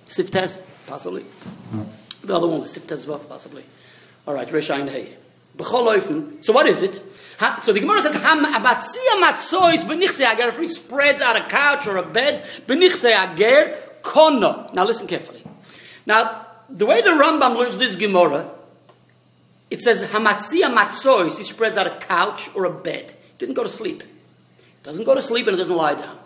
Siftes, 0.06 0.62
possibly. 0.86 1.26
The 2.22 2.34
other 2.34 2.46
one 2.46 2.60
was 2.60 2.76
Siftes 2.76 3.06
Vav, 3.06 3.28
possibly. 3.28 3.64
All 4.26 4.34
right, 4.34 4.50
Resh 4.50 4.70
Ayin 4.70 4.88
Hey. 4.88 5.16
So 5.58 6.52
what 6.52 6.66
is 6.66 6.82
it? 6.82 7.02
Ha, 7.38 7.58
so 7.60 7.72
the 7.72 7.80
Gemara 7.80 8.00
says, 8.00 8.14
Ham 8.14 8.44
abatzia 8.44 9.22
matzois 9.22 9.84
b'nichse 9.84 10.20
ager. 10.20 10.48
If 10.48 10.58
he 10.58 10.68
spreads 10.68 11.20
out 11.20 11.36
a 11.36 11.42
couch 11.48 11.86
or 11.86 11.96
a 11.96 12.02
bed, 12.02 12.44
b'nichse 12.66 13.06
ager, 13.06 13.76
kono. 14.02 14.72
Now 14.72 14.84
listen 14.84 15.06
carefully. 15.06 15.42
Now, 16.06 16.46
the 16.68 16.86
way 16.86 17.02
the 17.02 17.10
Rambam 17.10 17.56
learns 17.56 17.78
this 17.78 17.96
Gemara, 17.96 18.50
it 19.70 19.82
says, 19.82 20.02
Hamatzia 20.04 20.74
matzois. 20.74 21.36
He 21.36 21.44
spreads 21.44 21.76
out 21.76 21.86
a 21.86 21.96
couch 22.06 22.48
or 22.54 22.64
a 22.64 22.70
bed. 22.70 23.10
He 23.10 23.38
didn't 23.38 23.54
go 23.54 23.62
to 23.62 23.68
sleep. 23.68 24.02
He 24.02 24.82
Doesn't 24.82 25.04
go 25.04 25.14
to 25.14 25.22
sleep 25.22 25.46
and 25.46 25.54
it 25.54 25.58
doesn't 25.58 25.76
lie 25.76 25.94
down. 25.94 26.18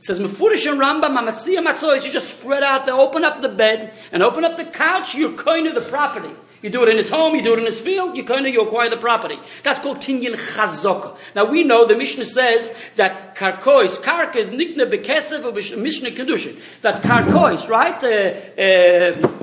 It 0.00 0.06
says, 0.06 0.18
Mefurish 0.18 0.70
and 0.70 0.80
Rambam, 0.80 1.14
Hamatzia 1.14 1.62
matzois. 1.62 2.06
You 2.06 2.10
just 2.10 2.40
spread 2.40 2.62
out 2.62 2.86
there, 2.86 2.94
open 2.94 3.22
up 3.22 3.42
the 3.42 3.50
bed, 3.50 3.92
and 4.12 4.22
open 4.22 4.44
up 4.46 4.56
the 4.56 4.64
couch, 4.64 5.14
you're 5.14 5.34
kind 5.34 5.66
of 5.66 5.74
the 5.74 5.82
property. 5.82 6.34
You 6.62 6.70
do 6.70 6.82
it 6.82 6.88
in 6.88 6.96
his 6.96 7.10
home, 7.10 7.34
you 7.34 7.42
do 7.42 7.52
it 7.52 7.58
in 7.58 7.66
his 7.66 7.82
field, 7.82 8.16
you 8.16 8.24
kind 8.24 8.46
of 8.46 8.52
you 8.52 8.62
acquire 8.62 8.88
the 8.88 8.96
property. 8.96 9.36
That's 9.62 9.78
called 9.78 10.00
kinyan 10.00 10.36
chazaka. 10.36 11.18
Now 11.34 11.50
we 11.50 11.64
know 11.64 11.86
the 11.86 11.96
Mishnah 11.96 12.24
says 12.24 12.74
that 12.96 13.34
karkois, 13.34 14.00
karka 14.00 14.36
is 14.36 14.52
nikna 14.52 14.90
bekesef 14.90 15.44
or 15.44 15.52
Mishnah 15.52 16.10
kedushin. 16.10 16.58
That 16.80 17.02
karkois, 17.02 17.68
right? 17.68 18.02
Uh, 18.02 19.28
uh, 19.28 19.39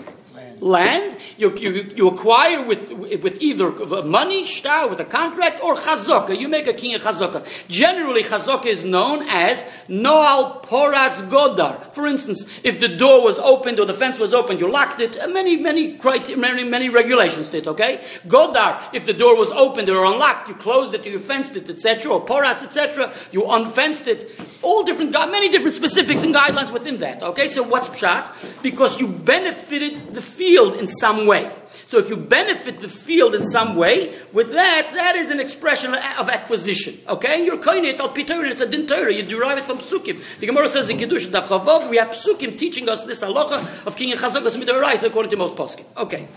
land 0.59 1.17
you, 1.37 1.55
you, 1.55 1.91
you 1.95 2.07
acquire 2.09 2.65
with, 2.65 2.91
with 2.91 3.41
either 3.41 3.71
money, 4.03 4.45
shtar, 4.45 4.89
with 4.89 4.99
a 4.99 5.05
contract, 5.05 5.63
or 5.63 5.75
chazaka. 5.75 6.37
You 6.37 6.47
make 6.47 6.67
a 6.67 6.73
king 6.73 6.95
of 6.95 7.01
chazaka. 7.01 7.67
Generally, 7.67 8.23
chazaka 8.23 8.65
is 8.65 8.83
known 8.83 9.23
as 9.27 9.69
noal 9.87 10.61
poratz 10.63 11.21
godar. 11.29 11.93
For 11.93 12.07
instance, 12.07 12.47
if 12.63 12.79
the 12.79 12.87
door 12.87 13.23
was 13.23 13.37
opened 13.37 13.79
or 13.79 13.85
the 13.85 13.93
fence 13.93 14.17
was 14.17 14.33
opened, 14.33 14.59
you 14.59 14.69
locked 14.69 14.99
it. 14.99 15.15
Many, 15.29 15.57
many, 15.57 15.99
many, 16.35 16.63
many 16.63 16.89
regulations 16.89 17.51
did, 17.51 17.67
okay? 17.67 17.97
Godar, 18.27 18.79
if 18.93 19.05
the 19.05 19.13
door 19.13 19.37
was 19.37 19.51
opened 19.51 19.89
or 19.89 20.05
unlocked, 20.05 20.49
you 20.49 20.55
closed 20.55 20.95
it, 20.95 21.05
you 21.05 21.19
fenced 21.19 21.55
it, 21.55 21.69
etc., 21.69 22.11
or 22.11 22.25
poratz, 22.25 22.63
etc., 22.63 23.13
you 23.31 23.45
unfenced 23.47 24.07
it. 24.07 24.41
All 24.63 24.83
different, 24.83 25.11
many 25.11 25.49
different 25.49 25.75
specifics 25.75 26.23
and 26.23 26.33
guidelines 26.33 26.73
within 26.73 26.97
that, 26.97 27.21
okay? 27.21 27.47
So 27.47 27.61
what's 27.61 27.89
pshat? 27.89 28.63
Because 28.63 28.99
you 28.99 29.07
benefited 29.07 30.13
the 30.13 30.21
field 30.21 30.46
in 30.55 30.88
some 30.88 31.25
way. 31.27 31.51
So 31.88 31.97
if 31.99 32.10
you 32.10 32.17
benefit 32.17 32.79
the 32.79 32.89
field 32.89 33.33
in 33.33 33.43
some 33.43 33.75
way, 33.75 34.13
with 34.33 34.51
that, 34.51 34.89
that 34.93 35.15
is 35.15 35.29
an 35.29 35.39
expression 35.39 35.93
of 35.93 36.29
acquisition. 36.29 36.97
Okay? 37.07 37.38
And 37.38 37.45
you're 37.45 37.57
koine 37.57 37.97
al 37.97 38.10
pitorin, 38.10 38.51
it's 38.51 38.62
a 38.62 38.69
din 38.69 38.88
Torah. 38.88 39.13
You 39.13 39.23
derive 39.23 39.57
it 39.57 39.65
from 39.65 39.77
psukim. 39.77 40.21
The 40.39 40.47
Gemara 40.47 40.67
says 40.67 40.89
in 40.89 40.97
Kiddush 40.97 41.27
Daf 41.27 41.47
Chavav, 41.47 41.89
we 41.89 41.97
have 41.97 42.10
psukim 42.10 42.57
teaching 42.57 42.89
us 42.89 43.05
this 43.05 43.23
halacha 43.23 43.88
of 43.88 43.95
king 43.95 44.15
chazakas 44.17 44.57
midorais 44.57 45.05
according 45.05 45.29
to 45.31 45.38
most 45.38 45.55
poskim. 45.55 45.86
Okay. 45.95 46.27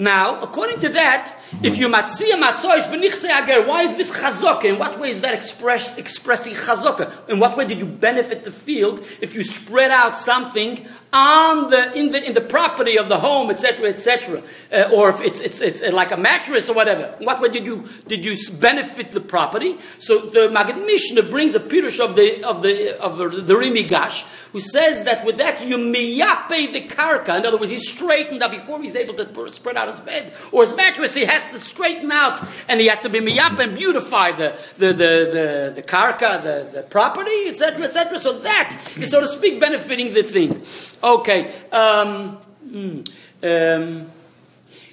Now, 0.00 0.40
according 0.40 0.80
to 0.80 0.88
that, 0.90 1.36
if 1.62 1.76
you 1.76 1.88
matzia 1.88 2.40
matzois 2.40 2.88
benichse 2.90 3.26
ager, 3.26 3.66
why 3.68 3.82
is 3.82 3.96
this 3.96 4.10
chazaka? 4.10 4.64
In 4.64 4.78
what 4.78 4.98
way 4.98 5.10
is 5.10 5.20
that 5.20 5.34
express, 5.34 5.98
expressing 5.98 6.54
chazaka? 6.54 7.28
In 7.28 7.38
what 7.38 7.54
way 7.54 7.66
did 7.66 7.80
you 7.80 7.84
benefit 7.84 8.42
the 8.42 8.50
field 8.50 9.00
if 9.20 9.34
you 9.34 9.44
spread 9.44 9.90
out 9.90 10.16
something 10.16 10.88
on 11.12 11.70
the 11.70 11.92
in 11.98 12.10
the 12.12 12.24
in 12.24 12.34
the 12.34 12.40
property 12.40 12.96
of 12.96 13.08
the 13.08 13.18
home, 13.18 13.50
etc., 13.50 13.88
etc., 13.88 14.42
uh, 14.72 14.90
or 14.94 15.10
if 15.10 15.20
it's, 15.20 15.40
it's 15.40 15.60
it's 15.60 15.92
like 15.92 16.12
a 16.12 16.16
mattress 16.16 16.70
or 16.70 16.74
whatever? 16.74 17.14
What 17.18 17.40
way 17.40 17.48
did 17.48 17.64
you 17.64 17.88
did 18.06 18.24
you 18.24 18.36
benefit 18.58 19.10
the 19.10 19.20
property? 19.20 19.78
So 19.98 20.18
the 20.18 20.48
Magid 20.48 20.86
Mishnah 20.86 21.24
brings 21.24 21.54
a 21.54 21.60
pirush 21.60 21.98
of 21.98 22.14
the 22.14 22.44
of 22.44 22.62
the 22.62 23.00
of 23.00 23.18
the, 23.18 23.28
the 23.28 23.56
Ri 23.56 23.70
Migash, 23.70 24.24
who 24.52 24.60
says 24.60 25.04
that 25.04 25.24
with 25.26 25.38
that 25.38 25.66
you 25.66 25.78
miyape 25.78 26.72
the 26.72 26.86
karka. 26.86 27.38
In 27.38 27.46
other 27.46 27.58
words, 27.58 27.72
he's 27.72 27.90
straightened 27.90 28.42
out 28.42 28.52
before 28.52 28.80
he's 28.80 28.96
able 28.96 29.14
to 29.14 29.50
spread 29.50 29.76
out 29.76 29.88
his 29.88 30.00
bed 30.00 30.32
or 30.52 30.62
his 30.62 30.76
mattress. 30.76 31.14
He 31.14 31.24
has 31.24 31.44
to 31.46 31.58
straighten 31.58 32.12
out 32.12 32.40
and 32.68 32.80
he 32.80 32.86
has 32.86 33.00
to 33.00 33.08
be 33.08 33.18
miyape 33.18 33.58
and 33.58 33.76
beautify 33.76 34.30
the 34.32 34.56
the 34.78 34.92
the 34.92 35.10
the, 35.32 35.72
the 35.76 35.82
karka, 35.82 36.42
the, 36.42 36.68
the 36.72 36.82
property, 36.82 37.48
etc., 37.48 37.84
etc. 37.84 38.18
So 38.18 38.38
that 38.40 38.80
is, 38.96 39.10
so 39.10 39.20
to 39.20 39.26
speak, 39.26 39.60
benefiting 39.60 40.14
the 40.14 40.22
thing. 40.22 40.62
Okay. 41.02 41.46
Um, 41.72 42.38
mm, 42.66 43.08
um, 43.42 44.06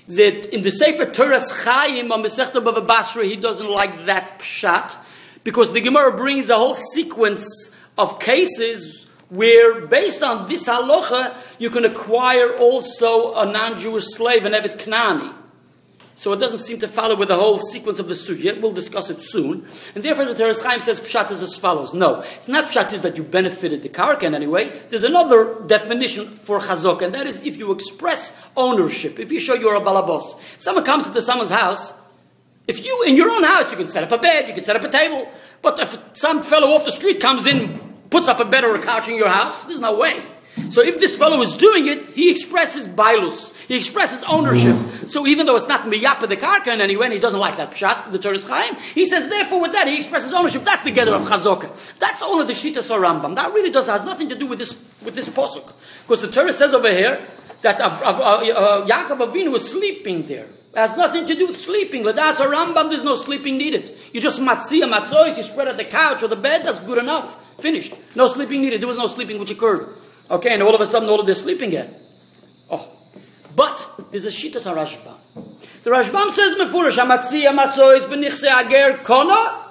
that 0.07 0.53
in 0.53 0.61
the 0.61 0.71
Sefer 0.71 1.05
Torah's 1.05 1.51
Chaim 1.63 2.11
on 2.11 2.23
Masechta 2.23 2.63
Bava 2.63 2.85
Basra, 2.85 3.25
he 3.25 3.35
doesn't 3.35 3.69
like 3.69 4.05
that 4.05 4.39
pshat 4.39 4.95
because 5.43 5.73
the 5.73 5.81
Gemara 5.81 6.15
brings 6.15 6.49
a 6.49 6.55
whole 6.55 6.75
sequence 6.75 7.75
of 7.97 8.19
cases 8.19 9.07
where, 9.29 9.85
based 9.85 10.23
on 10.23 10.47
this 10.47 10.67
halacha, 10.67 11.35
you 11.59 11.69
can 11.69 11.83
acquire 11.83 12.55
also 12.55 13.33
a 13.35 13.51
non-Jewish 13.51 14.05
slave, 14.05 14.45
an 14.45 14.53
Evet 14.53 14.79
Knani. 14.79 15.33
So 16.17 16.33
it 16.33 16.39
doesn't 16.39 16.57
seem 16.57 16.79
to 16.79 16.87
follow 16.87 17.15
with 17.15 17.27
the 17.27 17.35
whole 17.35 17.59
sequence 17.59 17.99
of 17.99 18.07
the 18.07 18.15
sugya. 18.15 18.59
We'll 18.59 18.71
discuss 18.71 19.11
it 19.11 19.21
soon. 19.21 19.67
And 19.93 20.03
therefore 20.03 20.25
the 20.25 20.33
Teres 20.33 20.63
Chaim 20.63 20.79
says 20.79 20.99
pshat 20.99 21.29
is 21.29 21.43
as 21.43 21.55
follows. 21.55 21.93
No, 21.93 22.21
it's 22.21 22.47
not 22.47 22.71
pshat 22.71 22.91
is 22.91 23.03
that 23.03 23.17
you 23.17 23.23
benefited 23.23 23.83
the 23.83 23.89
karka 23.89 24.23
in 24.23 24.33
any 24.33 24.47
way. 24.47 24.69
There's 24.89 25.03
another 25.03 25.61
definition 25.67 26.25
for 26.25 26.59
chazok, 26.59 27.03
and 27.03 27.13
that 27.13 27.27
is 27.27 27.45
if 27.45 27.55
you 27.55 27.71
express 27.71 28.43
ownership, 28.55 29.19
if 29.19 29.31
you 29.31 29.39
show 29.39 29.53
you're 29.53 29.75
a 29.75 29.79
balabos. 29.79 30.41
Someone 30.59 30.83
comes 30.83 31.07
into 31.07 31.21
someone's 31.21 31.51
house, 31.51 31.93
if 32.67 32.83
you, 32.83 33.03
in 33.05 33.15
your 33.15 33.29
own 33.29 33.43
house, 33.43 33.69
you 33.69 33.77
can 33.77 33.87
set 33.87 34.03
up 34.03 34.11
a 34.11 34.17
bed, 34.17 34.47
you 34.47 34.55
can 34.55 34.63
set 34.63 34.75
up 34.75 34.83
a 34.83 34.89
table. 34.89 35.31
But 35.61 35.79
if 35.79 35.99
some 36.13 36.41
fellow 36.41 36.69
off 36.69 36.83
the 36.83 36.91
street 36.91 37.21
comes 37.21 37.45
in, 37.45 37.79
puts 38.09 38.27
up 38.27 38.39
a 38.39 38.45
bed 38.45 38.63
or 38.63 38.75
a 38.75 38.81
couch 38.81 39.07
in 39.07 39.15
your 39.17 39.29
house, 39.29 39.65
there's 39.65 39.79
no 39.79 39.99
way. 39.99 40.23
So 40.71 40.81
if 40.81 40.99
this 40.99 41.17
fellow 41.17 41.41
is 41.41 41.53
doing 41.53 41.87
it, 41.87 42.05
he 42.11 42.31
expresses 42.31 42.87
bailus. 42.87 43.53
He 43.67 43.77
expresses 43.77 44.23
ownership. 44.23 44.75
So 45.07 45.27
even 45.27 45.45
though 45.45 45.55
it's 45.55 45.67
not 45.67 45.81
miyapa 45.81 46.27
the 46.27 46.37
karka 46.37 46.67
in 46.67 46.81
any 46.81 46.95
way, 46.95 47.05
and 47.05 47.13
he 47.13 47.19
doesn't 47.19 47.39
like 47.39 47.57
that 47.57 47.71
pshat, 47.71 48.11
the 48.11 48.19
Torah 48.19 48.39
Chaim, 48.39 48.75
he 48.95 49.05
says, 49.05 49.27
therefore 49.29 49.61
with 49.61 49.73
that, 49.73 49.87
he 49.87 49.97
expresses 49.97 50.33
ownership. 50.33 50.63
That's 50.63 50.83
the 50.83 50.91
gather 50.91 51.13
of 51.13 51.23
chazokah. 51.23 51.97
That's 51.99 52.21
all 52.21 52.39
of 52.41 52.47
the 52.47 52.53
shita 52.53 52.77
or 52.91 53.01
Rambam. 53.01 53.35
That 53.35 53.53
really 53.53 53.71
does, 53.71 53.87
has 53.87 54.03
nothing 54.03 54.29
to 54.29 54.35
do 54.35 54.47
with 54.47 54.59
this, 54.59 54.73
with 55.03 55.15
this 55.15 55.29
posuk. 55.29 55.73
Because 56.01 56.21
the 56.21 56.31
Torah 56.31 56.53
says 56.53 56.73
over 56.73 56.91
here, 56.91 57.19
that 57.61 57.81
uh, 57.81 57.85
uh, 57.85 58.41
uh, 58.55 58.87
Yaakov 58.87 59.31
Avinu 59.31 59.51
was 59.51 59.69
sleeping 59.69 60.23
there. 60.23 60.45
It 60.45 60.77
has 60.77 60.95
nothing 60.95 61.25
to 61.25 61.33
do 61.33 61.47
with 61.47 61.57
sleeping. 61.57 62.03
Ladas 62.03 62.35
Rambam, 62.35 62.89
there's 62.89 63.03
no 63.03 63.15
sleeping 63.15 63.57
needed. 63.57 63.97
You 64.13 64.21
just 64.21 64.39
matzia, 64.39 64.91
matzois, 64.91 65.35
you 65.35 65.43
spread 65.43 65.67
at 65.67 65.77
the 65.77 65.85
couch 65.85 66.21
or 66.23 66.27
the 66.27 66.35
bed, 66.35 66.65
that's 66.65 66.79
good 66.81 66.99
enough. 66.99 67.43
Finished. 67.59 67.93
No 68.15 68.27
sleeping 68.27 68.61
needed. 68.61 68.81
There 68.81 68.87
was 68.87 68.97
no 68.97 69.07
sleeping 69.07 69.39
which 69.39 69.49
occurred. 69.49 69.95
Okay, 70.29 70.53
and 70.53 70.61
all 70.63 70.75
of 70.75 70.81
a 70.81 70.87
sudden 70.87 71.07
all 71.09 71.19
of 71.19 71.25
this 71.25 71.41
sleeping 71.43 71.69
again. 71.69 71.93
Oh. 72.69 72.87
But 73.55 73.87
there's 74.11 74.25
a 74.25 74.29
shita 74.29 74.65
on 74.69 74.77
Rashbam. 74.77 75.15
The 75.83 75.89
Rashbam 75.91 76.31
says 76.31 76.55
mefurish 76.55 76.97
amatzia 76.97 77.55
matzois 77.57 78.01
benichse 78.05 78.45
ager 78.45 78.97
kona 79.03 79.65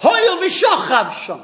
hoyel 0.00 0.40
v'shochav 0.42 1.10
shom. 1.10 1.42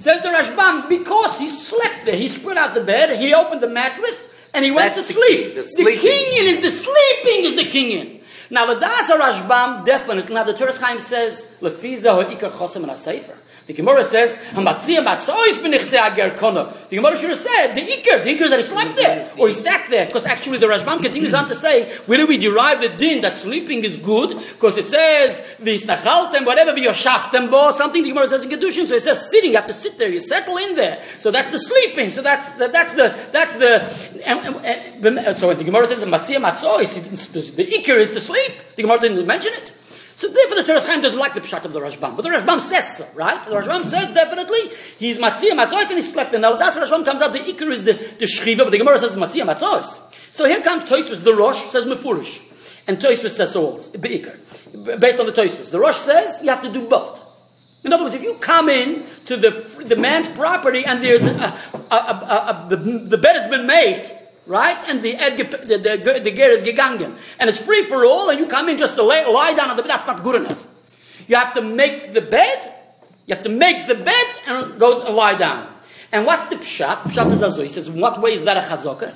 Says 0.00 0.22
the 0.22 0.28
Rashbam 0.28 0.88
because 0.88 1.38
he 1.38 1.48
slept 1.48 2.04
there, 2.06 2.16
he 2.16 2.28
spread 2.28 2.56
out 2.56 2.74
the 2.74 2.80
bed, 2.82 3.18
he 3.18 3.34
opened 3.34 3.60
the 3.60 3.68
mattress, 3.68 4.32
and 4.54 4.64
he 4.64 4.70
went 4.70 4.94
That's 4.94 5.08
to 5.08 5.14
the 5.14 5.20
sleep. 5.20 5.54
the 5.56 5.62
The, 5.62 5.68
sleeping. 5.68 5.98
kinyan 6.08 6.44
is 6.54 6.60
the 6.62 6.70
sleeping 6.70 7.44
is 7.44 7.56
the 7.56 7.64
kinyan. 7.64 8.20
Now 8.50 8.72
the 8.72 8.80
Dasa 8.80 9.18
Rashbam 9.18 9.84
definitely. 9.84 10.34
Now 10.34 10.44
the 10.44 10.54
Teres 10.54 10.78
Chaim 10.78 11.00
says 11.00 11.54
lefiza 11.60 12.14
ho 12.14 12.24
ikar 12.34 12.50
chosem 12.50 12.88
and 12.88 12.98
sefer. 12.98 13.36
The 13.68 13.74
Gemara 13.74 14.02
says 14.02 14.38
hamatzia 14.52 15.04
matzois 15.04 15.58
benichse 15.60 15.92
ager 15.92 16.34
kona. 16.38 16.72
The 16.88 16.96
Gemara 16.96 17.18
should 17.18 17.28
have 17.28 17.38
said 17.38 17.74
the 17.74 17.82
ikir, 17.82 18.24
the 18.24 18.34
ikar 18.34 18.48
that 18.48 18.58
he 18.58 18.62
slept 18.62 18.96
there 18.96 19.30
or 19.36 19.48
he 19.48 19.52
sat 19.52 19.90
there, 19.90 20.06
because 20.06 20.24
actually 20.24 20.56
the 20.56 20.68
Rashbam 20.68 21.02
continues 21.02 21.34
on 21.34 21.46
to 21.48 21.54
say 21.54 21.94
where 22.06 22.16
do 22.16 22.26
we 22.26 22.38
derive 22.38 22.80
the 22.80 22.88
din 22.88 23.20
that 23.20 23.34
sleeping 23.34 23.84
is 23.84 23.98
good? 23.98 24.38
Because 24.54 24.78
it 24.78 24.86
says 24.86 25.42
visnachaltem 25.60 26.46
whatever 26.46 26.72
v'yoshaftem 26.72 27.50
bo 27.50 27.70
something. 27.70 28.02
The 28.02 28.08
Gemara 28.08 28.28
says 28.28 28.42
in 28.42 28.50
Kedushin, 28.50 28.86
so 28.86 28.94
it 28.94 29.02
says 29.02 29.30
sitting. 29.30 29.50
You 29.50 29.56
have 29.56 29.66
to 29.66 29.74
sit 29.74 29.98
there. 29.98 30.08
You 30.08 30.20
settle 30.20 30.56
in 30.56 30.74
there. 30.74 31.02
So 31.18 31.30
that's 31.30 31.50
the 31.50 31.58
sleeping. 31.58 32.10
So 32.10 32.22
that's 32.22 32.52
the, 32.52 32.68
that's 32.68 32.94
the 32.94 33.28
that's 33.32 33.54
the. 33.56 34.26
And, 34.26 34.56
and, 34.64 35.18
and, 35.18 35.36
so 35.36 35.48
when 35.48 35.58
the 35.58 35.64
Gemara 35.64 35.86
says 35.86 36.02
matzia 36.04 36.40
matzois, 36.40 37.54
the 37.54 37.64
ikir 37.66 37.98
is 37.98 38.12
to 38.12 38.20
sleep. 38.20 38.54
The 38.76 38.82
Gemara 38.82 39.00
didn't 39.00 39.26
mention 39.26 39.52
it. 39.52 39.72
So 40.18 40.26
therefore, 40.26 40.56
the 40.56 40.64
Teres 40.64 40.84
Chaim 40.84 41.00
doesn't 41.00 41.20
like 41.20 41.34
the 41.34 41.40
pshat 41.40 41.64
of 41.64 41.72
the 41.72 41.78
Rashbam, 41.78 42.16
but 42.16 42.22
the 42.22 42.30
Rashbam 42.30 42.60
says 42.60 42.96
so, 42.96 43.06
right? 43.14 43.40
The 43.44 43.50
Rashbam 43.50 43.84
says 43.84 44.12
definitely 44.12 44.58
he's 44.98 45.16
matzia 45.16 45.52
matzois 45.52 45.86
and 45.90 45.92
he 45.92 46.02
slept 46.02 46.34
in. 46.34 46.40
Now 46.40 46.56
that's 46.56 46.76
what 46.76 46.90
Rashbam 46.90 47.04
comes 47.04 47.22
out. 47.22 47.32
The 47.32 47.38
ikar 47.38 47.70
is 47.70 47.84
the 47.84 47.92
the 47.92 48.24
shchiva, 48.24 48.58
but 48.58 48.70
the 48.70 48.78
Gemara 48.78 48.98
says 48.98 49.14
matzia 49.14 49.44
matzois. 49.46 50.02
So 50.34 50.46
here 50.46 50.60
comes 50.60 50.90
Toisvus, 50.90 51.22
the 51.22 51.34
Rosh 51.34 51.62
says 51.70 51.86
mefurish, 51.86 52.40
and 52.88 52.98
Toisvus 52.98 53.30
says 53.30 53.52
so 53.52 53.66
also 53.66 53.96
based 53.96 55.20
on 55.20 55.26
the 55.26 55.32
Toisvus. 55.32 55.70
The 55.70 55.78
Rosh 55.78 55.98
says 55.98 56.40
you 56.42 56.48
have 56.48 56.62
to 56.62 56.72
do 56.72 56.88
both. 56.88 57.24
In 57.84 57.92
other 57.92 58.02
words, 58.02 58.16
if 58.16 58.22
you 58.24 58.34
come 58.40 58.68
in 58.68 59.06
to 59.26 59.36
the 59.36 59.50
the 59.86 59.94
man's 59.94 60.26
property 60.26 60.84
and 60.84 61.00
there's 61.00 61.24
a, 61.24 61.30
a, 61.92 61.94
a 61.94 62.66
the, 62.70 62.76
the 62.76 63.18
bed 63.18 63.36
has 63.36 63.48
been 63.48 63.68
made. 63.68 64.18
Right? 64.48 64.76
And 64.88 65.02
the, 65.02 65.14
ed, 65.14 65.36
the, 65.36 65.76
the, 65.76 66.20
the 66.24 66.32
ger 66.32 66.50
is 66.50 66.62
gegangen. 66.62 67.18
And 67.38 67.50
it's 67.50 67.60
free 67.60 67.82
for 67.84 68.04
all, 68.06 68.30
and 68.30 68.40
you 68.40 68.46
come 68.46 68.70
in 68.70 68.78
just 68.78 68.96
to 68.96 69.02
lay, 69.02 69.24
lie 69.26 69.52
down 69.54 69.68
on 69.68 69.76
the 69.76 69.82
bed. 69.82 69.90
That's 69.90 70.06
not 70.06 70.24
good 70.24 70.40
enough. 70.40 70.66
You 71.28 71.36
have 71.36 71.52
to 71.52 71.60
make 71.60 72.14
the 72.14 72.22
bed, 72.22 72.74
you 73.26 73.34
have 73.34 73.44
to 73.44 73.50
make 73.50 73.86
the 73.86 73.94
bed 73.94 74.26
and 74.46 74.80
go 74.80 75.04
lie 75.12 75.36
down. 75.36 75.68
And 76.10 76.24
what's 76.24 76.46
the 76.46 76.56
pshat? 76.56 77.02
Pshat 77.02 77.30
is 77.30 77.42
azoi. 77.42 77.64
He 77.64 77.68
says, 77.68 77.88
in 77.88 78.00
what 78.00 78.22
way 78.22 78.32
is 78.32 78.42
that 78.44 78.56
a 78.56 78.60
chazokah? 78.60 79.14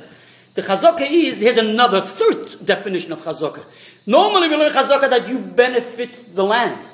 The 0.52 0.60
chazokah 0.60 1.06
is, 1.10 1.38
here's 1.38 1.56
another 1.56 2.02
third 2.02 2.66
definition 2.66 3.12
of 3.12 3.22
chazokah. 3.22 3.64
Normally 4.06 4.48
we 4.48 4.56
learn 4.56 4.70
chazokah 4.72 5.08
that 5.08 5.26
you 5.26 5.38
benefit 5.38 6.34
the 6.36 6.44
land. 6.44 6.86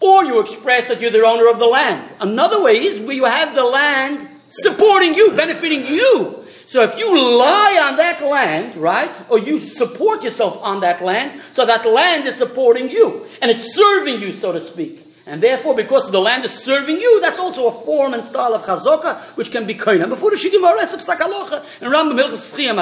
Or 0.00 0.24
you 0.24 0.40
express 0.40 0.86
that 0.86 1.00
you're 1.00 1.10
the 1.10 1.26
owner 1.26 1.50
of 1.50 1.58
the 1.58 1.66
land. 1.66 2.12
Another 2.20 2.62
way 2.62 2.74
is 2.74 3.00
where 3.00 3.16
you 3.16 3.24
have 3.24 3.56
the 3.56 3.64
land 3.64 4.28
supporting 4.48 5.14
you, 5.14 5.32
benefiting 5.32 5.86
you. 5.86 6.43
So 6.74 6.82
if 6.82 6.98
you 6.98 7.08
lie 7.16 7.78
on 7.88 7.98
that 7.98 8.20
land, 8.20 8.74
right, 8.74 9.30
or 9.30 9.38
you 9.38 9.60
support 9.60 10.24
yourself 10.24 10.60
on 10.60 10.80
that 10.80 11.00
land, 11.00 11.40
so 11.52 11.64
that 11.64 11.86
land 11.86 12.26
is 12.26 12.34
supporting 12.34 12.90
you, 12.90 13.26
and 13.40 13.48
it's 13.48 13.76
serving 13.76 14.20
you, 14.20 14.32
so 14.32 14.50
to 14.50 14.58
speak. 14.58 15.06
And 15.24 15.40
therefore, 15.40 15.76
because 15.76 16.10
the 16.10 16.20
land 16.20 16.44
is 16.44 16.50
serving 16.50 17.00
you, 17.00 17.20
that's 17.20 17.38
also 17.38 17.68
a 17.68 17.70
form 17.70 18.12
and 18.12 18.24
style 18.24 18.54
of 18.54 18.62
chazokah, 18.62 19.36
which 19.36 19.52
can 19.52 19.68
be 19.68 19.74
koina. 19.74 20.08
Before 20.08 20.32
the 20.32 20.36
Shigimara, 20.36 20.82
it's 20.82 20.94
a 20.94 20.98
psak 20.98 21.18
halacha. 21.18 21.64
And 21.80 21.92
Rambam 21.92 22.20
Hilchas 22.20 22.52
Schiyam 22.52 22.76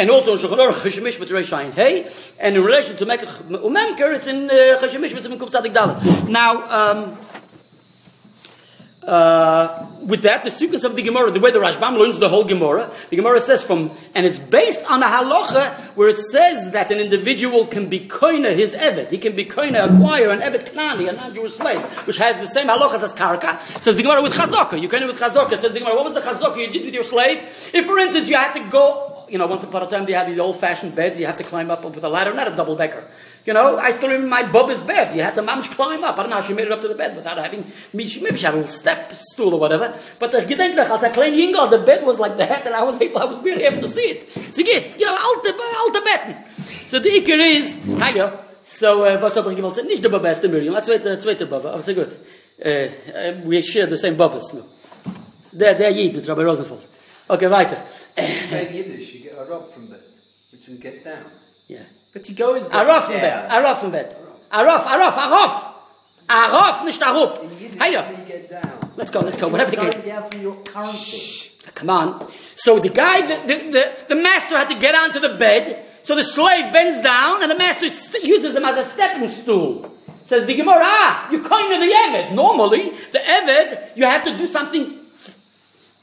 and 0.00 0.10
also 0.10 0.32
in 0.32 0.38
Shulchan 0.38 0.56
Aruch, 0.56 0.80
Cheshemish 0.82 1.20
with 1.20 1.28
Reish 1.28 1.72
Hey, 1.74 2.10
and 2.40 2.56
in 2.56 2.64
relation 2.64 2.96
to 2.96 3.04
Mekach 3.04 3.42
Umemker, 3.50 4.16
it's 4.16 4.26
in 4.28 4.48
uh, 4.48 4.78
Cheshemish 4.80 5.12
with 5.12 5.26
Kuf 5.38 5.50
Tzadik 5.50 5.74
Dalet. 5.74 6.28
Now, 6.30 6.92
um, 6.94 7.18
uh, 9.08 9.86
with 10.04 10.22
that, 10.22 10.44
the 10.44 10.50
sequence 10.50 10.84
of 10.84 10.94
the 10.94 11.02
Gemara, 11.02 11.30
the 11.30 11.40
way 11.40 11.50
the 11.50 11.58
Rashbam 11.58 11.98
learns 11.98 12.18
the 12.18 12.28
whole 12.28 12.44
Gemara, 12.44 12.90
the 13.10 13.16
Gemara 13.16 13.40
says 13.40 13.64
from, 13.64 13.90
and 14.14 14.26
it's 14.26 14.38
based 14.38 14.88
on 14.90 15.02
a 15.02 15.06
halacha 15.06 15.96
where 15.96 16.08
it 16.08 16.18
says 16.18 16.70
that 16.72 16.90
an 16.90 16.98
individual 16.98 17.66
can 17.66 17.88
be 17.88 18.00
koina 18.00 18.54
his 18.54 18.74
evet. 18.74 19.10
He 19.10 19.18
can 19.18 19.34
be 19.34 19.44
koina, 19.44 19.92
acquire 19.92 20.30
an 20.30 20.40
evet 20.42 20.74
knani, 20.74 21.08
a 21.08 21.12
non-Jewish 21.12 21.54
slave, 21.54 21.80
which 22.06 22.18
has 22.18 22.38
the 22.38 22.46
same 22.46 22.68
halachas 22.68 23.02
as 23.02 23.12
karka. 23.12 23.58
Says 23.82 23.96
the 23.96 24.02
Gemara 24.02 24.22
with 24.22 24.34
chazaka. 24.34 24.80
You 24.80 24.88
koina 24.88 25.06
with 25.06 25.18
chazaka. 25.18 25.56
Says 25.56 25.72
the 25.72 25.80
Gemara, 25.80 25.94
what 25.94 26.04
was 26.04 26.14
the 26.14 26.20
chazaka 26.20 26.58
you 26.58 26.70
did 26.70 26.84
with 26.84 26.94
your 26.94 27.02
slave? 27.02 27.38
If, 27.72 27.86
for 27.86 27.98
instance, 27.98 28.28
you 28.28 28.36
had 28.36 28.52
to 28.54 28.70
go, 28.70 29.24
you 29.28 29.38
know, 29.38 29.46
once 29.46 29.64
upon 29.64 29.82
a 29.82 29.86
time 29.86 30.04
they 30.04 30.12
had 30.12 30.28
these 30.28 30.38
old-fashioned 30.38 30.94
beds, 30.94 31.18
you 31.18 31.26
have 31.26 31.36
to 31.38 31.44
climb 31.44 31.70
up 31.70 31.84
with 31.84 32.04
a 32.04 32.08
ladder, 32.08 32.34
not 32.34 32.52
a 32.52 32.54
double-decker. 32.54 33.04
You 33.46 33.54
know, 33.54 33.78
I 33.78 33.90
still 33.92 34.10
remember 34.10 34.28
my 34.28 34.42
Bubba's 34.42 34.80
bed. 34.80 35.16
You 35.16 35.22
had 35.22 35.34
to 35.36 35.42
mamish 35.42 35.70
climb 35.70 36.04
up. 36.04 36.18
I 36.18 36.22
don't 36.22 36.30
know 36.30 36.36
how 36.36 36.42
she 36.42 36.52
made 36.52 36.66
it 36.66 36.72
up 36.72 36.82
to 36.82 36.88
the 36.88 36.94
bed 36.94 37.16
without 37.16 37.38
having, 37.38 37.64
maybe 37.94 38.08
she 38.08 38.20
maybe 38.20 38.36
she 38.36 38.44
had 38.44 38.54
a 38.54 38.58
little 38.58 38.70
step 38.70 39.12
stool 39.14 39.54
or 39.54 39.60
whatever. 39.60 39.94
But 40.18 40.32
the 40.32 40.38
gedenklich, 40.42 40.90
als 40.90 41.02
a 41.02 41.10
klein 41.10 41.34
Jingle, 41.34 41.66
the 41.68 41.78
bed 41.78 42.04
was 42.04 42.18
like 42.18 42.36
that, 42.36 42.66
and 42.66 42.74
I 42.74 42.82
was 42.82 43.00
able, 43.00 43.18
I 43.18 43.24
was 43.24 43.42
really 43.42 43.64
able 43.64 43.80
to 43.80 43.88
see 43.88 44.02
it. 44.02 44.30
Sie 44.52 44.64
geht, 44.64 44.98
you 44.98 45.06
know, 45.06 45.16
alte, 45.16 45.54
alte 45.80 46.00
Betten. 46.04 46.88
So 46.88 46.98
the 46.98 47.08
Iker 47.08 47.38
is, 47.38 47.78
hallo, 47.98 48.38
so, 48.64 49.04
uh, 49.04 49.18
was 49.20 49.34
habe 49.36 49.50
ich 49.50 49.56
gewollt? 49.56 49.82
Nicht 49.86 50.04
der 50.04 50.10
Bubba, 50.10 50.30
ist 50.30 50.42
der 50.42 50.50
Miriam, 50.50 50.74
ein 50.74 50.82
zweiter, 50.82 51.18
zweiter 51.18 51.46
Bubba, 51.46 51.70
aber 51.70 51.82
sehr 51.82 51.94
gut. 51.94 52.16
Uh, 52.58 52.68
uh, 52.68 53.32
we 53.44 53.62
share 53.62 53.86
the 53.86 53.96
same 53.96 54.16
Bubbas, 54.16 54.52
no. 54.52 54.64
Der, 55.52 55.74
der 55.74 55.90
Jid 55.90 56.14
mit 56.14 56.28
Rabbi 56.28 56.42
Rosenfeld. 56.42 56.82
Okay, 57.28 57.50
weiter. 57.50 57.78
Say 58.16 58.68
Yiddish, 58.72 59.14
you 59.14 59.20
get 59.22 59.38
a 59.38 59.44
rock 59.44 59.72
from 59.72 59.88
that, 59.88 60.00
which 60.50 60.68
is 60.68 60.78
get 60.78 61.02
down. 61.04 61.30
Yeah. 61.66 61.84
But 62.12 62.28
you 62.28 62.34
go 62.34 62.54
is 62.54 62.68
Araf 62.68 63.10
im 63.10 63.20
Bett, 63.20 63.48
Araf 63.50 63.82
im 63.84 63.90
Bett. 63.90 64.16
Araf, 64.50 64.86
Araf, 64.86 65.16
Araf. 65.16 65.64
Araf, 66.28 66.84
nicht 66.84 67.02
Aruf. 67.02 67.42
In 67.42 67.58
Yiddish, 67.58 67.80
Hallo. 67.80 68.04
you 68.10 68.24
get 68.26 68.50
down. 68.50 68.92
Let's 68.96 69.10
go, 69.10 69.20
let's 69.20 69.38
go, 69.38 69.48
whatever 69.48 69.70
the 69.70 69.76
case. 69.78 70.06
get 70.06 70.18
out 70.18 70.32
from 70.32 70.42
your 70.42 70.56
currency. 70.56 71.52
Come 71.74 71.90
on. 71.90 72.26
So 72.56 72.78
the 72.78 72.88
guy, 72.88 73.20
the, 73.22 73.46
the, 73.46 73.70
the, 73.70 74.04
the 74.08 74.16
master 74.16 74.56
had 74.58 74.68
to 74.70 74.78
get 74.78 74.94
onto 74.94 75.20
the 75.20 75.36
bed. 75.36 75.84
So 76.02 76.16
the 76.16 76.24
slave 76.24 76.72
bends 76.72 77.00
down 77.00 77.42
and 77.42 77.50
the 77.50 77.56
master 77.56 77.88
st- 77.88 78.24
uses 78.24 78.56
him 78.56 78.64
as 78.64 78.76
a 78.76 78.84
stepping 78.84 79.28
stool. 79.28 79.94
Says 80.24 80.44
the 80.46 80.54
Gemara, 80.54 80.82
ah, 80.82 81.30
you 81.30 81.42
kind 81.42 81.72
of 81.74 81.80
the 81.80 81.94
Eved. 81.94 82.34
Normally, 82.34 82.90
the 83.12 83.18
Eved, 83.18 83.96
you 83.96 84.04
have 84.04 84.24
to 84.24 84.36
do 84.36 84.46
something 84.46 84.98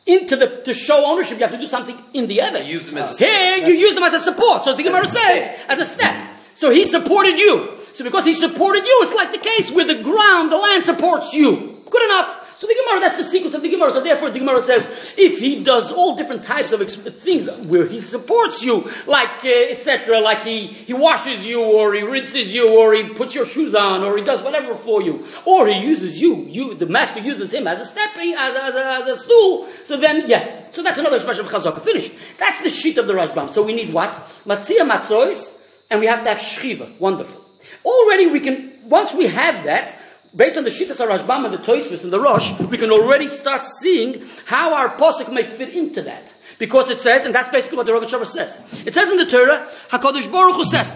into 0.05 0.35
the, 0.35 0.61
to 0.65 0.73
show 0.73 1.03
ownership, 1.05 1.37
you 1.39 1.43
have 1.43 1.51
to 1.53 1.57
do 1.57 1.65
something 1.65 1.97
in 2.13 2.27
the 2.27 2.37
Eved. 2.39 2.65
use 2.67 2.85
them 2.85 2.97
as- 2.97 3.17
Here, 3.17 3.57
you 3.67 3.73
use 3.73 3.95
them 3.95 4.03
as 4.03 4.13
a 4.13 4.19
support. 4.19 4.63
So 4.63 4.71
as 4.71 4.77
the 4.77 4.83
Gemara 4.83 5.07
says, 5.07 5.65
as 5.67 5.79
a 5.81 5.85
step. 5.85 6.15
So 6.53 6.69
he 6.69 6.85
supported 6.85 7.37
you. 7.39 7.71
So 7.93 8.03
because 8.03 8.25
he 8.25 8.33
supported 8.33 8.83
you, 8.85 8.99
it's 9.03 9.13
like 9.15 9.31
the 9.33 9.39
case 9.39 9.71
where 9.71 9.85
the 9.85 10.01
ground, 10.03 10.51
the 10.51 10.57
land 10.57 10.85
supports 10.85 11.33
you. 11.33 11.81
Good 11.89 12.03
enough. 12.03 12.41
So 12.57 12.67
the 12.67 12.75
Gemara, 12.75 13.01
that's 13.01 13.17
the 13.17 13.23
sequence 13.23 13.53
of 13.53 13.61
the 13.61 13.69
Gemara. 13.69 13.91
So 13.91 14.01
therefore, 14.01 14.29
the 14.29 14.39
Gemara 14.39 14.61
says, 14.61 15.13
if 15.17 15.39
he 15.39 15.63
does 15.63 15.91
all 15.91 16.15
different 16.15 16.43
types 16.43 16.71
of 16.71 16.89
things 16.89 17.49
where 17.67 17.85
he 17.85 17.99
supports 17.99 18.63
you, 18.63 18.89
like 19.07 19.43
uh, 19.43 19.71
etc., 19.71 20.21
like 20.21 20.43
he 20.43 20.67
he 20.67 20.93
washes 20.93 21.45
you, 21.45 21.63
or 21.63 21.93
he 21.93 22.01
rinses 22.01 22.53
you, 22.53 22.77
or 22.77 22.93
he 22.93 23.09
puts 23.09 23.35
your 23.35 23.45
shoes 23.45 23.75
on, 23.75 24.03
or 24.03 24.17
he 24.17 24.23
does 24.23 24.41
whatever 24.41 24.73
for 24.73 25.01
you, 25.01 25.25
or 25.45 25.67
he 25.67 25.81
uses 25.81 26.21
you, 26.21 26.45
you 26.47 26.73
the 26.75 26.85
master 26.85 27.19
uses 27.19 27.53
him 27.53 27.67
as 27.67 27.81
a 27.81 27.85
stepping, 27.85 28.33
as 28.37 28.55
a, 28.55 28.63
as 28.63 28.75
as 28.75 29.07
a 29.07 29.15
stool. 29.17 29.67
So 29.83 29.97
then, 29.97 30.27
yeah. 30.27 30.69
So 30.71 30.81
that's 30.81 30.97
another 30.97 31.15
expression 31.17 31.45
of 31.45 31.51
chazaka. 31.51 31.81
Finish. 31.81 32.11
That's 32.37 32.61
the 32.61 32.69
sheet 32.69 32.97
of 32.97 33.07
the 33.07 33.13
Rashbam. 33.13 33.49
So 33.49 33.63
we 33.63 33.73
need 33.73 33.93
what? 33.93 34.13
Matzia 34.45 34.89
matzois. 34.89 35.61
and 35.89 35.99
we 35.99 36.07
have 36.07 36.23
to 36.23 36.29
have 36.29 36.37
shchiva. 36.37 36.97
Wonderful. 36.99 37.41
Already 37.83 38.27
we 38.27 38.39
can, 38.39 38.71
once 38.85 39.13
we 39.13 39.27
have 39.27 39.63
that, 39.65 39.97
based 40.35 40.57
on 40.57 40.63
the 40.63 40.69
Shittas 40.69 40.97
Rashbam 40.97 41.45
and 41.45 41.53
the 41.53 41.57
Toysvis 41.57 42.03
and 42.03 42.11
the 42.11 42.19
Rosh, 42.19 42.59
we 42.61 42.77
can 42.77 42.91
already 42.91 43.27
start 43.27 43.63
seeing 43.63 44.23
how 44.45 44.73
our 44.73 44.89
posuk 44.97 45.31
may 45.33 45.43
fit 45.43 45.69
into 45.69 46.01
that. 46.03 46.33
Because 46.57 46.89
it 46.89 46.99
says, 46.99 47.25
and 47.25 47.35
that's 47.35 47.49
basically 47.49 47.77
what 47.77 47.85
the 47.85 47.91
Rogatchover 47.91 48.25
says. 48.25 48.83
It 48.85 48.93
says 48.93 49.11
in 49.11 49.17
the 49.17 49.25
Torah, 49.25 49.67
HaKadosh 49.89 50.31
Baruch 50.31 50.55
Hu 50.55 50.65
says, 50.65 50.93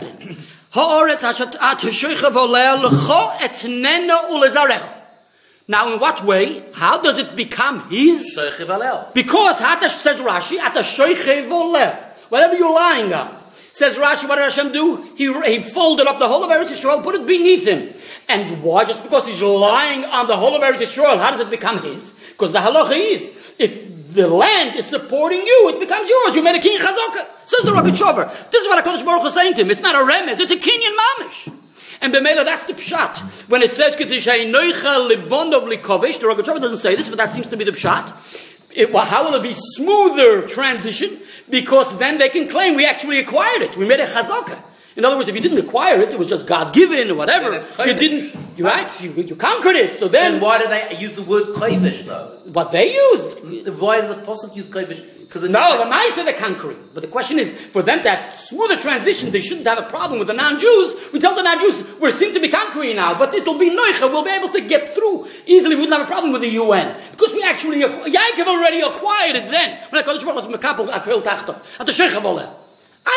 Ha'oretz 0.72 1.24
ashat 1.24 1.56
at 1.56 1.82
ha'shoicha 1.82 2.32
v'oleh 2.32 2.82
l'cho 2.82 3.30
etnena 3.40 4.30
ulezarecha. 4.30 4.98
Now, 5.68 5.94
in 5.94 6.00
what 6.00 6.26
way? 6.26 6.64
How 6.74 7.00
does 7.00 7.20
it 7.20 7.36
become 7.36 7.88
his? 7.92 8.36
Because 9.14 9.60
Hatash 9.60 9.98
says 9.98 10.20
Rashi, 10.20 10.58
at 10.58 10.76
a 10.76 10.80
voleh, 10.80 11.96
whatever 12.30 12.56
you're 12.56 12.74
lying 12.74 13.14
on. 13.14 13.39
Says 13.80 13.96
Rashi, 13.96 14.28
what 14.28 14.36
did 14.36 14.42
Hashem 14.42 14.74
do? 14.74 15.08
He, 15.16 15.32
he 15.44 15.62
folded 15.62 16.06
up 16.06 16.20
the 16.20 16.28
whole 16.28 16.44
of 16.44 16.50
Eretz 16.50 16.68
Yisrael, 16.68 17.02
put 17.02 17.16
it 17.16 17.26
beneath 17.26 17.66
him. 17.66 17.94
And 18.28 18.62
why? 18.62 18.84
Just 18.84 19.04
because 19.04 19.26
he's 19.26 19.42
lying 19.42 20.04
on 20.04 20.28
the 20.28 20.36
whole 20.36 20.54
of 20.54 20.62
Eretz 20.62 20.80
Yisrael, 20.80 21.18
how 21.18 21.32
does 21.32 21.40
it 21.40 21.50
become 21.50 21.82
his? 21.82 22.12
Because 22.32 22.52
the 22.52 22.60
halacha 22.60 22.92
is, 22.92 23.56
if 23.58 24.14
the 24.14 24.28
land 24.28 24.76
is 24.76 24.86
supporting 24.86 25.40
you, 25.40 25.72
it 25.74 25.80
becomes 25.80 26.10
yours. 26.10 26.36
You 26.36 26.44
made 26.44 26.58
a 26.58 26.60
king 26.60 26.78
chazaka. 26.78 27.26
Says 27.46 27.64
the 27.64 27.72
Rogachover. 27.72 28.52
This 28.52 28.64
is 28.64 28.68
what 28.68 28.84
HaKadosh 28.84 29.06
Baruch 29.06 29.26
is 29.28 29.34
saying 29.34 29.54
to 29.54 29.62
him. 29.62 29.72
It's 29.72 29.80
not 29.82 29.96
a 29.96 30.00
remez, 30.00 30.42
it's 30.42 30.52
a 30.52 30.58
kinyan 30.58 30.98
mamish. 31.00 31.54
And 32.02 32.14
Bemela, 32.14 32.44
that's 32.44 32.66
the 32.66 32.74
pshat. 32.74 33.48
When 33.48 33.62
it 33.62 33.72
says, 33.72 33.96
Noicha 33.96 35.10
libondov 35.10 35.72
likovish, 35.72 36.20
the 36.20 36.28
Rogat 36.28 36.44
doesn't 36.44 36.80
say 36.80 36.96
this, 36.96 37.08
but 37.08 37.18
that 37.18 37.32
seems 37.32 37.48
to 37.48 37.56
be 37.56 37.64
the 37.64 37.72
pshat. 37.72 38.49
It, 38.72 38.94
well, 38.94 39.06
how 39.06 39.26
will 39.26 39.36
it 39.36 39.44
be 39.44 39.54
smoother 39.54 40.48
transition? 40.48 41.20
Because 41.50 41.98
then 41.98 42.18
they 42.20 42.30
can 42.30 42.48
claim 42.48 42.76
we 42.76 42.86
actually 42.86 43.20
acquired 43.20 43.62
it. 43.64 43.76
We 43.78 43.88
made 43.88 44.00
a 44.00 44.06
chazaka. 44.06 44.64
In 44.96 45.06
other 45.06 45.16
words, 45.16 45.30
if 45.30 45.36
you 45.36 45.42
didn't 45.42 45.58
acquire 45.60 46.02
it, 46.02 46.12
it 46.14 46.20
was 46.20 46.28
just 46.28 46.46
God 46.46 46.74
given 46.74 47.10
or 47.10 47.16
whatever. 47.16 47.64
You 47.86 47.94
didn't, 47.94 48.36
you 48.58 48.66
right? 48.66 49.02
You, 49.02 49.12
you 49.12 49.36
conquered 49.36 49.76
it. 49.76 49.94
So 49.94 50.08
then, 50.08 50.34
Then 50.34 50.42
why 50.42 50.60
do 50.60 50.68
they 50.68 50.98
use 50.98 51.16
the 51.16 51.24
word 51.24 51.56
kovish 51.56 52.06
though? 52.06 52.38
what 52.52 52.72
they 52.72 52.94
used. 52.94 53.40
Why 53.80 54.02
does 54.02 54.14
the 54.14 54.22
apostle 54.22 54.54
use 54.54 54.68
kovish? 54.68 55.04
Because 55.30 55.48
No, 55.48 55.78
the 55.78 55.86
mice 55.86 56.18
are 56.18 56.26
the 56.26 56.34
conquering. 56.34 56.90
But 56.92 57.02
the 57.02 57.08
question 57.08 57.38
is, 57.38 57.54
for 57.54 57.84
them 57.84 58.02
to 58.02 58.10
have 58.10 58.40
smoother 58.40 58.78
transition, 58.78 59.30
they 59.30 59.40
shouldn't 59.40 59.68
have 59.68 59.78
a 59.78 59.88
problem 59.88 60.18
with 60.18 60.28
the 60.28 60.34
non-Jews. 60.34 61.12
We 61.14 61.20
tell 61.20 61.36
the 61.36 61.44
non-Jews, 61.44 62.00
we're 62.00 62.10
seem 62.10 62.34
to 62.34 62.40
be 62.40 62.50
conquering 62.50 62.96
now, 62.96 63.16
but 63.16 63.32
it'll 63.36 63.60
be 63.60 63.70
noicha. 63.70 64.12
We'll 64.12 64.24
be 64.24 64.32
able 64.32 64.50
to 64.50 64.62
get 64.62 64.96
through 64.96 65.28
easily. 65.46 65.76
We 65.76 65.82
wouldn't 65.82 66.00
have 66.00 66.08
a 66.08 66.12
problem 66.12 66.32
with 66.32 66.42
the 66.42 66.50
UN. 66.50 67.00
Because 67.12 67.36
we 67.36 67.44
actually, 67.44 67.80
Yaakov 67.80 68.48
already 68.48 68.82
acquired 68.82 69.36
it 69.36 69.52
then. 69.52 69.78
When 69.92 70.04
HaKadosh 70.04 70.26
Baruch 70.26 70.36
was 70.36 70.48
mekapel 70.48 70.88
akvel 70.90 71.22
tachtov. 71.22 71.64
At 71.80 71.86
the 71.86 71.94
Sheikh 71.94 72.12
Havoleh. 72.12 72.52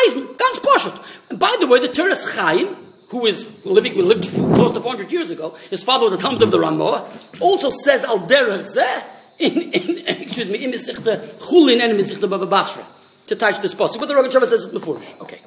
Eisen, 0.05 0.27
ganz 0.37 0.59
poshut. 0.59 1.29
And 1.31 1.39
by 1.39 1.55
the 1.59 1.65
way, 1.65 1.79
the 1.79 1.87
Teres 1.87 2.35
Chaim, 2.35 2.75
who 3.09 3.25
is 3.25 3.65
living, 3.65 3.95
we 3.95 4.03
lived 4.03 4.29
close 4.53 4.71
to 4.71 4.81
400 4.81 5.11
years 5.11 5.31
ago, 5.31 5.55
his 5.71 5.83
father 5.83 6.05
was 6.05 6.13
a 6.13 6.17
Talmud 6.17 6.43
of 6.43 6.51
the 6.51 6.59
Ramah, 6.59 7.09
also 7.39 7.71
says 7.71 8.03
al 8.03 8.19
derech 8.19 8.77
zeh, 8.77 9.03
in, 9.43 9.71
in, 9.71 10.21
excuse 10.21 10.49
me, 10.49 10.63
in 10.63 10.71
Mesichta 10.71 11.19
Chulin 11.39 11.81
and 11.81 11.99
Mesichta 11.99 12.29
Bava 12.29 12.49
Basra, 12.49 12.85
to 13.27 13.35
touch 13.35 13.61
this 13.61 13.73
possible. 13.73 14.07
But 14.07 14.13
the 14.13 14.21
Rogat 14.21 14.45
says 14.47 14.65
it's 14.65 14.73
Mefurish. 14.73 15.19
Okay. 15.21 15.39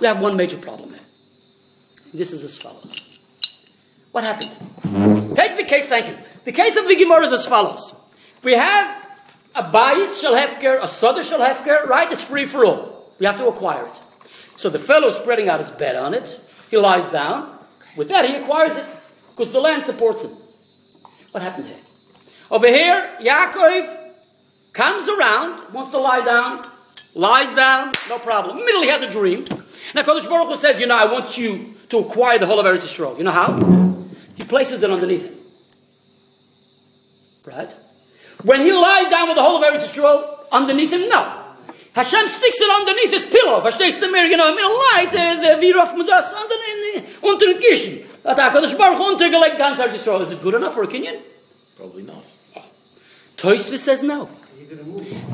We 0.00 0.06
have 0.06 0.20
one 0.20 0.36
major 0.36 0.58
problem 0.58 0.90
here. 0.90 1.00
This 2.14 2.32
is 2.32 2.42
as 2.44 2.60
follows. 2.60 3.08
What 4.12 4.24
happened? 4.24 4.50
Take 5.34 5.56
the 5.56 5.64
case, 5.64 5.88
thank 5.88 6.08
you. 6.08 6.18
The 6.44 6.52
case 6.52 6.76
of 6.76 6.86
the 6.86 6.96
Gemara 6.96 7.26
is 7.26 7.32
as 7.32 7.46
follows. 7.46 7.94
We 8.42 8.54
have 8.54 9.06
a 9.54 9.70
bias 9.70 10.20
shall 10.20 10.34
hefker, 10.34 10.82
a 10.82 10.88
soda 10.88 11.24
shall 11.24 11.40
hefker, 11.40 11.86
right? 11.86 12.10
It's 12.10 12.24
free 12.24 12.44
for 12.44 12.64
all. 12.64 13.12
We 13.18 13.26
have 13.26 13.36
to 13.36 13.46
acquire 13.46 13.86
it. 13.86 13.94
So 14.56 14.68
the 14.68 14.78
fellow 14.78 15.10
spreading 15.10 15.48
out 15.48 15.60
his 15.60 15.70
bed 15.70 15.96
on 15.96 16.14
it. 16.14 16.40
He 16.70 16.76
lies 16.76 17.08
down. 17.08 17.58
With 17.96 18.08
that, 18.08 18.28
he 18.28 18.36
acquires 18.36 18.76
it 18.76 18.86
because 19.30 19.52
the 19.52 19.60
land 19.60 19.84
supports 19.84 20.24
him. 20.24 20.32
What 21.30 21.42
happened 21.42 21.66
here? 21.66 21.76
Over 22.52 22.66
here, 22.66 23.10
Yaakov 23.18 24.12
comes 24.74 25.08
around, 25.08 25.72
wants 25.72 25.90
to 25.92 25.98
lie 25.98 26.22
down, 26.22 26.62
lies 27.14 27.54
down, 27.54 27.92
no 28.10 28.18
problem. 28.18 28.58
Immediately 28.58 28.88
has 28.88 29.00
a 29.00 29.10
dream. 29.10 29.46
Now, 29.94 30.02
Kodesh 30.02 30.28
Baruch 30.28 30.48
Hu 30.48 30.56
says, 30.56 30.78
you 30.78 30.86
know, 30.86 30.94
I 30.94 31.10
want 31.10 31.38
you 31.38 31.72
to 31.88 32.00
acquire 32.00 32.38
the 32.38 32.44
whole 32.44 32.60
of 32.60 32.66
Eretz 32.66 32.84
Yisrael. 32.84 33.16
You 33.16 33.24
know 33.24 33.30
how? 33.30 33.56
He 34.34 34.44
places 34.44 34.82
it 34.82 34.90
underneath 34.90 35.24
him. 35.24 35.34
Right? 37.46 37.74
When 38.44 38.60
he 38.60 38.70
lied 38.70 39.08
down 39.08 39.28
with 39.28 39.36
the 39.36 39.42
whole 39.42 39.56
of 39.56 39.64
Eretz 39.64 39.88
Yisrael 39.88 40.44
underneath 40.52 40.92
him, 40.92 41.08
no. 41.08 41.38
Hashem 41.94 42.28
sticks 42.28 42.58
it 42.60 42.80
underneath 42.80 43.14
his 43.14 43.26
pillow. 43.32 43.62
Verstehst 43.62 43.98
du 44.00 44.12
mir? 44.12 44.26
You 44.26 44.36
know, 44.36 44.52
I'm 44.52 44.58
in 44.58 44.64
the 44.64 44.84
light, 44.92 45.10
the, 45.10 45.40
the 45.40 45.58
under, 46.36 46.52
unter 47.32 47.46
den 47.46 47.60
Kischen. 47.62 48.04
Hat 48.26 48.36
Baruch 48.76 48.98
Hu 48.98 49.16
Eretz. 49.16 50.20
Is 50.20 50.32
it 50.32 50.42
good 50.42 50.52
enough 50.52 50.74
for 50.74 50.82
a 50.82 50.86
Kenyan? 50.86 51.18
Probably 51.78 52.02
not. 52.02 52.31
Toysvis 53.42 53.78
says 53.78 54.04
no. 54.04 54.26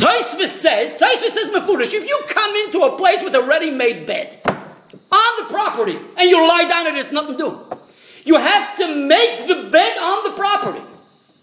Toysvis 0.00 0.48
says, 0.48 0.96
Toysvis 0.96 1.28
says 1.28 1.50
Mefurish, 1.50 1.92
if 1.92 2.08
you 2.08 2.18
come 2.26 2.56
into 2.64 2.80
a 2.80 2.96
place 2.96 3.22
with 3.22 3.34
a 3.34 3.42
ready-made 3.42 4.06
bed 4.06 4.40
on 4.46 5.42
the 5.42 5.44
property 5.50 5.98
and 6.16 6.30
you 6.30 6.40
lie 6.48 6.64
down 6.66 6.86
and 6.86 6.96
it's 6.96 7.12
nothing 7.12 7.36
to 7.36 7.38
do, 7.38 7.78
you 8.24 8.36
have 8.36 8.78
to 8.78 8.96
make 9.06 9.46
the 9.46 9.68
bed 9.70 9.98
on 9.98 10.24
the 10.24 10.36
property. 10.36 10.82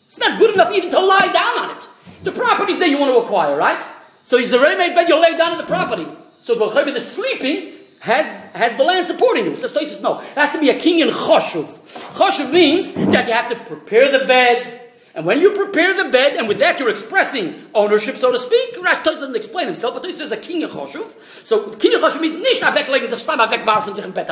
It's 0.08 0.18
not 0.18 0.40
good 0.40 0.56
enough 0.56 0.74
even 0.74 0.90
to 0.90 1.00
lie 1.00 1.30
down 1.32 1.70
on 1.70 1.78
it. 1.78 1.88
The 2.24 2.32
property's 2.32 2.80
there 2.80 2.88
you 2.88 2.98
want 3.00 3.14
to 3.14 3.20
acquire, 3.24 3.56
right? 3.56 3.86
So 4.24 4.38
it's 4.38 4.52
a 4.52 4.60
ready-made 4.60 4.96
bed, 4.96 5.08
you 5.08 5.22
lay 5.22 5.38
down 5.38 5.52
on 5.52 5.58
the 5.60 5.66
property. 5.66 6.08
So 6.42 6.56
the 6.56 6.92
the 6.92 7.00
sleeping 7.00 7.74
has, 8.00 8.28
has 8.56 8.76
the 8.76 8.84
land 8.84 9.06
supporting 9.06 9.46
you. 9.46 9.56
Says 9.56 9.72
Toysvis, 9.72 10.02
no. 10.02 10.20
It 10.20 10.34
has 10.34 10.52
to 10.54 10.60
be 10.60 10.72
a 10.72 10.80
king 10.80 11.00
in 11.00 11.10
Choshuv. 11.10 11.68
Choshuv 12.16 12.52
means 12.52 12.94
that 12.94 13.28
you 13.28 13.34
have 13.34 13.50
to 13.50 13.56
prepare 13.56 14.12
the 14.12 14.26
bed, 14.26 14.82
and 15.16 15.26
when 15.26 15.40
you 15.40 15.52
prepare 15.52 15.94
the 16.04 16.10
bed, 16.10 16.34
and 16.36 16.48
with 16.48 16.60
that 16.60 16.80
you're 16.80 16.90
expressing 16.90 17.56
ownership, 17.74 18.18
so 18.18 18.32
to 18.32 18.38
speak, 18.38 18.84
Rash 18.84 19.04
doesn't 19.04 19.36
explain 19.36 19.66
himself, 19.66 19.94
but 19.94 20.04
this 20.04 20.20
is 20.20 20.34
a 20.34 20.38
king 20.38 20.62
of 20.64 20.72
Choshuv. 20.72 21.46
So 21.46 21.70
king 21.70 21.96
of 21.96 22.02
Choshuv 22.02 22.20
means 22.22 22.36
nicht 22.36 22.62
weglegen, 22.62 23.08
sich 23.08 23.20
stamm 23.20 23.40
wegwerfen, 23.40 23.96
sich 23.96 24.04
im 24.04 24.12
Bett. 24.12 24.30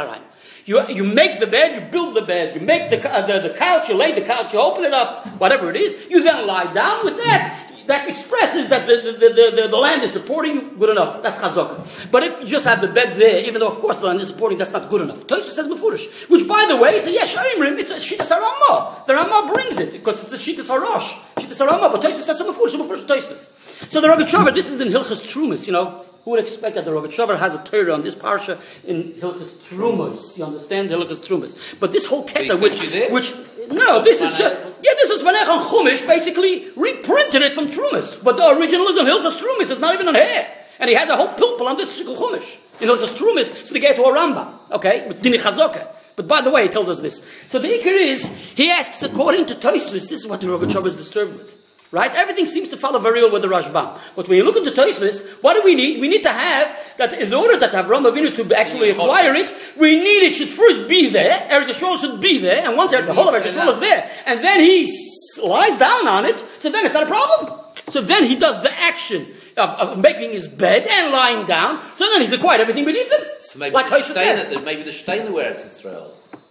You, 0.66 0.82
you 0.88 1.04
make 1.04 1.40
the 1.40 1.48
bed, 1.48 1.76
you 1.76 1.92
build 1.92 2.16
the 2.16 2.22
bed, 2.22 2.56
you 2.56 2.62
make 2.62 2.90
the, 2.90 2.98
uh, 3.10 3.26
the, 3.26 3.50
the 3.50 3.54
couch, 3.54 3.90
you 3.90 3.96
lay 3.96 4.14
the 4.14 4.22
couch, 4.22 4.54
you 4.54 4.60
open 4.60 4.86
it 4.86 4.94
up, 4.94 5.28
whatever 5.40 5.70
it 5.70 5.76
is, 5.76 6.08
you 6.10 6.24
then 6.24 6.48
lie 6.48 6.72
down 6.72 7.04
with 7.04 7.18
that. 7.18 7.63
That 7.88 8.10
expresses 8.10 8.70
that 8.70 8.88
the, 8.88 8.96
the, 9.12 9.30
the, 9.30 9.68
the, 9.68 9.78
land 9.78 10.04
is 10.04 10.14
supporting 10.14 10.56
you, 10.56 10.72
good 10.80 10.90
enough. 10.90 11.22
That's 11.22 11.38
chazaka. 11.38 12.10
But 12.12 12.24
if 12.24 12.40
you 12.40 12.46
just 12.46 12.66
have 12.66 12.82
the 12.82 12.88
bed 12.88 13.18
there, 13.18 13.44
even 13.46 13.60
though 13.60 13.72
of 13.72 13.80
course 13.80 13.98
the 13.98 14.08
land 14.08 14.22
is 14.22 14.30
supporting, 14.30 14.58
that's 14.58 14.72
not 14.72 14.90
good 14.90 15.02
enough. 15.02 15.28
Toshua 15.28 15.42
says 15.42 15.68
mefurish, 15.68 16.30
which 16.30 16.48
by 16.48 16.66
the 16.70 16.78
way, 16.78 16.92
it's 16.92 17.08
a 17.08 17.12
yesh 17.12 17.36
imrim, 17.36 17.78
it's 17.78 17.92
a 17.92 17.96
shita 17.96 18.24
sarama. 18.24 19.06
The 19.06 19.14
Ramah 19.14 19.52
brings 19.54 19.80
it 19.80 19.92
because 19.92 20.24
it's 20.24 20.34
a 20.34 20.52
shita 20.52 20.62
sarash, 20.62 21.20
shita 21.36 21.54
sarama. 21.54 21.92
But 21.92 22.02
Toshua 22.02 22.22
says 22.22 22.42
mefurish, 22.42 22.76
mefurish 22.76 23.06
Toshua. 23.06 23.92
So 23.92 24.00
the 24.00 24.08
Rogat 24.08 24.54
this 24.54 24.70
is 24.70 24.80
in 24.80 24.88
Hilchas 24.88 25.22
Trumas, 25.22 25.68
you 25.68 25.74
know. 25.74 26.03
Who 26.24 26.32
would 26.32 26.40
expect 26.40 26.76
that 26.76 26.86
the 26.86 26.92
Rogat 26.92 27.38
has 27.38 27.54
a 27.54 27.62
Torah 27.64 27.94
on 27.94 28.02
this 28.02 28.16
parsha 28.16 28.58
in 28.88 29.12
Hilchas 29.14 29.56
Trumas? 29.68 30.38
You 30.38 30.46
understand 30.46 30.90
Hilchas 30.90 31.20
Trumas? 31.20 31.78
But 31.80 31.92
this 31.92 32.06
whole 32.06 32.26
keta, 32.26 32.62
which, 32.62 32.80
which 33.12 33.34
no, 33.70 34.02
this 34.02 34.22
is 34.22 34.38
just 34.38 34.58
yeah, 34.82 34.92
this 34.96 35.10
is 35.10 35.22
Vanech 35.22 35.68
Chumash 35.68 36.08
basically 36.08 36.70
reprinted 36.78 37.42
it 37.42 37.52
from 37.52 37.68
Trumas, 37.68 38.24
but 38.24 38.38
the 38.38 38.48
original 38.58 38.88
is 38.88 38.98
in 39.00 39.06
Hilchas 39.06 39.38
Trumas. 39.38 39.72
It's 39.72 39.80
not 39.80 39.94
even 39.96 40.08
on 40.08 40.16
here, 40.16 40.48
and 40.80 40.90
he 40.90 40.96
has 40.96 41.10
a 41.10 41.18
whole 41.18 41.28
pilpul 41.28 41.68
on 41.68 41.76
this 41.76 42.02
Chumash. 42.02 42.58
In 42.80 42.88
Hilchas 42.88 43.18
Trumas, 43.18 43.60
it's 43.60 43.72
the 43.72 43.80
get 43.80 43.98
to 43.98 44.04
a 44.04 44.16
Rambam, 44.16 44.72
okay, 44.72 45.06
with 45.08 45.22
Dini 45.22 45.36
Chazokah. 45.36 45.88
But 46.16 46.28
by 46.28 46.42
the 46.42 46.52
way, 46.52 46.64
he 46.64 46.70
tells 46.70 46.90
us 46.90 47.02
this. 47.02 47.28
So 47.48 47.60
the 47.60 47.68
Iker 47.68 47.88
is, 47.88 48.28
he 48.56 48.70
asks, 48.70 49.02
according 49.04 49.48
to 49.48 49.56
Tosfos, 49.56 49.92
this 49.92 50.12
is 50.12 50.28
what 50.28 50.42
the 50.42 50.48
Rogachover 50.48 50.86
is 50.86 50.96
disturbed 50.96 51.34
with. 51.34 51.63
Right? 51.94 52.10
Everything 52.16 52.48
seems 52.48 52.70
to 52.70 52.78
follow 52.78 52.98
very 52.98 53.22
well 53.22 53.32
with 53.32 53.44
the 53.44 53.48
Rashbam. 53.48 54.00
But 54.16 54.28
when 54.28 54.40
you 54.40 54.44
look 54.44 54.58
at 54.58 54.66
the 54.66 54.72
Tosfos, 54.72 55.30
what 55.44 55.54
do 55.54 55.62
we 55.64 55.76
need? 55.76 56.02
We 56.02 56.08
need 56.08 56.24
to 56.24 56.32
have 56.32 56.96
that 56.98 57.14
in 57.14 57.32
order 57.32 57.56
that 57.60 57.72
Avram 57.72 58.10
Avinu 58.10 58.36
to 58.36 58.56
actually 58.56 58.90
acquire 58.90 59.36
it, 59.36 59.54
we 59.78 60.00
need 60.00 60.24
it 60.24 60.34
should 60.34 60.50
first 60.50 60.88
be 60.90 61.12
there. 61.12 61.30
Eretz 61.52 61.70
Yisrael 61.70 62.00
should 62.00 62.20
be 62.20 62.40
there, 62.40 62.68
and 62.68 62.76
once 62.76 62.94
the 62.94 63.14
whole 63.14 63.30
of 63.30 63.36
Eretz 63.36 63.52
Yisrael 63.52 63.74
is 63.74 63.80
there, 63.80 64.10
and 64.26 64.44
then 64.44 64.60
he 64.60 64.92
lies 65.44 65.78
down 65.78 66.08
on 66.08 66.26
it, 66.26 66.44
so 66.58 66.72
then 66.72 66.84
it's 66.84 66.96
not 66.96 67.04
a 67.04 67.06
problem. 67.06 67.60
So 67.90 68.02
then 68.02 68.24
he 68.24 68.38
does 68.38 68.64
the 68.64 68.74
action 68.74 69.28
of, 69.56 69.70
of 69.70 70.00
making 70.00 70.32
his 70.32 70.48
bed 70.48 70.88
and 70.90 71.12
lying 71.12 71.46
down. 71.46 71.80
So 71.94 72.10
then 72.10 72.22
he's 72.22 72.32
acquired 72.32 72.62
everything 72.62 72.86
beneath 72.86 73.14
him. 73.14 73.22
So 73.42 73.60
maybe 73.60 73.76
like 73.76 73.90
the 73.90 74.02
says. 74.02 74.64
Maybe 74.66 74.82
the 74.82 74.92
Steiner 74.92 75.32
were. 75.32 75.56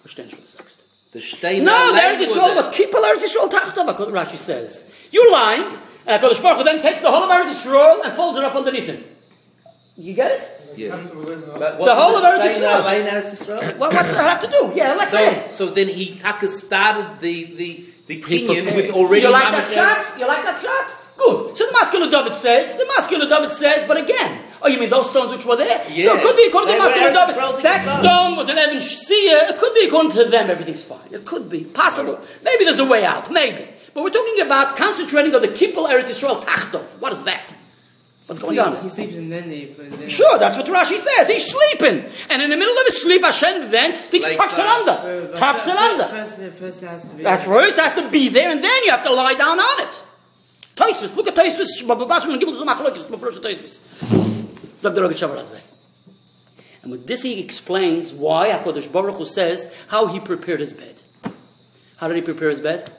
Verstehst 0.03 0.33
du 0.33 0.37
das 0.37 0.53
sagst? 0.53 0.72
The 1.13 1.21
Steiner 1.21 1.65
No, 1.65 1.89
the 1.89 1.93
land 1.93 2.21
Eretz 2.21 2.27
Yisrael 2.27 2.57
was 2.57 2.69
Kippel 2.71 3.03
Eretz 3.03 3.23
Yisrael 3.23 3.51
Tachtava, 3.51 3.95
Rashi 4.11 4.37
says. 4.37 4.91
You're 5.13 5.31
lying, 5.31 5.63
uh, 5.63 5.79
and 6.07 6.23
HaKadosh 6.23 6.43
Baruch 6.43 6.59
Hu 6.59 6.65
then 6.65 6.81
takes 6.81 7.01
the 7.01 7.11
whole 7.11 7.23
of 7.23 7.31
Eretz 7.31 7.53
Yisrael 7.53 8.05
and 8.05 8.15
folds 8.15 8.39
it 8.39 8.45
up 8.45 8.55
underneath 8.55 8.87
him. 8.87 9.05
You 9.97 10.15
get 10.15 10.31
it? 10.33 10.51
Yeah. 10.75 10.97
The 10.97 11.95
whole 11.95 12.17
of 12.17 12.23
Eretz 12.23 12.57
Yisrael. 12.57 12.85
Lane 12.87 13.07
Eretz 13.07 13.31
Yisrael. 13.31 13.79
What, 13.79 13.93
what's 13.93 14.13
that 14.13 14.25
have 14.25 14.41
to 14.41 14.51
do? 14.51 14.73
Yeah, 14.75 14.95
let's 14.95 15.11
say. 15.11 15.49
So, 15.49 15.67
so 15.67 15.75
then 15.75 15.89
he 15.89 16.19
Taka 16.19 16.49
started 16.49 17.21
the 17.21 17.45
the 17.57 17.85
the 18.07 18.15
He 18.15 18.47
Kenyan 18.49 18.75
with 18.75 18.91
already 18.91 19.23
You 19.23 19.31
like 19.31 19.53
that 19.53 19.71
shot? 19.71 20.19
You 20.19 20.27
like 20.27 20.45
that 20.45 20.61
shot? 20.61 20.97
Good. 21.19 21.57
So 21.57 21.67
the 21.67 21.73
Maskil 21.73 22.09
LeDavid 22.09 22.35
says, 22.35 22.77
the 22.77 22.85
Maskil 22.97 23.21
LeDavid 23.21 23.53
says, 23.53 23.85
but 23.87 23.99
again, 23.99 24.41
Oh, 24.65 24.69
you 24.69 24.79
mean 24.79 24.91
those 24.91 25.11
stones 25.11 25.31
which 25.31 25.45
were 25.45 25.57
there? 25.57 25.83
Yeah. 25.91 26.07
So 26.07 26.17
it 26.17 26.23
could 26.23 26.37
be 26.37 26.47
according 26.47 26.75
to 26.75 26.75
They 26.75 26.79
were 26.79 26.85
Master 26.85 27.01
Eretz 27.01 27.27
David. 27.27 27.63
That 27.65 27.85
get 27.85 28.01
stone 28.01 28.37
was 28.37 28.49
an 28.49 28.59
Evan 28.59 28.79
Shia. 28.79 29.51
It 29.51 29.59
could 29.59 29.75
be 29.75 29.87
according 29.89 30.13
to 30.13 30.25
them, 30.25 30.51
everything's 30.51 30.85
fine. 30.85 31.09
It 31.11 31.25
could 31.25 31.51
be. 31.51 31.65
Possible. 31.65 32.21
Maybe 32.45 32.65
there's 32.65 32.79
a 32.79 32.85
way 32.85 33.05
out. 33.05 33.31
Maybe. 33.31 33.69
But 33.95 34.05
we're 34.05 34.11
talking 34.11 34.41
about 34.41 34.77
concentrating 34.77 35.35
on 35.35 35.43
the 35.43 35.49
Kippur 35.49 35.81
Eretz 35.81 36.09
Yisrael 36.09 36.43
Tachtov. 36.43 36.85
What 37.01 37.13
is 37.13 37.25
that? 37.25 37.55
What's 38.27 38.41
going 38.41 38.59
on? 38.61 38.81
He 38.83 38.89
sleeps 38.89 39.15
in 39.15 39.29
Nene, 39.29 39.75
but 39.77 39.91
then. 39.93 40.09
Sure, 40.09 40.39
that's 40.39 40.57
what 40.57 40.67
Rashi 40.67 40.97
says. 40.97 41.29
He's 41.29 41.45
sleeping. 41.51 42.05
And 42.31 42.41
in 42.41 42.49
the 42.51 42.57
middle 42.57 42.73
of 42.73 42.87
his 42.87 43.03
sleep, 43.03 43.23
Hashem 43.23 43.71
then 43.71 43.93
sticks 43.93 44.29
Like 44.29 44.39
tucks 44.39 44.55
it 44.55 44.57
that. 44.59 44.67
Uh, 44.67 45.09
under. 45.09 45.27
but 45.27 45.37
Tucks 45.37 45.67
it 45.67 45.77
under. 45.77 46.05
First, 46.05 46.37
first 46.59 46.83
it 46.83 46.87
has 46.87 47.03
to 47.03 47.15
be. 47.15 47.23
That's 47.25 47.47
right. 47.47 47.69
It 47.69 47.75
has 47.75 47.95
to 47.97 48.09
be 48.09 48.29
there, 48.29 48.51
and 48.51 48.63
then 48.63 48.85
you 48.85 48.93
have 48.93 49.03
to 49.03 49.13
lie 49.13 49.35
down 49.35 49.59
on 49.59 49.83
it. 49.89 50.01
Taisvis, 50.77 51.15
look 51.17 51.29
at 51.29 51.35
Taisvis. 51.35 51.87
Baba 51.87 52.07
Basra, 52.07 52.31
and 52.31 52.41
give 52.41 52.49
it 52.49 52.53
to 52.53 52.59
the 52.59 52.65
Machlokes, 52.65 53.07
the 53.11 53.19
first 53.19 53.43
And 56.83 56.91
with 56.91 57.07
this, 57.07 57.23
he 57.23 57.41
explains 57.41 58.13
why 58.13 58.49
Hakadosh 58.49 58.91
Baruch 58.91 59.17
Hu 59.17 59.27
says 59.27 59.75
how 59.89 60.07
he 60.07 60.19
prepared 60.19 60.61
his 60.61 60.73
bed. 60.73 61.03
How 61.97 62.09
did 62.09 62.17
he 62.17 62.23
prepare 62.23 62.51
his 62.51 62.61
bed? 62.61 62.91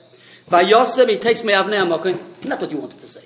By 0.50 0.62
Yosef, 0.62 1.10
he 1.10 1.18
takes 1.18 1.44
me 1.44 1.52
avnei 1.54 1.86
amokim. 1.86 2.46
Not 2.46 2.62
what 2.62 2.72
you 2.72 2.78
wanted 2.78 3.00
to 3.00 3.08
say. 3.08 3.26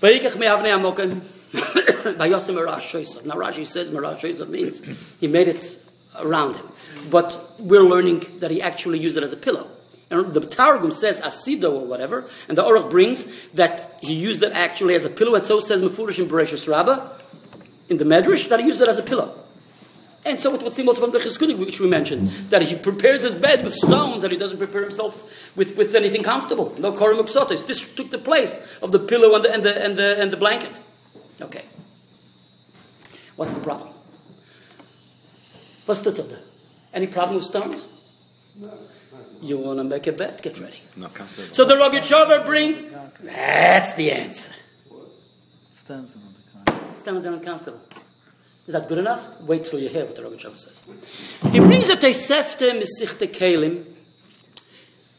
Vayikach 0.00 0.38
me 0.38 0.46
avnei 0.46 0.72
amokim. 0.78 2.16
By 2.18 2.26
Yosef 2.26 2.54
merash 2.54 2.92
shoysav. 2.92 3.24
Now 3.24 3.34
Rashi 3.34 3.66
says 3.66 3.90
merash 3.90 4.20
shoysav 4.20 4.48
means 4.48 4.84
he 5.18 5.26
made 5.26 5.48
it 5.48 5.82
around 6.20 6.54
him. 6.54 6.66
But 7.10 7.54
we're 7.58 7.82
learning 7.82 8.24
that 8.38 8.50
he 8.50 8.62
actually 8.62 9.00
used 9.00 9.16
it 9.16 9.24
as 9.24 9.32
a 9.32 9.36
pillow. 9.36 9.68
And 10.10 10.32
the 10.32 10.40
Targum 10.40 10.90
says 10.90 11.20
asido 11.20 11.72
or 11.72 11.86
whatever, 11.86 12.26
and 12.48 12.56
the 12.56 12.62
Orach 12.62 12.90
brings 12.90 13.26
that 13.52 13.98
he 14.00 14.14
used 14.14 14.42
it 14.42 14.52
actually 14.52 14.94
as 14.94 15.04
a 15.04 15.10
pillow, 15.10 15.34
and 15.34 15.44
so 15.44 15.60
says 15.60 15.82
Mefurish 15.82 16.18
in 16.18 16.28
Bereshus 16.28 16.66
Rabbah, 16.66 17.17
in 17.88 17.98
the 17.98 18.04
Medrash, 18.04 18.48
that 18.48 18.60
he 18.60 18.66
used 18.66 18.80
it 18.80 18.88
as 18.88 18.98
a 18.98 19.02
pillow. 19.02 19.34
And 20.24 20.38
so 20.38 20.54
it 20.54 20.62
would 20.62 20.74
seem 20.74 20.88
also 20.88 21.00
from 21.00 21.12
the 21.12 21.18
Chizkuni, 21.18 21.56
which 21.56 21.80
we 21.80 21.88
mentioned, 21.88 22.30
that 22.50 22.62
he 22.62 22.76
prepares 22.76 23.22
his 23.22 23.34
bed 23.34 23.64
with 23.64 23.72
stones 23.72 24.24
and 24.24 24.32
he 24.32 24.38
doesn't 24.38 24.58
prepare 24.58 24.82
himself 24.82 25.56
with, 25.56 25.76
with 25.76 25.94
anything 25.94 26.22
comfortable. 26.22 26.74
No 26.78 26.92
korim 26.92 27.18
uksotis. 27.18 27.66
This 27.66 27.94
took 27.94 28.10
the 28.10 28.18
place 28.18 28.66
of 28.82 28.92
the 28.92 28.98
pillow 28.98 29.34
and 29.34 29.44
the, 29.44 29.54
and 29.54 29.64
the, 29.64 29.84
and 29.84 29.98
the, 29.98 30.20
and 30.20 30.30
the 30.32 30.36
blanket. 30.36 30.80
Okay. 31.40 31.64
What's 33.36 33.52
the 33.52 33.60
problem? 33.60 33.90
What's 35.86 36.00
the 36.00 36.10
tzaddah? 36.10 36.40
Any 36.92 37.06
problem 37.06 37.36
with 37.36 37.44
stones? 37.44 37.86
No. 38.56 38.72
You 39.40 39.58
want 39.58 39.78
to 39.78 39.84
make 39.84 40.06
a 40.08 40.12
bed? 40.12 40.42
Get 40.42 40.58
ready. 40.58 40.80
Not 40.96 41.14
comfortable. 41.14 41.54
So 41.54 41.64
the 41.64 41.74
Rogachover 41.74 42.44
bring. 42.44 42.90
That's 43.22 43.92
the 43.92 44.10
answer. 44.10 44.52
Stones 45.72 46.16
are 47.06 47.32
uncomfortable. 47.32 47.80
Is 48.66 48.74
that 48.74 48.86
good 48.88 48.98
enough? 48.98 49.40
Wait 49.42 49.64
till 49.64 49.78
you 49.78 49.88
hear 49.88 50.04
what 50.04 50.14
the 50.14 50.22
Rogachover 50.22 50.58
says. 50.58 50.84
He 51.52 51.58
brings 51.58 51.88
a 51.88 51.96
Tesefte 51.96 52.70
Mesichte 52.78 53.26
Kalim. 53.28 53.84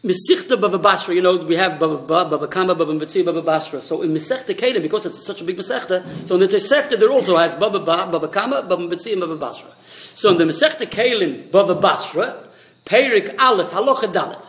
Mesichte 0.04 0.60
Baba 0.60 0.78
Basra. 0.78 1.16
You 1.16 1.22
know, 1.22 1.38
we 1.38 1.56
have 1.56 1.80
Baba 1.80 1.98
Ba- 1.98 2.30
Baba 2.30 2.48
Kama, 2.48 2.76
Baba 2.76 2.94
Metzi, 2.94 3.26
Baba 3.26 3.42
Basra. 3.42 3.82
So 3.82 4.02
in 4.04 4.14
Mesichte 4.14 4.56
Kalim, 4.56 4.82
because 4.82 5.08
it's 5.08 5.26
such 5.26 5.42
a 5.42 5.44
big 5.44 5.58
Mesichte, 5.58 6.28
so 6.28 6.36
in 6.36 6.42
the 6.42 6.48
Tesefte 6.48 7.00
there 7.00 7.10
also 7.10 7.38
has 7.38 7.56
Baba 7.56 7.80
Ba, 7.80 8.08
Baba 8.12 8.28
Kama, 8.28 8.62
Baba 8.62 8.88
Metzi, 8.88 9.14
and 9.14 9.22
Baba 9.22 9.36
Basra. 9.36 9.72
So 9.86 10.32
in 10.32 10.38
the 10.38 10.44
Mesichte 10.44 10.86
Kalim, 10.88 11.52
Baba 11.52 11.76
Basra, 11.76 12.48
Perik 12.86 13.38
Aleph, 13.40 13.72
Halacha 13.72 14.12
Dalet, 14.14 14.46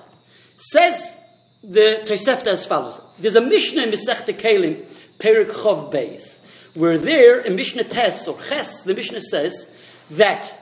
says 0.56 1.16
the 1.62 2.02
Tosefta 2.04 2.48
as 2.48 2.66
follows. 2.66 3.00
There's 3.18 3.36
a 3.36 3.40
Mishnah 3.40 3.82
in 3.84 3.90
Masechta 3.90 4.34
Kalim, 4.38 4.84
Perik 5.18 5.50
Chov 5.50 5.92
Beis, 5.92 6.39
where 6.74 6.98
there 6.98 7.40
in 7.40 7.56
Mishnah 7.56 7.84
Tes 7.84 8.28
or 8.28 8.38
Ches, 8.48 8.82
the 8.82 8.94
Mishnah 8.94 9.20
says 9.20 9.76
that 10.10 10.56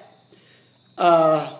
uh, 0.97 1.55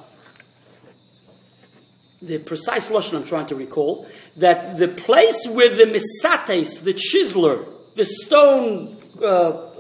the 2.21 2.39
precise 2.39 2.89
lashon 2.91 3.17
I'm 3.17 3.25
trying 3.25 3.47
to 3.47 3.55
recall 3.55 4.07
that 4.37 4.79
the 4.79 4.89
place 4.89 5.47
where 5.47 5.75
the 5.75 5.85
misates, 5.85 6.83
the 6.83 6.95
chiseler, 6.95 7.67
the 7.95 8.05
stone 8.05 8.97
uh, 9.23 9.71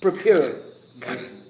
preparer, 0.00 0.60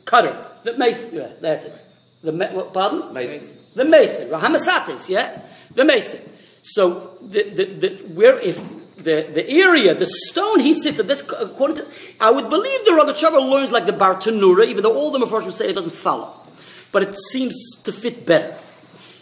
cutter, 0.05 0.51
the 0.65 0.77
mason, 0.77 1.19
yeah, 1.19 1.29
that's 1.41 1.65
it. 1.65 1.83
The 2.23 2.33
what, 2.33 2.73
pardon? 2.73 3.12
Mason. 3.12 3.57
The 3.75 3.85
mason, 3.85 4.29
Rahamasatis, 4.31 5.09
yeah? 5.09 5.43
The 5.75 5.85
mason. 5.85 6.29
So, 6.62 7.19
the, 7.21 7.43
the, 7.51 7.65
the, 7.65 7.89
where 8.09 8.39
if 8.41 8.61
the, 8.96 9.28
the 9.32 9.48
area, 9.48 9.94
the 9.94 10.06
stone 10.06 10.61
he 10.61 10.74
sits 10.74 10.98
at, 10.98 11.06
this, 11.06 11.28
uh, 11.28 11.48
according 11.52 11.76
to, 11.76 11.87
I 12.20 12.30
would 12.30 12.48
believe 12.48 12.85
the 12.85 12.92
Rogachover 12.92 13.46
learns 13.48 13.70
like 13.70 13.87
the 13.87 13.92
Bartanura, 13.92 14.66
even 14.66 14.82
though 14.82 14.94
all 14.94 15.11
the 15.11 15.18
Mepharshim 15.18 15.52
say 15.52 15.68
it 15.68 15.74
doesn't 15.74 15.94
follow. 15.94 16.35
But 16.92 17.02
it 17.02 17.18
seems 17.18 17.54
to 17.85 17.92
fit 17.92 18.24
better. 18.24 18.56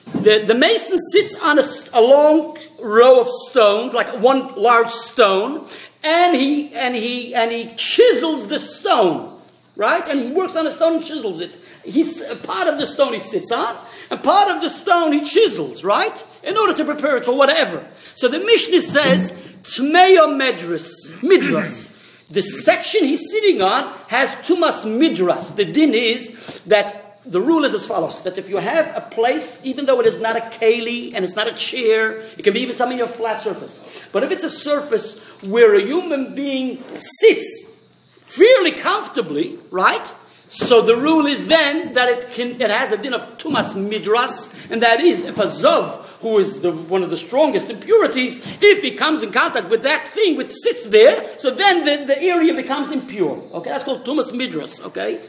The, 0.07 0.45
the 0.47 0.55
mason 0.55 0.99
sits 0.99 1.43
on 1.43 1.59
a 1.59 2.01
long 2.01 2.57
row 2.81 3.21
of 3.21 3.29
stones, 3.29 3.95
like 3.95 4.09
one 4.21 4.55
large 4.55 4.91
stone, 4.91 5.67
and 6.05 6.37
he, 6.37 6.73
and, 6.75 6.95
he, 6.95 7.35
and 7.35 7.51
he 7.51 7.75
chisels 7.77 8.47
the 8.47 8.59
stone, 8.59 9.41
right? 9.77 10.07
And 10.09 10.21
he 10.21 10.31
works 10.31 10.57
on 10.57 10.67
a 10.67 10.71
stone 10.71 10.97
and 10.97 11.05
chisels 11.05 11.41
it. 11.41 11.59
He's, 11.85 12.21
a 12.21 12.37
part 12.37 12.69
of 12.69 12.79
the 12.79 12.87
stone 12.87 13.13
he 13.13 13.21
sits 13.21 13.51
on, 13.51 13.77
and 14.11 14.23
part 14.23 14.51
of 14.51 14.63
the 14.63 14.69
stone 14.71 15.13
he 15.13 15.25
chisels, 15.25 15.83
right? 15.83 16.27
In 16.45 16.57
order 16.57 16.75
to 16.75 16.85
prepare 16.85 17.17
it 17.17 17.25
for 17.25 17.37
whatever. 17.37 17.85
So 18.15 18.29
the 18.29 18.39
Mishnah 18.39 18.83
says, 18.83 19.54
Tmeyo 19.65 20.29
Medras, 20.39 21.15
Midras. 21.23 21.91
The 22.29 22.43
section 22.43 23.05
he's 23.05 23.31
sitting 23.31 23.63
on 23.63 23.85
has 24.09 24.33
Tumas 24.33 24.85
Midras. 24.85 25.57
The 25.57 25.65
din 25.65 25.95
is 25.95 26.61
that 26.67 27.19
the 27.25 27.41
rule 27.41 27.65
is 27.65 27.73
as 27.73 27.87
follows 27.87 28.23
that 28.25 28.37
if 28.37 28.51
you 28.51 28.59
have 28.59 28.95
a 28.95 29.01
place, 29.01 29.65
even 29.65 29.87
though 29.87 30.01
it 30.01 30.07
is 30.07 30.21
not 30.21 30.37
a 30.37 30.41
keli 30.41 31.15
and 31.15 31.25
it's 31.25 31.35
not 31.35 31.49
a 31.49 31.55
chair, 31.55 32.19
it 32.37 32.43
can 32.43 32.53
be 32.53 32.61
even 32.61 32.75
something 32.75 33.01
on 33.01 33.09
a 33.09 33.11
flat 33.11 33.41
surface. 33.41 34.05
But 34.13 34.23
if 34.23 34.31
it's 34.31 34.45
a 34.45 34.51
surface 34.51 35.23
where 35.41 35.75
a 35.75 35.81
human 35.81 36.35
being 36.35 36.83
sits 36.95 37.71
fairly 38.19 38.73
comfortably, 38.73 39.59
right? 39.71 40.13
So 40.49 40.83
the 40.83 40.97
rule 40.97 41.27
is 41.27 41.47
then 41.47 41.95
that 41.95 42.09
it 42.11 42.31
can 42.31 42.61
it 42.61 42.71
has 42.71 42.93
a 42.93 42.99
din 42.99 43.15
of 43.15 43.39
tumas 43.39 43.75
midras, 43.75 44.71
and 44.71 44.83
that 44.83 45.01
is 45.01 45.25
if 45.25 45.39
a 45.39 45.47
zov 45.47 46.14
who 46.25 46.39
is 46.39 46.63
the, 46.63 46.73
one 46.73 47.03
of 47.03 47.11
the 47.11 47.19
strongest 47.19 47.69
impurities, 47.69 48.41
if 48.63 48.83
he 48.83 48.93
comes 48.93 49.23
in 49.23 49.31
contact 49.31 49.69
with 49.69 49.83
that 49.83 50.09
thing 50.09 50.39
which 50.39 50.53
sits 50.53 50.87
there, 50.87 51.39
so 51.39 51.51
then 51.51 51.85
the, 51.85 52.07
the 52.07 52.23
area 52.23 52.55
becomes 52.55 52.91
impure. 52.91 53.37
Okay, 53.53 53.69
that's 53.69 53.85
called 53.85 54.07
tumas 54.07 54.33
midras. 54.33 54.83
Okay, 54.87 55.21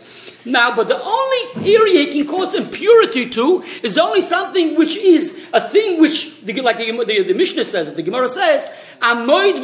now 0.45 0.73
but 0.73 0.87
the 0.87 0.95
only 0.95 1.69
area 1.69 2.05
he 2.05 2.11
can 2.13 2.25
cause 2.25 2.55
impurity 2.55 3.29
to 3.29 3.61
is 3.83 3.97
only 3.97 4.21
something 4.21 4.77
which 4.77 4.95
is 4.95 5.45
a 5.51 5.67
thing 5.67 5.99
which, 5.99 6.41
like 6.45 6.77
the, 6.77 7.03
the, 7.03 7.23
the 7.23 7.33
Mishnah 7.33 7.65
says, 7.65 7.93
the 7.93 8.01
Gemara 8.01 8.29
says, 8.29 8.69
amoid. 9.01 9.55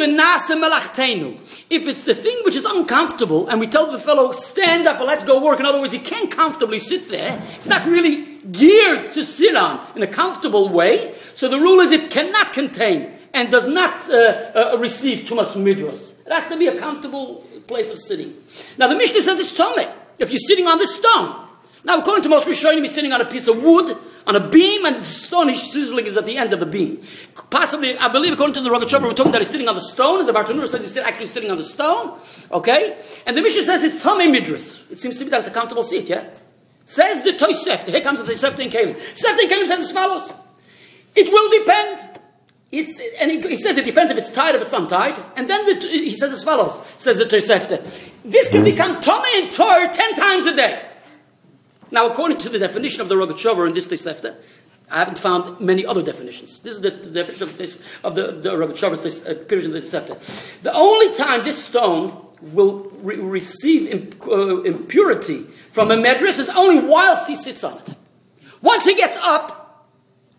If 1.69 1.87
it's 1.87 2.03
the 2.03 2.15
thing 2.15 2.41
which 2.43 2.57
is 2.57 2.65
uncomfortable, 2.65 3.47
and 3.47 3.57
we 3.61 3.67
tell 3.67 3.89
the 3.89 3.99
fellow, 3.99 4.33
stand 4.33 4.85
up 4.85 4.97
and 4.97 5.07
let's 5.07 5.23
go 5.23 5.41
work. 5.41 5.61
In 5.61 5.65
other 5.65 5.79
words, 5.79 5.93
he 5.93 5.99
can't 5.99 6.29
comfortably 6.29 6.79
sit 6.79 7.09
there. 7.09 7.41
It's 7.55 7.67
not 7.67 7.87
really 7.87 8.40
geared 8.51 9.11
to 9.13 9.23
sit 9.23 9.55
on 9.55 9.85
in 9.95 10.03
a 10.03 10.07
comfortable 10.07 10.69
way. 10.69 11.13
So 11.35 11.47
the 11.47 11.59
rule 11.59 11.79
is 11.79 11.91
it 11.91 12.09
cannot 12.09 12.53
contain 12.53 13.11
and 13.33 13.51
does 13.51 13.67
not 13.67 14.09
uh, 14.09 14.73
uh, 14.73 14.77
receive 14.79 15.27
too 15.27 15.35
much 15.35 15.49
midras. 15.49 16.25
It 16.25 16.33
has 16.33 16.47
to 16.49 16.57
be 16.57 16.67
a 16.67 16.79
comfortable 16.79 17.43
place 17.67 17.91
of 17.91 17.99
sitting. 17.99 18.33
Now 18.77 18.87
the 18.87 18.95
Mishnah 18.95 19.21
says 19.21 19.39
it's 19.39 19.55
tummy 19.55 19.85
if 20.19 20.29
you're 20.29 20.39
sitting 20.39 20.67
on 20.67 20.77
the 20.77 20.87
stone. 20.87 21.47
Now, 21.83 21.97
according 21.97 22.23
to 22.23 22.29
most 22.29 22.47
Rishonim, 22.47 22.81
he's 22.81 22.93
sitting 22.93 23.11
on 23.11 23.21
a 23.21 23.25
piece 23.25 23.47
of 23.47 23.61
wood, 23.61 23.97
on 24.27 24.35
a 24.35 24.49
beam, 24.49 24.85
and 24.85 24.97
the 24.97 25.03
stone 25.03 25.49
he's 25.49 25.71
sizzling 25.71 26.05
is 26.05 26.15
at 26.15 26.25
the 26.25 26.37
end 26.37 26.53
of 26.53 26.59
the 26.59 26.65
beam. 26.67 27.01
Possibly, 27.49 27.97
I 27.97 28.07
believe, 28.07 28.33
according 28.33 28.53
to 28.55 28.61
the 28.61 28.69
Rogachover, 28.69 29.03
we're 29.03 29.13
talking 29.13 29.31
that 29.31 29.41
he's 29.41 29.49
sitting 29.49 29.67
on 29.67 29.73
the 29.73 29.81
stone, 29.81 30.19
and 30.19 30.29
the 30.29 30.33
Bartanura 30.33 30.67
says 30.67 30.81
he's 30.83 30.95
actually 30.97 31.25
sitting 31.25 31.49
on 31.49 31.57
the 31.57 31.63
stone. 31.63 32.19
Okay? 32.51 32.95
And 33.25 33.35
the 33.35 33.41
Mishnah 33.41 33.63
says 33.63 33.83
it's 33.83 34.03
Tomei 34.03 34.31
Midras. 34.31 34.91
It 34.91 34.99
seems 34.99 35.17
to 35.17 35.25
me 35.25 35.31
that 35.31 35.39
it's 35.39 35.47
a 35.47 35.51
comfortable 35.51 35.83
seat, 35.83 36.07
yeah? 36.07 36.29
Says 36.91 37.23
the 37.23 37.31
Toysefta. 37.31 37.87
Here 37.87 38.01
comes 38.01 38.21
the 38.21 38.25
Toysefta 38.25 38.59
in 38.59 38.69
Kalim. 38.69 38.95
Toysefta 38.95 39.43
in 39.43 39.49
Kalim 39.49 39.67
says 39.67 39.79
as 39.79 39.91
follows. 39.93 40.33
It 41.15 41.31
will 41.31 41.49
depend. 41.49 42.19
It's, 42.69 42.99
and 43.21 43.31
he, 43.31 43.39
he 43.39 43.55
says 43.55 43.77
it 43.77 43.85
depends 43.85 44.11
if 44.11 44.17
it's 44.17 44.29
tied, 44.29 44.55
if 44.55 44.61
it's 44.61 44.73
untied. 44.73 45.17
And 45.37 45.49
then 45.49 45.65
the, 45.67 45.87
he 45.87 46.13
says 46.13 46.33
as 46.33 46.43
follows, 46.43 46.85
says 46.97 47.17
the 47.17 47.23
Tosefta. 47.23 47.79
This 48.25 48.49
can 48.49 48.65
become 48.65 49.01
Tome 49.01 49.23
and 49.35 49.53
Tor 49.53 49.87
ten 49.93 50.15
times 50.15 50.45
a 50.47 50.53
day. 50.53 50.85
Now, 51.91 52.09
according 52.11 52.39
to 52.39 52.49
the 52.49 52.59
definition 52.59 52.99
of 52.99 53.07
the 53.07 53.15
Rogachover 53.15 53.69
in 53.69 53.73
this 53.73 53.87
Tosefta, 53.87 54.35
I 54.91 54.99
haven't 54.99 55.19
found 55.19 55.61
many 55.61 55.85
other 55.85 56.03
definitions. 56.03 56.59
This 56.59 56.73
is 56.73 56.81
the, 56.81 56.89
the 56.89 57.23
definition 57.23 57.47
of, 57.47 57.57
this, 57.57 57.81
of 58.03 58.15
the, 58.15 58.33
the 58.33 58.49
Rogachover's 58.49 59.25
uh, 59.25 59.35
period 59.47 59.63
in 59.63 59.71
the 59.71 59.79
Tosefta. 59.79 60.61
The 60.61 60.73
only 60.73 61.13
time 61.13 61.45
this 61.45 61.63
stone 61.63 62.27
will 62.41 62.91
re- 63.01 63.17
receive 63.17 63.87
imp- 63.87 64.27
uh, 64.27 64.61
impurity 64.63 65.45
from 65.71 65.91
a 65.91 65.95
medrash 65.95 66.39
is 66.39 66.49
only 66.49 66.85
whilst 66.87 67.27
he 67.27 67.35
sits 67.35 67.63
on 67.63 67.77
it. 67.77 67.95
Once 68.61 68.85
he 68.85 68.95
gets 68.95 69.17
up, 69.21 69.87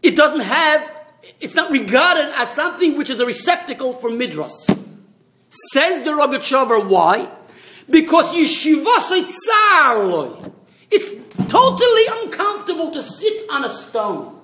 it 0.02 0.16
doesn't 0.16 0.40
have 0.40 1.02
it's 1.40 1.54
not 1.54 1.70
regarded 1.70 2.32
as 2.36 2.52
something 2.52 2.96
which 2.96 3.10
is 3.10 3.20
a 3.20 3.26
receptacle 3.26 3.92
for 3.92 4.10
midras. 4.10 4.66
Says 5.48 6.02
the 6.02 6.10
Rogachover, 6.10 6.88
why? 6.88 7.30
Because 7.88 8.34
yeshivasoi 8.34 9.24
tsarloi. 9.24 10.52
It's 10.90 11.10
totally 11.48 12.24
uncomfortable 12.24 12.90
to 12.90 13.02
sit 13.02 13.48
on 13.50 13.64
a 13.64 13.68
stone. 13.68 14.38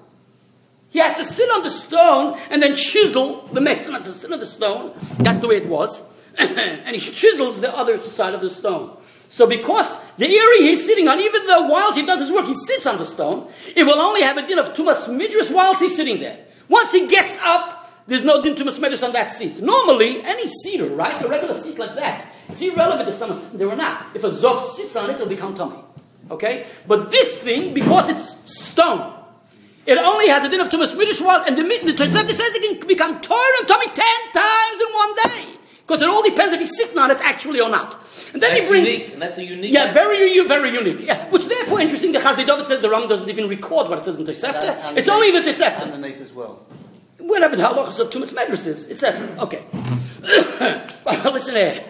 He 0.91 0.99
has 1.01 1.17
to 1.17 1.25
sit 1.25 1.51
on 1.51 1.63
the 1.63 1.71
stone 1.71 2.39
and 2.51 2.63
then 2.63 2.77
chisel, 2.77 3.47
the 3.53 3.61
Mexican 3.61 3.95
has 3.95 4.05
to 4.05 4.13
sit 4.13 4.33
on 4.33 4.41
the 4.41 4.47
stone, 4.47 4.93
that's 5.19 5.41
the 5.41 5.49
way 5.49 5.57
it 5.57 5.67
was, 5.67 6.03
and 6.87 6.95
he 6.95 7.01
chisels 7.01 7.61
the 7.61 7.77
other 7.77 8.03
side 8.05 8.35
of 8.35 8.41
the 8.41 8.51
stone. 8.51 8.97
So 9.29 9.47
because 9.47 10.01
the 10.17 10.27
area 10.27 10.63
he's 10.63 10.87
sitting 10.87 11.09
on, 11.09 11.21
even 11.21 11.47
though 11.47 11.69
whilst 11.69 11.99
he 11.99 12.07
does 12.07 12.21
his 12.21 12.33
work, 12.33 12.47
he 12.47 12.55
sits 12.55 12.87
on 12.87 12.99
the 12.99 13.05
stone, 13.05 13.49
it 13.77 13.85
will 13.85 14.01
only 14.01 14.23
have 14.23 14.39
a 14.39 14.47
din 14.47 14.59
of 14.59 14.73
tumas 14.73 15.09
midras 15.09 15.53
whilst 15.53 15.83
he's 15.83 15.95
sitting 15.95 16.19
there. 16.21 16.39
Once 16.69 16.93
he 16.93 17.07
gets 17.07 17.39
up, 17.43 17.93
there's 18.07 18.25
no 18.25 18.43
din 18.43 18.55
tumas 18.55 18.79
midras 18.79 19.03
on 19.03 19.13
that 19.13 19.33
seat. 19.33 19.61
Normally, 19.61 20.23
any 20.25 20.47
cedar, 20.47 20.89
right, 20.89 21.23
a 21.23 21.29
regular 21.29 21.55
seat 21.55 21.79
like 21.79 21.95
that, 21.97 22.27
it's 22.49 22.63
irrelevant 22.63 23.09
if 23.09 23.17
someone's 23.17 23.53
there 23.53 23.69
or 23.69 23.77
not. 23.77 24.07
If 24.15 24.25
a 24.25 24.31
zov 24.31 24.63
sits 24.63 24.97
on 24.97 25.11
it, 25.11 25.15
it'll 25.15 25.27
become 25.27 25.55
tummy. 25.55 25.79
Okay? 26.31 26.67
But 26.87 27.11
this 27.11 27.43
thing, 27.43 27.75
because 27.75 28.09
it's 28.09 28.59
stone, 28.59 29.13
it 29.85 29.99
only 29.99 30.29
has 30.29 30.45
a 30.45 30.49
din 30.49 30.61
of 30.61 30.69
tumas 30.69 30.95
midras 30.97 31.21
whilst, 31.21 31.51
and 31.51 31.59
the, 31.59 31.63
the 31.63 31.93
Tosefta 31.93 32.31
says 32.31 32.57
it 32.57 32.79
can 32.79 32.89
become 32.89 33.21
torn 33.21 33.51
and 33.59 33.69
tummy 33.69 33.87
ten 33.87 34.33
times 34.33 34.81
in 34.81 34.87
one 34.93 35.15
day. 35.25 35.58
Because 35.89 36.03
it 36.03 36.09
all 36.11 36.23
depends 36.23 36.53
if 36.53 36.61
he's 36.61 36.77
sitting 36.77 36.99
on 36.99 37.11
it 37.11 37.17
actually 37.23 37.61
or 37.63 37.71
not. 37.71 37.95
And 38.35 38.43
then 38.43 38.51
That's 38.53 38.63
he 38.65 38.69
brings. 38.69 38.89
unique, 38.91 39.13
and 39.15 39.23
that's 39.23 39.39
a 39.39 39.43
unique. 39.45 39.73
Yeah, 39.73 39.91
very, 39.95 40.31
u- 40.35 40.47
very 40.47 40.71
unique. 40.71 41.01
Yeah, 41.07 41.31
which 41.31 41.47
therefore 41.47 41.81
interesting. 41.81 42.13
The 42.13 42.19
Chasdei 42.19 42.47
David 42.47 42.67
says 42.67 42.81
the 42.81 42.91
Ram 42.91 43.09
doesn't 43.09 43.27
even 43.31 43.49
record 43.49 43.89
what 43.89 43.99
it 44.01 44.05
says 44.05 44.19
in 44.19 44.27
Tosefta. 44.27 44.69
And 44.89 44.99
It's 44.99 45.09
only 45.09 45.31
the 45.31 45.41
Tosefta. 45.41 45.85
Underneath 45.85 46.21
as 46.21 46.35
well. 46.35 46.67
Whatever 47.19 47.57
the 47.57 47.63
halachas 47.63 48.01
of 48.01 48.11
Tumas 48.11 48.35
Madrasas, 48.35 48.91
etc. 48.91 49.29
Okay. 49.45 49.65
Listen 51.33 51.55
here. 51.57 51.81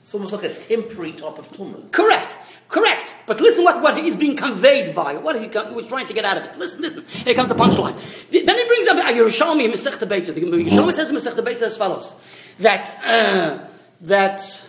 It's 0.00 0.14
almost 0.14 0.32
like 0.32 0.44
a 0.44 0.54
temporary 0.54 1.12
type 1.12 1.38
of 1.38 1.52
tumor. 1.56 1.78
Correct. 1.92 2.36
Correct. 2.68 3.14
But 3.26 3.40
listen 3.40 3.64
what, 3.64 3.80
what 3.80 3.96
is 3.98 4.16
being 4.16 4.36
conveyed 4.36 4.94
via. 4.94 5.20
What 5.20 5.40
he 5.40 5.46
was 5.74 5.86
trying 5.86 6.06
to 6.06 6.14
get 6.14 6.24
out 6.24 6.36
of 6.36 6.44
it. 6.44 6.58
Listen, 6.58 6.82
listen. 6.82 7.04
Here 7.24 7.34
comes 7.34 7.48
the 7.48 7.54
punchline. 7.54 7.94
The- 8.30 8.42
Then 8.44 8.58
he 8.58 8.64
brings 8.66 8.88
up 8.88 8.98
a 8.98 9.02
Yerushalmi 9.12 9.64
in 9.64 9.70
Masechta 9.70 10.06
Beitza. 10.08 10.34
The 10.34 10.40
Yerushalmi 10.40 10.92
says 10.92 11.10
in 11.10 11.16
Masechta 11.16 11.44
Beitza 11.44 11.62
as 11.62 11.76
follows. 11.76 12.16
That, 12.60 12.90
uh, 13.04 13.58
that, 14.02 14.64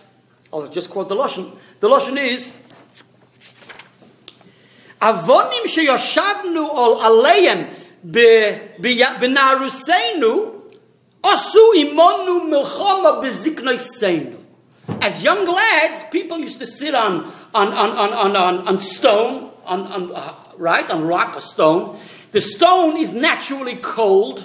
I'll 0.53 0.67
just 0.67 0.89
quote 0.89 1.09
the 1.09 1.15
Lashon. 1.15 1.55
The 1.79 1.87
Lashon 1.87 2.17
is, 2.17 2.55
Avonim 5.01 5.65
sheyoshavnu 5.65 6.67
ol 6.69 6.99
aleim 7.01 7.67
benarusenu 9.19 10.61
osu 11.23 11.73
imonu 11.75 12.49
milchama 12.49 13.21
beziknoiseinu. 13.23 14.35
As 15.01 15.23
young 15.23 15.45
lads, 15.45 16.03
people 16.11 16.39
used 16.39 16.59
to 16.59 16.65
sit 16.65 16.93
on, 16.93 17.31
on, 17.53 17.67
on, 17.73 17.91
on, 17.91 18.13
on, 18.13 18.35
on, 18.35 18.67
on 18.67 18.79
stone, 18.79 19.51
on, 19.65 19.87
on, 19.87 20.11
uh, 20.13 20.33
right, 20.57 20.89
on 20.89 21.05
rock 21.05 21.37
or 21.37 21.41
stone. 21.41 21.97
The 22.33 22.41
stone 22.41 22.97
is 22.97 23.13
naturally 23.13 23.75
cold, 23.75 24.43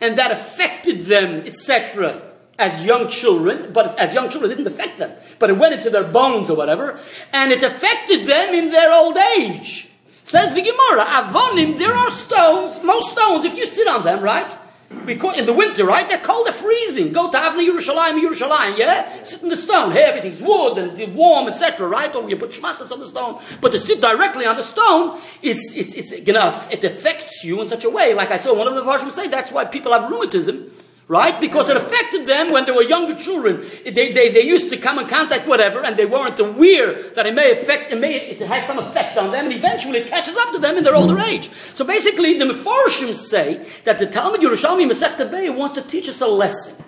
and 0.00 0.18
that 0.18 0.30
affected 0.30 1.02
them, 1.02 1.46
etc., 1.46 2.25
as 2.58 2.84
young 2.84 3.08
children, 3.08 3.72
but 3.72 3.98
as 3.98 4.14
young 4.14 4.30
children, 4.30 4.50
it 4.50 4.56
didn't 4.56 4.72
affect 4.72 4.98
them, 4.98 5.12
but 5.38 5.50
it 5.50 5.58
went 5.58 5.74
into 5.74 5.90
their 5.90 6.04
bones 6.04 6.48
or 6.48 6.56
whatever, 6.56 6.98
and 7.32 7.52
it 7.52 7.62
affected 7.62 8.26
them 8.26 8.54
in 8.54 8.70
their 8.70 8.92
old 8.92 9.16
age. 9.38 9.88
Says 10.24 10.54
the 10.54 10.62
Gemara, 10.62 11.04
Avonim, 11.04 11.78
there 11.78 11.92
are 11.92 12.10
stones, 12.10 12.82
most 12.82 13.12
stones, 13.12 13.44
if 13.44 13.56
you 13.56 13.66
sit 13.66 13.86
on 13.86 14.04
them, 14.04 14.22
right? 14.22 14.56
Because 15.04 15.38
in 15.38 15.46
the 15.46 15.52
winter, 15.52 15.84
right? 15.84 16.08
They're 16.08 16.18
cold, 16.18 16.46
they're 16.46 16.54
freezing. 16.54 17.12
Go 17.12 17.30
to 17.30 17.36
Avni 17.36 17.68
Yerushalayim, 17.68 18.20
Yerushalayim, 18.20 18.78
yeah? 18.78 19.22
Sit 19.22 19.42
in 19.42 19.48
the 19.48 19.56
stone. 19.56 19.90
Hey, 19.90 20.04
everything's 20.04 20.40
wood 20.40 20.78
and 20.78 21.14
warm, 21.14 21.48
etc., 21.48 21.88
right? 21.88 22.12
Or 22.14 22.28
you 22.28 22.36
put 22.36 22.50
shmatas 22.50 22.92
on 22.92 23.00
the 23.00 23.06
stone. 23.06 23.40
But 23.60 23.72
to 23.72 23.80
sit 23.80 24.00
directly 24.00 24.46
on 24.46 24.56
the 24.56 24.62
stone, 24.62 25.18
is 25.42 25.72
it's, 25.74 25.94
it's 25.94 26.12
enough. 26.12 26.72
It 26.72 26.84
affects 26.84 27.44
you 27.44 27.60
in 27.60 27.68
such 27.68 27.84
a 27.84 27.90
way. 27.90 28.14
Like 28.14 28.30
I 28.30 28.36
saw 28.36 28.56
one 28.56 28.68
of 28.68 28.74
the 28.74 28.82
Varshim 28.82 29.10
say, 29.10 29.26
that's 29.26 29.50
why 29.50 29.64
people 29.64 29.92
have 29.92 30.10
rheumatism. 30.10 30.70
Right? 31.08 31.40
Because 31.40 31.70
it 31.70 31.76
affected 31.76 32.26
them 32.26 32.50
when 32.50 32.64
they 32.64 32.72
were 32.72 32.82
younger 32.82 33.14
children. 33.14 33.64
They, 33.84 34.12
they, 34.12 34.28
they 34.28 34.40
used 34.40 34.70
to 34.70 34.76
come 34.76 34.98
in 34.98 35.06
contact 35.06 35.46
whatever, 35.46 35.84
and 35.84 35.96
they 35.96 36.04
weren't 36.04 36.40
aware 36.40 37.00
that 37.12 37.26
it 37.26 37.34
may 37.34 37.52
affect, 37.52 37.92
it, 37.92 38.00
may, 38.00 38.16
it 38.16 38.40
has 38.40 38.66
some 38.66 38.80
effect 38.80 39.16
on 39.16 39.30
them, 39.30 39.44
and 39.44 39.54
eventually 39.54 40.00
it 40.00 40.08
catches 40.08 40.36
up 40.36 40.52
to 40.52 40.58
them 40.58 40.76
in 40.76 40.82
their 40.82 40.96
older 40.96 41.16
age. 41.20 41.48
So 41.52 41.84
basically, 41.84 42.36
the 42.38 42.46
Mefarshim 42.46 43.14
say 43.14 43.64
that 43.84 44.00
the 44.00 44.06
Talmud 44.06 44.40
Yerushalmi 44.40 44.84
Masechta 44.90 45.30
Bey 45.30 45.48
wants 45.48 45.76
to 45.76 45.82
teach 45.82 46.08
us 46.08 46.20
a 46.20 46.26
lesson. 46.26 46.84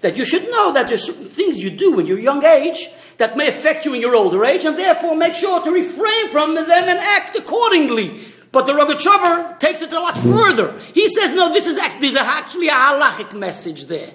That 0.00 0.16
you 0.16 0.24
should 0.24 0.50
know 0.50 0.72
that 0.72 0.88
there's 0.88 1.04
certain 1.04 1.26
things 1.26 1.62
you 1.62 1.70
do 1.70 2.00
in 2.00 2.06
your 2.06 2.18
young 2.18 2.44
age 2.44 2.88
that 3.18 3.36
may 3.36 3.48
affect 3.48 3.84
you 3.84 3.94
in 3.94 4.00
your 4.00 4.16
older 4.16 4.44
age, 4.44 4.64
and 4.64 4.76
therefore 4.76 5.14
make 5.14 5.34
sure 5.34 5.62
to 5.62 5.70
refrain 5.70 6.28
from 6.30 6.56
them 6.56 6.68
and 6.70 6.98
act 6.98 7.36
accordingly. 7.36 8.18
But 8.52 8.66
the 8.66 8.72
Rogachover 8.72 9.58
takes 9.60 9.80
it 9.80 9.92
a 9.92 10.00
lot 10.00 10.18
further. 10.18 10.76
He 10.92 11.08
says, 11.08 11.34
no, 11.34 11.52
this 11.52 11.66
is 11.66 11.76
there's 12.00 12.16
actually 12.16 12.68
a 12.68 12.72
halachic 12.72 13.32
message 13.38 13.84
there. 13.84 14.12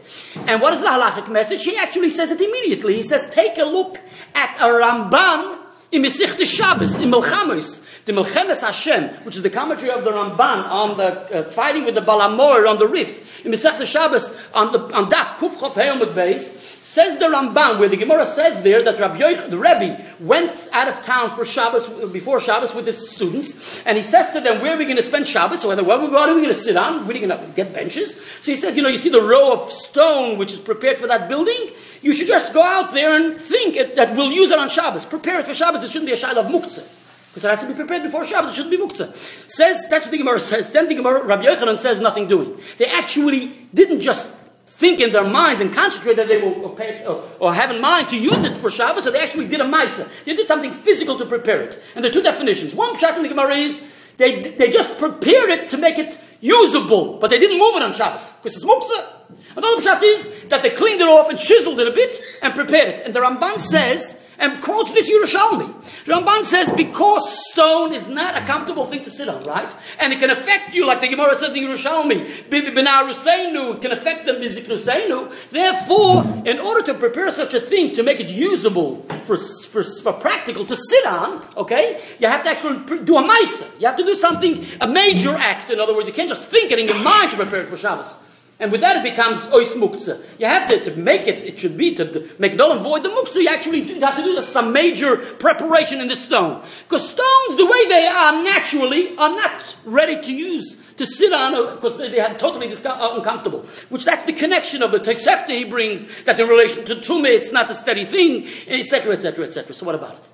And 0.47 0.61
what 0.61 0.73
is 0.73 0.81
the 0.81 0.87
halachic 0.87 1.31
message? 1.31 1.63
He 1.63 1.77
actually 1.77 2.09
says 2.09 2.31
it 2.31 2.41
immediately. 2.41 2.95
He 2.95 3.03
says, 3.03 3.29
take 3.29 3.57
a 3.57 3.65
look 3.65 3.97
at 4.33 4.57
a 4.57 4.65
Ramban 4.65 5.64
in 5.91 6.01
Mesichte 6.01 6.45
Shabbos, 6.45 6.97
in 6.97 7.11
Melchamos, 7.11 7.83
the 8.05 8.13
Melchemes 8.13 8.61
Hashem, 8.61 9.09
which 9.25 9.35
is 9.35 9.41
the 9.41 9.49
commentary 9.49 9.89
of 9.91 10.03
the 10.03 10.11
Ramban 10.11 10.69
on 10.69 10.97
the 10.97 11.39
uh, 11.39 11.43
fighting 11.43 11.85
with 11.85 11.95
the 11.95 12.01
Baal 12.01 12.19
HaMaor 12.19 12.67
on 12.69 12.77
the 12.77 12.87
Rif, 12.87 13.45
in 13.45 13.51
Mesech 13.51 13.85
Shabbos 13.85 14.35
on 14.53 14.71
the 14.71 14.79
on 14.95 15.09
Daf 15.09 15.37
Kuf 15.37 15.55
Chof 15.55 15.73
Heyomut 15.73 16.13
Beis, 16.13 16.41
says 16.41 17.17
the 17.17 17.25
Ramban, 17.25 17.79
where 17.79 17.89
the 17.89 17.97
Gemara 17.97 18.25
says 18.25 18.61
there 18.63 18.83
that 18.83 18.99
Rabbi 18.99 19.19
Yoich, 19.19 19.49
the 19.49 19.57
Rebbe 19.57 20.03
went 20.19 20.67
out 20.73 20.87
of 20.87 21.03
town 21.03 21.35
for 21.35 21.45
Shabbos 21.45 22.11
before 22.11 22.41
Shabbos 22.41 22.73
with 22.73 22.87
his 22.87 23.11
students, 23.11 23.85
and 23.85 23.97
he 23.97 24.03
says 24.03 24.31
to 24.31 24.41
them, 24.41 24.61
"Where 24.61 24.75
are 24.75 24.77
we 24.77 24.85
going 24.85 24.97
to 24.97 25.03
spend 25.03 25.27
Shabbos? 25.27 25.61
So, 25.61 25.69
what 25.69 25.79
are 25.99 26.35
we 26.35 26.41
going 26.41 26.53
to 26.53 26.53
sit 26.53 26.77
on? 26.77 27.07
Where 27.07 27.11
are 27.11 27.19
we 27.19 27.27
going 27.27 27.37
to 27.37 27.53
get 27.55 27.73
benches?" 27.73 28.15
So 28.41 28.51
he 28.51 28.55
says, 28.55 28.77
"You 28.77 28.83
know, 28.83 28.89
you 28.89 28.97
see 28.97 29.09
the 29.09 29.21
row 29.21 29.53
of 29.53 29.71
stone 29.71 30.37
which 30.37 30.53
is 30.53 30.59
prepared 30.59 30.97
for 30.97 31.07
that 31.07 31.29
building." 31.29 31.69
You 32.01 32.13
should 32.13 32.27
just 32.27 32.53
go 32.53 32.61
out 32.61 32.93
there 32.93 33.15
and 33.15 33.35
think 33.35 33.75
it, 33.75 33.95
that 33.95 34.15
we'll 34.15 34.31
use 34.31 34.51
it 34.51 34.59
on 34.59 34.69
Shabbos. 34.69 35.05
Prepare 35.05 35.39
it 35.39 35.47
for 35.47 35.53
Shabbos. 35.53 35.83
It 35.83 35.89
shouldn't 35.89 36.07
be 36.07 36.13
a 36.13 36.17
shaila 36.17 36.37
of 36.37 36.47
muktzah. 36.47 36.85
Because 37.29 37.45
it 37.45 37.49
has 37.49 37.59
to 37.61 37.67
be 37.67 37.73
prepared 37.73 38.03
before 38.03 38.25
Shabbos. 38.25 38.51
It 38.51 38.53
shouldn't 38.55 38.71
be 38.71 38.77
muktzah. 38.77 39.13
Says, 39.15 39.87
that's 39.89 40.05
what 40.05 40.11
the 40.11 40.17
Gemara 40.17 40.39
says. 40.39 40.71
Then 40.71 40.87
the 40.87 40.95
Gemara, 40.95 41.25
Rabbi 41.25 41.43
Yochanan 41.45 41.77
says 41.77 41.99
nothing 41.99 42.27
doing. 42.27 42.57
They 42.77 42.85
actually 42.85 43.51
didn't 43.73 43.99
just 43.99 44.29
think 44.75 44.99
in 44.99 45.11
their 45.11 45.27
minds 45.27 45.61
and 45.61 45.73
concentrate 45.73 46.15
that 46.15 46.27
they 46.27 46.41
will 46.41 46.69
pay, 46.71 47.05
or, 47.05 47.23
or 47.39 47.53
have 47.53 47.71
in 47.71 47.81
mind 47.81 48.09
to 48.09 48.17
use 48.17 48.43
it 48.43 48.57
for 48.57 48.69
Shabbos, 48.69 49.05
so 49.05 49.11
they 49.11 49.21
actually 49.21 49.47
did 49.47 49.61
a 49.61 49.63
maisa. 49.63 50.09
They 50.25 50.35
did 50.35 50.47
something 50.47 50.71
physical 50.71 51.17
to 51.17 51.25
prepare 51.25 51.61
it. 51.61 51.81
And 51.95 52.03
there 52.03 52.11
are 52.11 52.13
two 52.13 52.21
definitions. 52.21 52.75
One 52.75 52.93
pshat 52.95 53.15
in 53.15 53.23
the 53.23 53.29
Gemara 53.29 53.53
is 53.53 53.79
they, 54.17 54.41
they 54.41 54.69
just 54.69 54.97
prepared 54.97 55.49
it 55.49 55.69
to 55.69 55.77
make 55.77 55.97
it 55.97 56.17
usable, 56.39 57.17
but 57.17 57.29
they 57.29 57.39
didn't 57.39 57.59
move 57.59 57.75
it 57.75 57.83
on 57.83 57.93
Shabbos 57.93 58.33
because 58.33 58.55
it's 58.55 58.65
muktzah. 58.65 59.15
Another 59.57 59.81
pshat 59.81 60.03
is 60.03 60.45
that 60.45 60.61
they 60.61 60.69
cleaned 60.69 61.01
it 61.01 61.07
off 61.07 61.29
and 61.29 61.39
chiseled 61.39 61.79
it 61.79 61.87
a 61.87 61.91
bit 61.91 62.21
and 62.41 62.53
prepared 62.53 62.89
it. 62.89 63.05
And 63.05 63.13
the 63.13 63.21
Ramban 63.21 63.59
says, 63.59 64.21
and 64.37 64.61
quotes 64.61 64.91
this 64.91 65.09
Yerushalmi. 65.09 66.03
The 66.05 66.13
Ramban 66.13 66.43
says, 66.43 66.71
because 66.71 67.49
stone 67.51 67.93
is 67.93 68.07
not 68.07 68.35
a 68.35 68.45
comfortable 68.45 68.85
thing 68.85 69.03
to 69.03 69.09
sit 69.09 69.29
on, 69.29 69.43
right? 69.45 69.73
And 69.99 70.11
it 70.11 70.19
can 70.19 70.29
affect 70.29 70.75
you, 70.75 70.85
like 70.85 71.01
the 71.01 71.07
Gemara 71.07 71.35
says 71.35 71.55
in 71.55 71.63
Yerushalmi, 71.63 72.49
Bibi 72.49 72.71
Benaruseinu, 72.71 73.75
it 73.75 73.81
can 73.81 73.91
affect 73.93 74.25
them 74.25 74.35
Biziknuseinu. 74.41 75.49
Therefore, 75.49 76.43
in 76.45 76.59
order 76.59 76.85
to 76.87 76.93
prepare 76.95 77.31
such 77.31 77.53
a 77.53 77.61
thing, 77.61 77.95
to 77.95 78.03
make 78.03 78.19
it 78.19 78.29
usable 78.29 79.05
for, 79.25 79.37
for, 79.37 79.83
for 79.83 80.13
practical 80.13 80.65
to 80.65 80.75
sit 80.75 81.05
on, 81.05 81.43
okay, 81.57 82.01
you 82.19 82.27
have 82.27 82.43
to 82.43 82.49
actually 82.49 83.03
do 83.03 83.17
a 83.17 83.23
maisa. 83.23 83.79
You 83.79 83.87
have 83.87 83.97
to 83.97 84.05
do 84.05 84.15
something, 84.15 84.63
a 84.81 84.87
major 84.87 85.35
act. 85.35 85.69
In 85.69 85.79
other 85.79 85.95
words, 85.95 86.07
you 86.07 86.13
can't 86.13 86.29
just 86.29 86.47
think 86.47 86.71
it 86.71 86.79
in 86.79 86.87
your 86.87 87.03
mind 87.03 87.31
to 87.31 87.37
prepare 87.37 87.61
it 87.61 87.69
for 87.69 87.77
Shabbos. 87.77 88.17
And 88.57 88.71
with 88.71 88.81
that, 88.81 88.97
it 88.97 89.09
becomes 89.09 89.49
ois 89.49 89.73
muktzah. 89.75 90.23
You 90.39 90.45
have 90.45 90.69
to, 90.69 90.79
to 90.89 90.95
make 90.95 91.27
it, 91.27 91.43
it 91.43 91.59
should 91.59 91.75
be, 91.75 91.93
to, 91.95 92.29
make 92.39 92.55
null 92.55 92.71
and 92.71 92.81
void 92.81 93.03
the 93.03 93.09
muktzah, 93.09 93.41
you 93.41 93.49
actually 93.49 93.85
do, 93.85 93.99
have 93.99 94.15
to 94.15 94.23
do 94.23 94.41
some 94.41 94.71
major 94.71 95.17
preparation 95.17 95.99
in 95.99 96.07
the 96.07 96.15
stone. 96.15 96.63
Because 96.83 97.09
stones, 97.09 97.57
the 97.57 97.65
way 97.65 97.87
they 97.89 98.07
are 98.07 98.43
naturally, 98.43 99.09
are 99.17 99.35
not 99.35 99.75
ready 99.83 100.21
to 100.21 100.33
use, 100.33 100.81
to 100.97 101.05
sit 101.05 101.33
on, 101.33 101.75
because 101.75 101.97
they, 101.97 102.09
they 102.09 102.19
are 102.19 102.33
totally 102.35 102.67
discom- 102.67 102.97
uh, 102.97 103.15
uncomfortable. 103.15 103.61
Which 103.89 104.05
that's 104.05 104.25
the 104.25 104.33
connection 104.33 104.81
of 104.81 104.91
the 104.91 104.99
Tosefta 104.99 105.49
he 105.49 105.65
brings, 105.65 106.23
that 106.23 106.39
in 106.39 106.47
relation 106.47 106.85
to 106.85 106.95
Tumah, 106.95 107.27
it's 107.27 107.51
not 107.51 107.69
a 107.69 107.73
steady 107.73 108.05
thing, 108.05 108.45
etc., 108.67 109.13
etc., 109.13 109.45
etc. 109.45 109.73
So 109.73 109.85
what 109.85 109.95
about 109.95 110.13
it? 110.13 110.27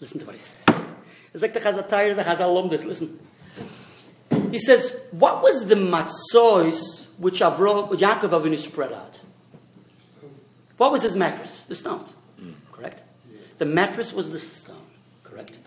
Listen 0.00 0.20
to 0.20 0.26
what 0.26 0.34
he 0.34 0.40
says. 0.40 0.64
It's 1.32 1.42
like 1.42 1.52
the 1.52 1.60
Chazatayr, 1.60 2.16
the 2.16 2.24
Chazal 2.24 2.70
this. 2.70 2.84
Listen. 2.84 3.18
He 4.50 4.58
says, 4.58 5.00
what 5.10 5.42
was 5.42 5.66
the 5.66 5.74
matzos 5.74 7.06
which 7.18 7.40
Avro, 7.40 7.88
Yaakov 7.90 8.30
Avinu 8.30 8.58
spread 8.58 8.92
out? 8.92 9.20
What 10.76 10.92
was 10.92 11.02
his 11.02 11.16
mattress? 11.16 11.64
The 11.64 11.74
stones. 11.74 12.14
Correct? 12.72 13.02
The 13.58 13.64
mattress 13.64 14.12
was 14.12 14.30
the 14.30 14.38
stone. 14.38 14.76
Correct? 15.24 15.58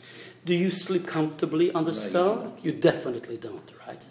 Do 0.46 0.54
you 0.54 0.70
sleep 0.72 1.08
comfortably 1.08 1.72
on 1.72 1.86
the 1.86 1.94
stone? 1.94 2.54
You 2.64 2.72
definitely 2.72 3.38
don't, 3.38 3.72
right? 3.88 4.06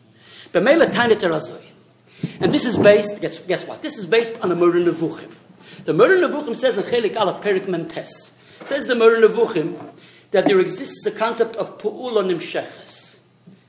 And 2.40 2.52
this 2.52 2.66
is 2.66 2.78
based, 2.78 3.20
guess, 3.20 3.38
guess 3.40 3.66
what? 3.66 3.82
This 3.82 3.98
is 3.98 4.06
based 4.06 4.40
on 4.42 4.48
the 4.48 4.56
Moreh 4.56 4.84
Nevuchim. 4.84 5.32
The 5.84 5.92
Moreh 5.92 6.16
Nevuchim 6.16 6.54
says 6.56 6.78
in 6.78 6.84
Chelik 6.84 7.16
Aleph 7.16 7.40
Perik 7.42 7.68
Mem 7.68 7.86
Tes 7.86 8.32
Says 8.64 8.86
the 8.86 8.94
Moreh 8.94 9.20
Nevuchim 9.20 9.92
that 10.30 10.46
there 10.46 10.58
exists 10.58 11.06
a 11.06 11.10
concept 11.10 11.56
of 11.56 11.78
pu'ula 11.78 12.24
nimsheches. 12.24 13.18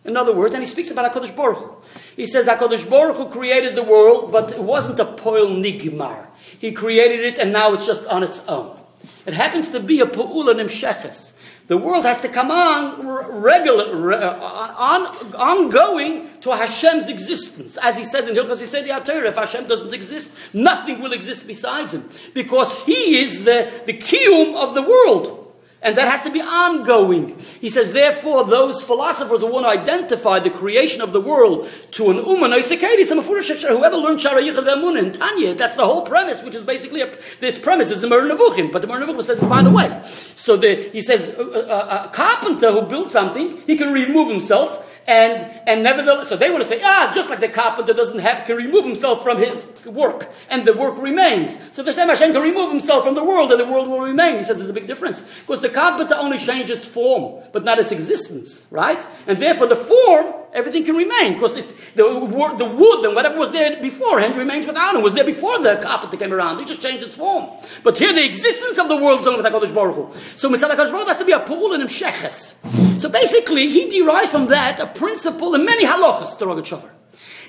In 0.04 0.18
other 0.18 0.34
words, 0.34 0.56
and 0.56 0.64
he 0.64 0.70
speaks 0.70 0.92
about 0.92 1.14
HaKadosh 1.14 1.36
Baruch 1.36 1.58
Hu. 1.58 1.76
He 2.16 2.26
says 2.26 2.48
HaKadosh 2.48 2.90
Baruch 2.90 3.18
Hu 3.18 3.30
created 3.30 3.76
the 3.76 3.84
world, 3.84 4.32
but 4.32 4.52
it 4.52 4.62
wasn't 4.64 5.00
a 5.00 5.06
poil 5.06 5.48
nigmar. 5.48 6.28
He 6.60 6.72
created 6.72 7.22
it 7.22 7.38
and 7.38 7.54
now 7.54 7.74
it's 7.74 7.86
just 7.86 8.08
on 8.08 8.24
its 8.24 8.46
own. 8.48 8.79
It 9.26 9.34
happens 9.34 9.70
to 9.72 9.80
be 9.80 10.00
a 10.00 10.06
pu'ula 10.06 10.56
nimsheches. 10.56 11.34
The 11.68 11.78
world 11.78 12.06
has 12.06 12.22
to 12.22 12.30
come 12.30 12.50
on 12.50 13.06
regular, 13.08 14.14
uh, 14.14 14.74
on, 14.76 15.36
ongoing 15.36 16.28
to 16.42 16.50
Hashem's 16.56 17.10
existence. 17.10 17.78
As 17.78 17.96
he 17.96 18.04
says 18.04 18.28
in 18.28 18.36
Hilchas 18.36 18.64
Yisrael 18.64 18.88
HaTorah, 18.88 19.26
if 19.26 19.36
Hashem 19.36 19.68
doesn't 19.68 19.94
exist, 19.94 20.36
nothing 20.52 21.00
will 21.00 21.14
exist 21.14 21.46
besides 21.46 21.94
him. 21.94 22.10
Because 22.34 22.84
he 22.86 23.20
is 23.20 23.44
the, 23.44 23.70
the 23.86 23.94
kiyum 23.94 24.56
of 24.56 24.74
the 24.74 24.82
world. 24.82 25.39
And 25.82 25.98
that 25.98 26.10
has 26.10 26.24
to 26.24 26.32
be 26.32 26.42
ongoing. 26.42 27.40
He 27.40 27.70
says, 27.70 27.94
therefore, 27.94 28.44
those 28.44 28.84
philosophers 28.84 29.40
who 29.40 29.48
want 29.48 29.66
to 29.66 29.70
identify 29.70 30.40
the 30.40 30.50
creation 30.50 31.02
of 31.02 31.14
the 31.14 31.22
world 31.22 31.70
to 31.92 32.10
an 32.10 32.18
uman, 32.18 32.52
whoever 32.52 33.98
learned 33.98 34.20
Shaar 34.20 34.36
HaYichud 34.42 35.00
and 35.00 35.14
Tanya, 35.14 35.54
that's 35.54 35.76
the 35.76 35.86
whole 35.86 36.06
premise, 36.06 36.44
which 36.44 36.56
is 36.56 36.64
basically, 36.64 37.00
a, 37.02 37.10
this 37.40 37.58
premise 37.58 37.92
is 37.92 38.02
the 38.02 38.08
Moreh 38.08 38.30
Nevuchim. 38.30 38.74
But 38.74 38.82
the 38.82 38.90
Moreh 38.90 39.06
Nevuchim 39.06 39.24
says, 39.24 39.40
by 39.40 39.64
the 39.64 39.72
way, 39.72 40.02
so 40.04 40.58
the, 40.58 40.76
he 40.92 41.02
says, 41.02 41.30
a, 41.40 41.44
a, 41.44 42.06
a 42.08 42.10
carpenter 42.12 42.72
who 42.72 42.82
built 42.82 43.10
something, 43.10 43.56
he 43.66 43.78
can 43.78 43.94
remove 43.94 44.30
himself 44.30 44.89
and, 45.10 45.60
and 45.68 45.84
nevertheless, 45.84 46.30
so 46.30 46.38
they 46.38 46.52
want 46.52 46.62
to 46.62 46.70
say, 46.70 46.80
ah, 46.84 47.12
just 47.16 47.30
like 47.30 47.40
the 47.40 47.50
carpenter 47.50 47.94
doesn't 47.94 48.20
have, 48.20 48.46
can 48.46 48.56
remove 48.56 48.86
himself 48.86 49.24
from 49.24 49.40
his 49.40 49.74
work, 49.86 50.30
and 50.50 50.66
the 50.66 50.74
work 50.74 51.02
remains. 51.02 51.58
So 51.74 51.82
the 51.82 51.92
same 51.92 52.10
Hashem 52.10 52.32
can 52.32 52.42
remove 52.44 52.70
himself 52.72 53.04
from 53.04 53.16
the 53.16 53.24
world, 53.24 53.52
and 53.52 53.60
the 53.60 53.66
world 53.66 53.90
will 53.90 54.02
remain. 54.02 54.38
He 54.38 54.44
says 54.44 54.58
there's 54.58 54.70
a 54.70 54.74
big 54.74 54.88
difference. 54.88 55.24
Because 55.40 55.62
the 55.62 55.70
carpenter 55.70 56.16
only 56.16 56.38
changes 56.38 56.86
form, 56.86 57.44
but 57.52 57.64
not 57.64 57.80
its 57.80 57.92
existence, 57.92 58.68
right? 58.70 59.04
And 59.26 59.40
therefore 59.40 59.66
the 59.66 59.76
form, 59.76 60.36
everything 60.54 60.86
can 60.86 60.96
remain, 60.96 61.34
because 61.34 61.58
it's, 61.58 61.74
the, 61.92 62.04
the 62.04 62.66
wood 62.66 63.06
and 63.06 63.16
whatever 63.16 63.40
was 63.40 63.52
there 63.52 63.82
beforehand 63.82 64.38
remains 64.38 64.68
without 64.68 64.96
him, 64.96 65.02
was 65.02 65.16
there 65.16 65.26
before 65.26 65.58
the 65.60 65.80
carpenter 65.82 66.18
came 66.18 66.32
around. 66.32 66.60
He 66.60 66.66
just 66.66 66.82
changed 66.84 67.04
its 67.04 67.16
form. 67.16 67.50
But 67.84 67.98
here 67.98 68.14
the 68.14 68.26
existence 68.26 68.78
of 68.78 68.88
the 68.88 68.98
world 68.98 69.22
is 69.22 69.28
only 69.28 69.42
with 69.42 69.52
HaKadosh 69.52 69.74
Baruch 69.74 69.96
Hu. 69.96 70.14
So 70.38 70.50
Mitzvah 70.50 70.74
HaKadosh 70.74 70.92
Baruch 70.92 71.02
Hu 71.02 71.08
has 71.08 71.18
to 71.18 71.26
be 71.26 71.32
a 71.32 71.40
pu'ula 71.40 71.78
nimsheches. 71.78 73.00
So 73.00 73.08
basically, 73.08 73.70
he 73.70 73.90
derives 73.90 74.30
from 74.30 74.48
that 74.48 74.80
a 74.82 74.86
principle 75.00 75.56
in 75.56 75.66
many 75.66 75.86
halachas, 75.86 76.38
the 76.38 76.46
Rogachover. 76.46 76.92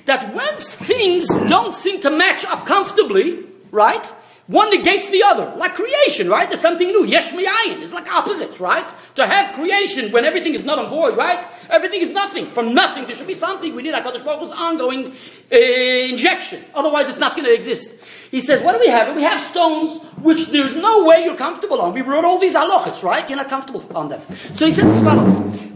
That 0.07 0.33
when 0.33 0.55
things 0.57 1.27
don't 1.27 1.75
seem 1.75 2.01
to 2.01 2.11
match 2.11 2.45
up 2.47 2.65
comfortably, 2.65 3.45
right? 3.71 4.07
One 4.51 4.69
negates 4.77 5.09
the 5.11 5.23
other, 5.31 5.55
like 5.57 5.75
creation, 5.75 6.29
right? 6.29 6.49
There's 6.49 6.61
something 6.61 6.89
new. 6.89 7.05
Yesh 7.05 7.31
miyayin 7.33 7.81
is 7.83 7.93
like 7.93 8.13
opposites, 8.13 8.59
right? 8.59 8.89
To 9.15 9.25
have 9.25 9.55
creation 9.55 10.11
when 10.11 10.25
everything 10.25 10.55
is 10.55 10.65
not 10.65 10.77
on 10.77 10.91
void, 10.91 11.17
right? 11.17 11.47
Everything 11.69 12.01
is 12.01 12.11
nothing. 12.11 12.47
From 12.47 12.75
nothing, 12.75 13.07
there 13.07 13.15
should 13.15 13.29
be 13.29 13.35
something. 13.35 13.77
We 13.77 13.83
need 13.83 13.95
HaKadosh 13.95 14.25
Baruch 14.25 14.41
Hu's 14.41 14.51
ongoing 14.51 15.13
uh, 15.53 15.57
injection. 15.57 16.65
Otherwise, 16.75 17.09
it's 17.09 17.21
not 17.21 17.37
going 17.37 17.47
to 17.47 17.55
exist. 17.55 18.03
He 18.33 18.41
says, 18.41 18.61
what 18.65 18.73
do 18.73 18.81
we 18.81 18.89
have? 18.89 19.15
We 19.15 19.23
have 19.23 19.39
stones 19.39 20.03
which 20.21 20.49
there's 20.49 20.75
no 20.75 21.05
way 21.05 21.23
you're 21.25 21.37
comfortable 21.37 21.81
on. 21.81 21.95
We 21.95 22.01
wrote 22.01 22.25
all 22.25 22.41
these 22.41 22.57
halachas, 22.57 23.05
right? 23.05 23.29
You're 23.29 23.39
not 23.39 23.49
comfortable 23.49 23.85
on 23.95 24.09
them. 24.09 24.21
So 24.55 24.67
he 24.67 24.73
says 24.73 24.87
as 24.87 25.05
follows. 25.05 25.70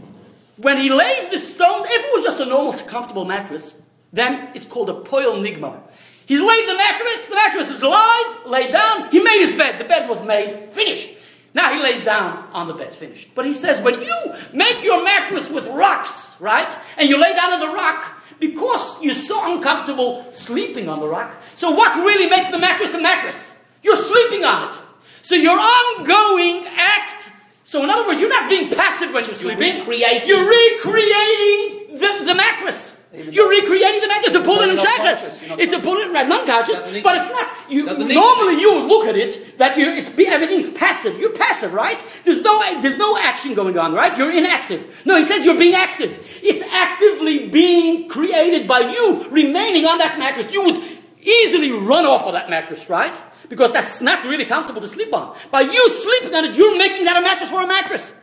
When 0.57 0.77
he 0.77 0.89
lays 0.89 1.29
the 1.29 1.39
stone, 1.39 1.83
if 1.85 2.05
it 2.05 2.13
was 2.13 2.23
just 2.23 2.39
a 2.39 2.45
normal, 2.45 2.73
comfortable 2.73 3.25
mattress, 3.25 3.81
then 4.13 4.49
it's 4.55 4.65
called 4.65 4.89
a 4.89 4.93
poil 4.93 5.35
nigmar. 5.35 5.79
He's 6.25 6.41
laid 6.41 6.67
the 6.67 6.75
mattress, 6.75 7.27
the 7.27 7.35
mattress 7.35 7.69
is 7.69 7.83
laid, 7.83 8.35
laid 8.45 8.71
down, 8.71 9.11
he 9.11 9.21
made 9.21 9.45
his 9.45 9.53
bed, 9.53 9.79
the 9.79 9.83
bed 9.83 10.09
was 10.09 10.25
made, 10.25 10.73
finished. 10.73 11.09
Now 11.53 11.73
he 11.73 11.81
lays 11.81 12.03
down 12.03 12.49
on 12.51 12.67
the 12.67 12.73
bed, 12.73 12.93
finished. 12.93 13.35
But 13.35 13.45
he 13.45 13.53
says, 13.53 13.81
when 13.81 14.01
you 14.01 14.33
make 14.53 14.83
your 14.83 15.03
mattress 15.03 15.49
with 15.49 15.67
rocks, 15.67 16.35
right, 16.39 16.75
and 16.97 17.09
you 17.09 17.21
lay 17.21 17.33
down 17.33 17.53
on 17.53 17.59
the 17.59 17.75
rock, 17.75 18.23
because 18.39 19.01
you're 19.03 19.13
so 19.13 19.55
uncomfortable 19.55 20.25
sleeping 20.31 20.89
on 20.89 20.99
the 20.99 21.07
rock, 21.07 21.35
so 21.55 21.71
what 21.71 21.95
really 21.97 22.29
makes 22.29 22.49
the 22.49 22.59
mattress 22.59 22.93
a 22.93 23.01
mattress? 23.01 23.63
You're 23.83 23.95
sleeping 23.95 24.43
on 24.43 24.69
it. 24.69 24.79
So 25.21 25.35
your 25.35 25.57
ongoing 25.57 26.65
act 26.75 27.29
so 27.65 27.83
in 27.83 27.89
other 27.89 28.07
words, 28.07 28.21
you're 28.21 28.29
not 28.29 28.47
being 28.47 28.71
passive 28.71 29.11
when 29.11 29.25
you're 29.25 29.33
sleeping. 29.33 29.79
recreating. 29.79 30.27
You're 30.27 30.45
recreating 30.45 31.97
the, 31.97 32.23
the 32.25 32.35
mattress. 32.35 32.95
You're 33.11 33.49
recreating 33.49 34.01
the 34.01 34.07
mattress. 34.07 34.35
It's 34.35 34.35
a 34.35 34.41
pulling 34.41 34.69
and 34.69 34.79
shakas. 34.79 35.57
It's 35.57 35.73
a 35.73 35.79
bullet, 35.79 36.11
right, 36.11 36.27
non-conscious, 36.27 36.81
but 37.01 37.15
it's 37.15 37.31
not. 37.31 37.71
You 37.71 37.85
normally 37.85 38.61
you 38.61 38.73
would 38.75 38.87
look 38.87 39.07
at 39.07 39.15
it 39.15 39.57
that 39.57 39.77
you 39.77 39.89
it's 39.89 40.09
everything's 40.09 40.69
passive. 40.71 41.17
You're 41.19 41.33
passive, 41.33 41.73
right? 41.73 41.97
There's 42.23 42.41
no 42.41 42.59
there's 42.81 42.97
no 42.97 43.17
action 43.17 43.55
going 43.55 43.77
on, 43.77 43.93
right? 43.93 44.15
You're 44.17 44.31
inactive. 44.31 45.03
No, 45.05 45.17
he 45.17 45.23
says 45.23 45.45
you're 45.45 45.57
being 45.57 45.75
active. 45.75 46.19
It's 46.43 46.61
actively 46.71 47.49
being 47.49 48.09
created 48.09 48.67
by 48.67 48.81
you 48.81 49.27
remaining 49.29 49.85
on 49.85 49.97
that 49.99 50.17
mattress. 50.19 50.51
You 50.51 50.65
would 50.65 50.83
easily 51.21 51.71
run 51.71 52.05
off 52.05 52.27
of 52.27 52.33
that 52.33 52.49
mattress, 52.49 52.89
right? 52.89 53.19
Because 53.49 53.73
that's 53.73 54.01
not 54.01 54.23
really 54.25 54.45
comfortable 54.45 54.81
to 54.81 54.87
sleep 54.87 55.13
on. 55.13 55.35
By 55.51 55.61
you 55.61 55.89
sleeping 55.89 56.35
on 56.35 56.45
it, 56.45 56.55
you're 56.55 56.77
making 56.77 57.05
that 57.05 57.17
a 57.17 57.21
mattress 57.21 57.51
for 57.51 57.61
a 57.61 57.67
mattress. 57.67 58.19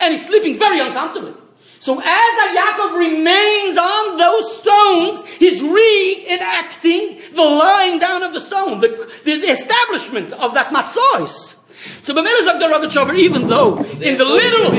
And 0.00 0.14
he's 0.14 0.26
sleeping 0.26 0.58
very 0.58 0.80
uncomfortably. 0.80 1.34
So 1.80 2.00
as 2.00 2.56
Yaakov 2.56 2.98
remains 2.98 3.78
on 3.78 4.16
those 4.16 4.58
stones, 4.58 5.24
he's 5.36 5.62
reenacting 5.62 7.34
the 7.34 7.42
lying 7.42 7.98
down 7.98 8.22
of 8.22 8.32
the 8.32 8.40
stone, 8.40 8.80
the, 8.80 8.88
the 9.24 9.46
establishment 9.46 10.32
of 10.32 10.54
that 10.54 10.72
matzos. 10.72 11.54
So 12.02 12.12
B'melech 12.12 12.58
the 12.58 12.66
Rogachover, 12.66 13.14
even 13.16 13.46
though 13.46 13.78
in 13.78 14.16
the 14.16 14.24
literal 14.24 14.72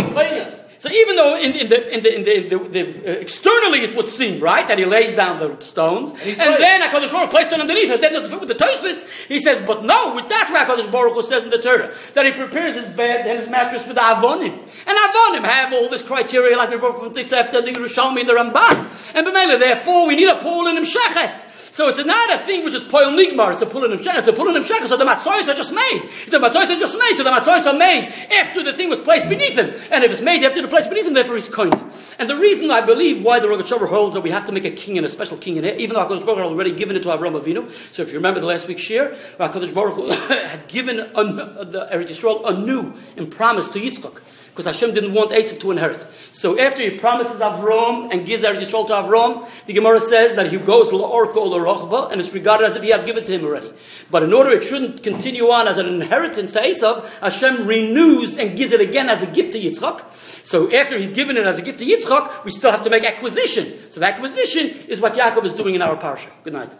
so 0.80 0.89
even 0.89 1.15
though 1.15 1.38
in, 1.38 1.51
in 1.53 1.69
the, 1.69 1.95
in 1.95 2.03
the, 2.03 2.15
in 2.15 2.23
the, 2.23 2.49
the, 2.49 2.69
the 2.69 2.82
uh, 2.82 3.19
externally 3.19 3.80
it 3.80 3.95
would 3.95 4.07
seem 4.07 4.41
right 4.41 4.67
that 4.67 4.78
he 4.78 4.86
lays 4.86 5.15
down 5.15 5.39
the 5.39 5.59
stones, 5.63 6.11
and, 6.11 6.21
and 6.21 6.39
right. 6.39 6.59
then 6.59 6.82
Hakadosh 6.82 7.11
Baruch 7.11 7.32
placed 7.32 7.51
it 7.51 7.59
underneath 7.59 7.89
it. 7.89 8.01
Then 8.01 8.13
doesn't 8.13 8.30
fit 8.30 8.39
with 8.39 8.49
the 8.49 8.55
Tosfos. 8.55 9.07
He 9.28 9.39
says, 9.39 9.61
but 9.65 9.84
no, 9.84 10.15
with 10.15 10.30
that's 10.30 10.51
what 10.51 10.67
Hakadosh 10.67 10.91
Baruch 10.91 11.13
Hu 11.13 11.23
says 11.23 11.43
in 11.43 11.49
the 11.49 11.61
Torah 11.61 11.93
that 12.13 12.25
he 12.25 12.32
prepares 12.32 12.75
his 12.75 12.89
bed 12.89 13.25
and 13.28 13.39
his 13.39 13.49
mattress 13.49 13.88
with 13.88 13.97
avonim, 13.97 14.53
and 14.53 14.95
avonim 15.07 15.43
have 15.43 15.73
all 15.73 15.89
this 15.89 16.03
criteria 16.03 16.55
like 16.57 16.69
we 16.69 16.78
brought 16.78 16.99
from 16.99 17.13
Tisefta 17.13 17.65
the 17.65 17.71
Yerushalmi 17.71 18.21
and 18.21 18.30
the 18.30 18.34
Ramban, 18.34 19.15
and 19.15 19.25
B'mele. 19.25 19.59
Therefore, 19.59 20.07
we 20.07 20.15
need 20.15 20.30
a 20.30 20.36
pu'ula 20.36 20.78
nimsheches. 20.78 21.73
So 21.73 21.89
it's 21.89 22.03
not 22.03 22.34
a 22.34 22.39
thing 22.39 22.63
which 22.63 22.73
is 22.73 22.84
poil 22.84 23.11
nigmar. 23.11 23.53
It's 23.53 23.61
a 23.61 23.65
pool 23.65 23.86
in. 23.86 23.91
It's 23.93 24.28
a 24.28 24.34
pu'ula 24.34 24.55
nimsheches. 24.57 24.88
So 24.88 24.97
the 24.97 25.05
matzoyos 25.05 25.47
are 25.47 25.55
just 25.55 25.73
made. 25.73 26.09
The 26.30 26.39
matzoyos 26.39 26.75
are 26.75 26.80
just 26.80 26.97
made. 26.97 27.17
So 27.17 27.23
the 27.23 27.30
matzoyos 27.30 27.65
are 27.65 27.78
made 27.78 28.13
after 28.39 28.63
the 28.63 28.73
thing 28.73 28.89
was 28.89 28.99
placed 28.99 29.30
beneath 29.30 29.57
him. 29.57 29.73
and 29.91 30.03
if 30.03 30.11
it's 30.11 30.21
made 30.21 30.43
after 30.43 30.61
the 30.61 30.66
place 30.68 30.88
beneath 30.88 31.07
him, 31.07 31.13
therefore 31.13 31.36
he's 31.36 31.49
kohen. 31.49 31.74
And 32.20 32.30
the 32.30 32.38
reason 32.38 32.72
I 32.72 32.82
believe 32.82 33.24
why 33.24 33.39
the 33.39 33.47
Rogat 33.47 33.88
holds 33.88 34.15
that 34.15 34.22
we 34.22 34.30
have 34.30 34.45
to 34.45 34.51
make 34.51 34.65
a 34.65 34.72
king 34.72 34.97
and 34.97 35.05
a 35.05 35.09
special 35.09 35.38
king 35.38 35.57
in 35.57 35.65
it, 35.65 35.80
even 35.80 35.95
though 35.95 36.05
HaKadosh 36.05 36.26
Baruch 36.26 36.38
had 36.38 36.47
already 36.47 36.72
given 36.72 36.95
it 36.95 37.03
to 37.03 37.09
Avram 37.09 37.39
Avinu. 37.39 37.70
So 37.93 38.01
if 38.01 38.09
you 38.09 38.15
remember 38.15 38.39
the 38.39 38.45
last 38.45 38.68
week's 38.68 38.82
share, 38.82 39.11
HaKadosh 39.39 39.74
Baruch 39.74 40.09
had 40.30 40.68
given 40.68 40.99
a, 40.99 41.03
uh, 41.03 41.63
the 41.63 41.88
Eretz 41.91 42.09
Yisrael 42.09 42.41
anew 42.45 42.93
in 43.15 43.30
promise 43.30 43.70
to 43.70 43.80
Yitzchak 43.80 44.22
because 44.58 44.74
Hashem 44.74 44.95
didn't 44.95 45.14
want 45.14 45.30
Esav 45.30 45.60
to 45.60 45.70
inherit. 45.70 46.01
So 46.32 46.60
after 46.60 46.82
he 46.82 46.97
promises 46.97 47.41
Avram 47.41 48.12
and 48.12 48.26
gives 48.26 48.41
Eretz 48.43 48.62
Yisrael 48.62 48.88
to 48.88 48.93
Avram, 48.93 49.47
the 49.68 49.74
Gemara 49.74 50.01
says 50.01 50.36
that 50.36 50.49
he 50.49 50.58
goes 50.58 50.89
la'orko 50.89 51.36
la'rochba, 51.36 52.12
and 52.12 52.20
it's 52.20 52.34
regarded 52.34 52.66
as 52.66 52.76
if 52.76 52.82
he 52.82 52.89
had 52.89 53.05
given 53.05 53.24
to 53.24 53.32
him 53.32 53.45
already. 53.45 53.72
But 54.10 54.24
in 54.24 54.34
order 54.34 54.49
it 54.49 54.64
shouldn't 54.64 55.03
continue 55.03 55.43
on 55.43 55.68
as 55.68 55.78
an 55.78 55.86
inheritance 55.86 56.53
to 56.53 56.60
Esav, 56.60 57.08
Hashem 57.20 57.68
renews 57.68 58.36
and 58.36 58.58
gives 58.58 58.74
it 58.74 58.82
again 58.82 59.10
as 59.10 59.22
a 59.22 59.28
gift 59.28 59.51
to 59.51 59.60
Yitzchak. 59.60 60.12
So 60.12 60.74
after 60.74 60.97
he's 60.97 61.12
given 61.12 61.38
it 61.38 61.45
as 61.45 61.60
a 61.60 61.62
gift 61.62 61.78
to 61.78 61.86
Yitzchak, 61.86 62.43
we 62.43 62.49
still 62.49 62.72
have 62.72 62.82
to 62.82 62.89
make 62.89 63.05
acquisition. 63.05 63.91
So 63.91 63.99
the 63.99 64.08
acquisition 64.08 64.70
is 64.88 64.99
what 64.99 65.14
Yaakov 65.14 65.45
is 65.45 65.53
doing 65.53 65.76
in 65.76 65.84
our 65.84 65.95
parsha. 65.97 66.30
Good 66.43 66.53
night. 66.53 66.74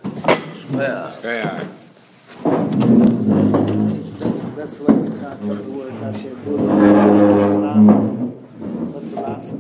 Well, 0.71 1.15
yeah. 1.23 1.67
That's 4.58 4.80
why 4.80 4.91
we 4.91 5.10
touch 5.20 5.39
the 5.39 5.70
word 5.70 5.93
Hashem. 5.93 6.36
What's 8.91 9.12
the 9.12 9.22
last 9.22 9.53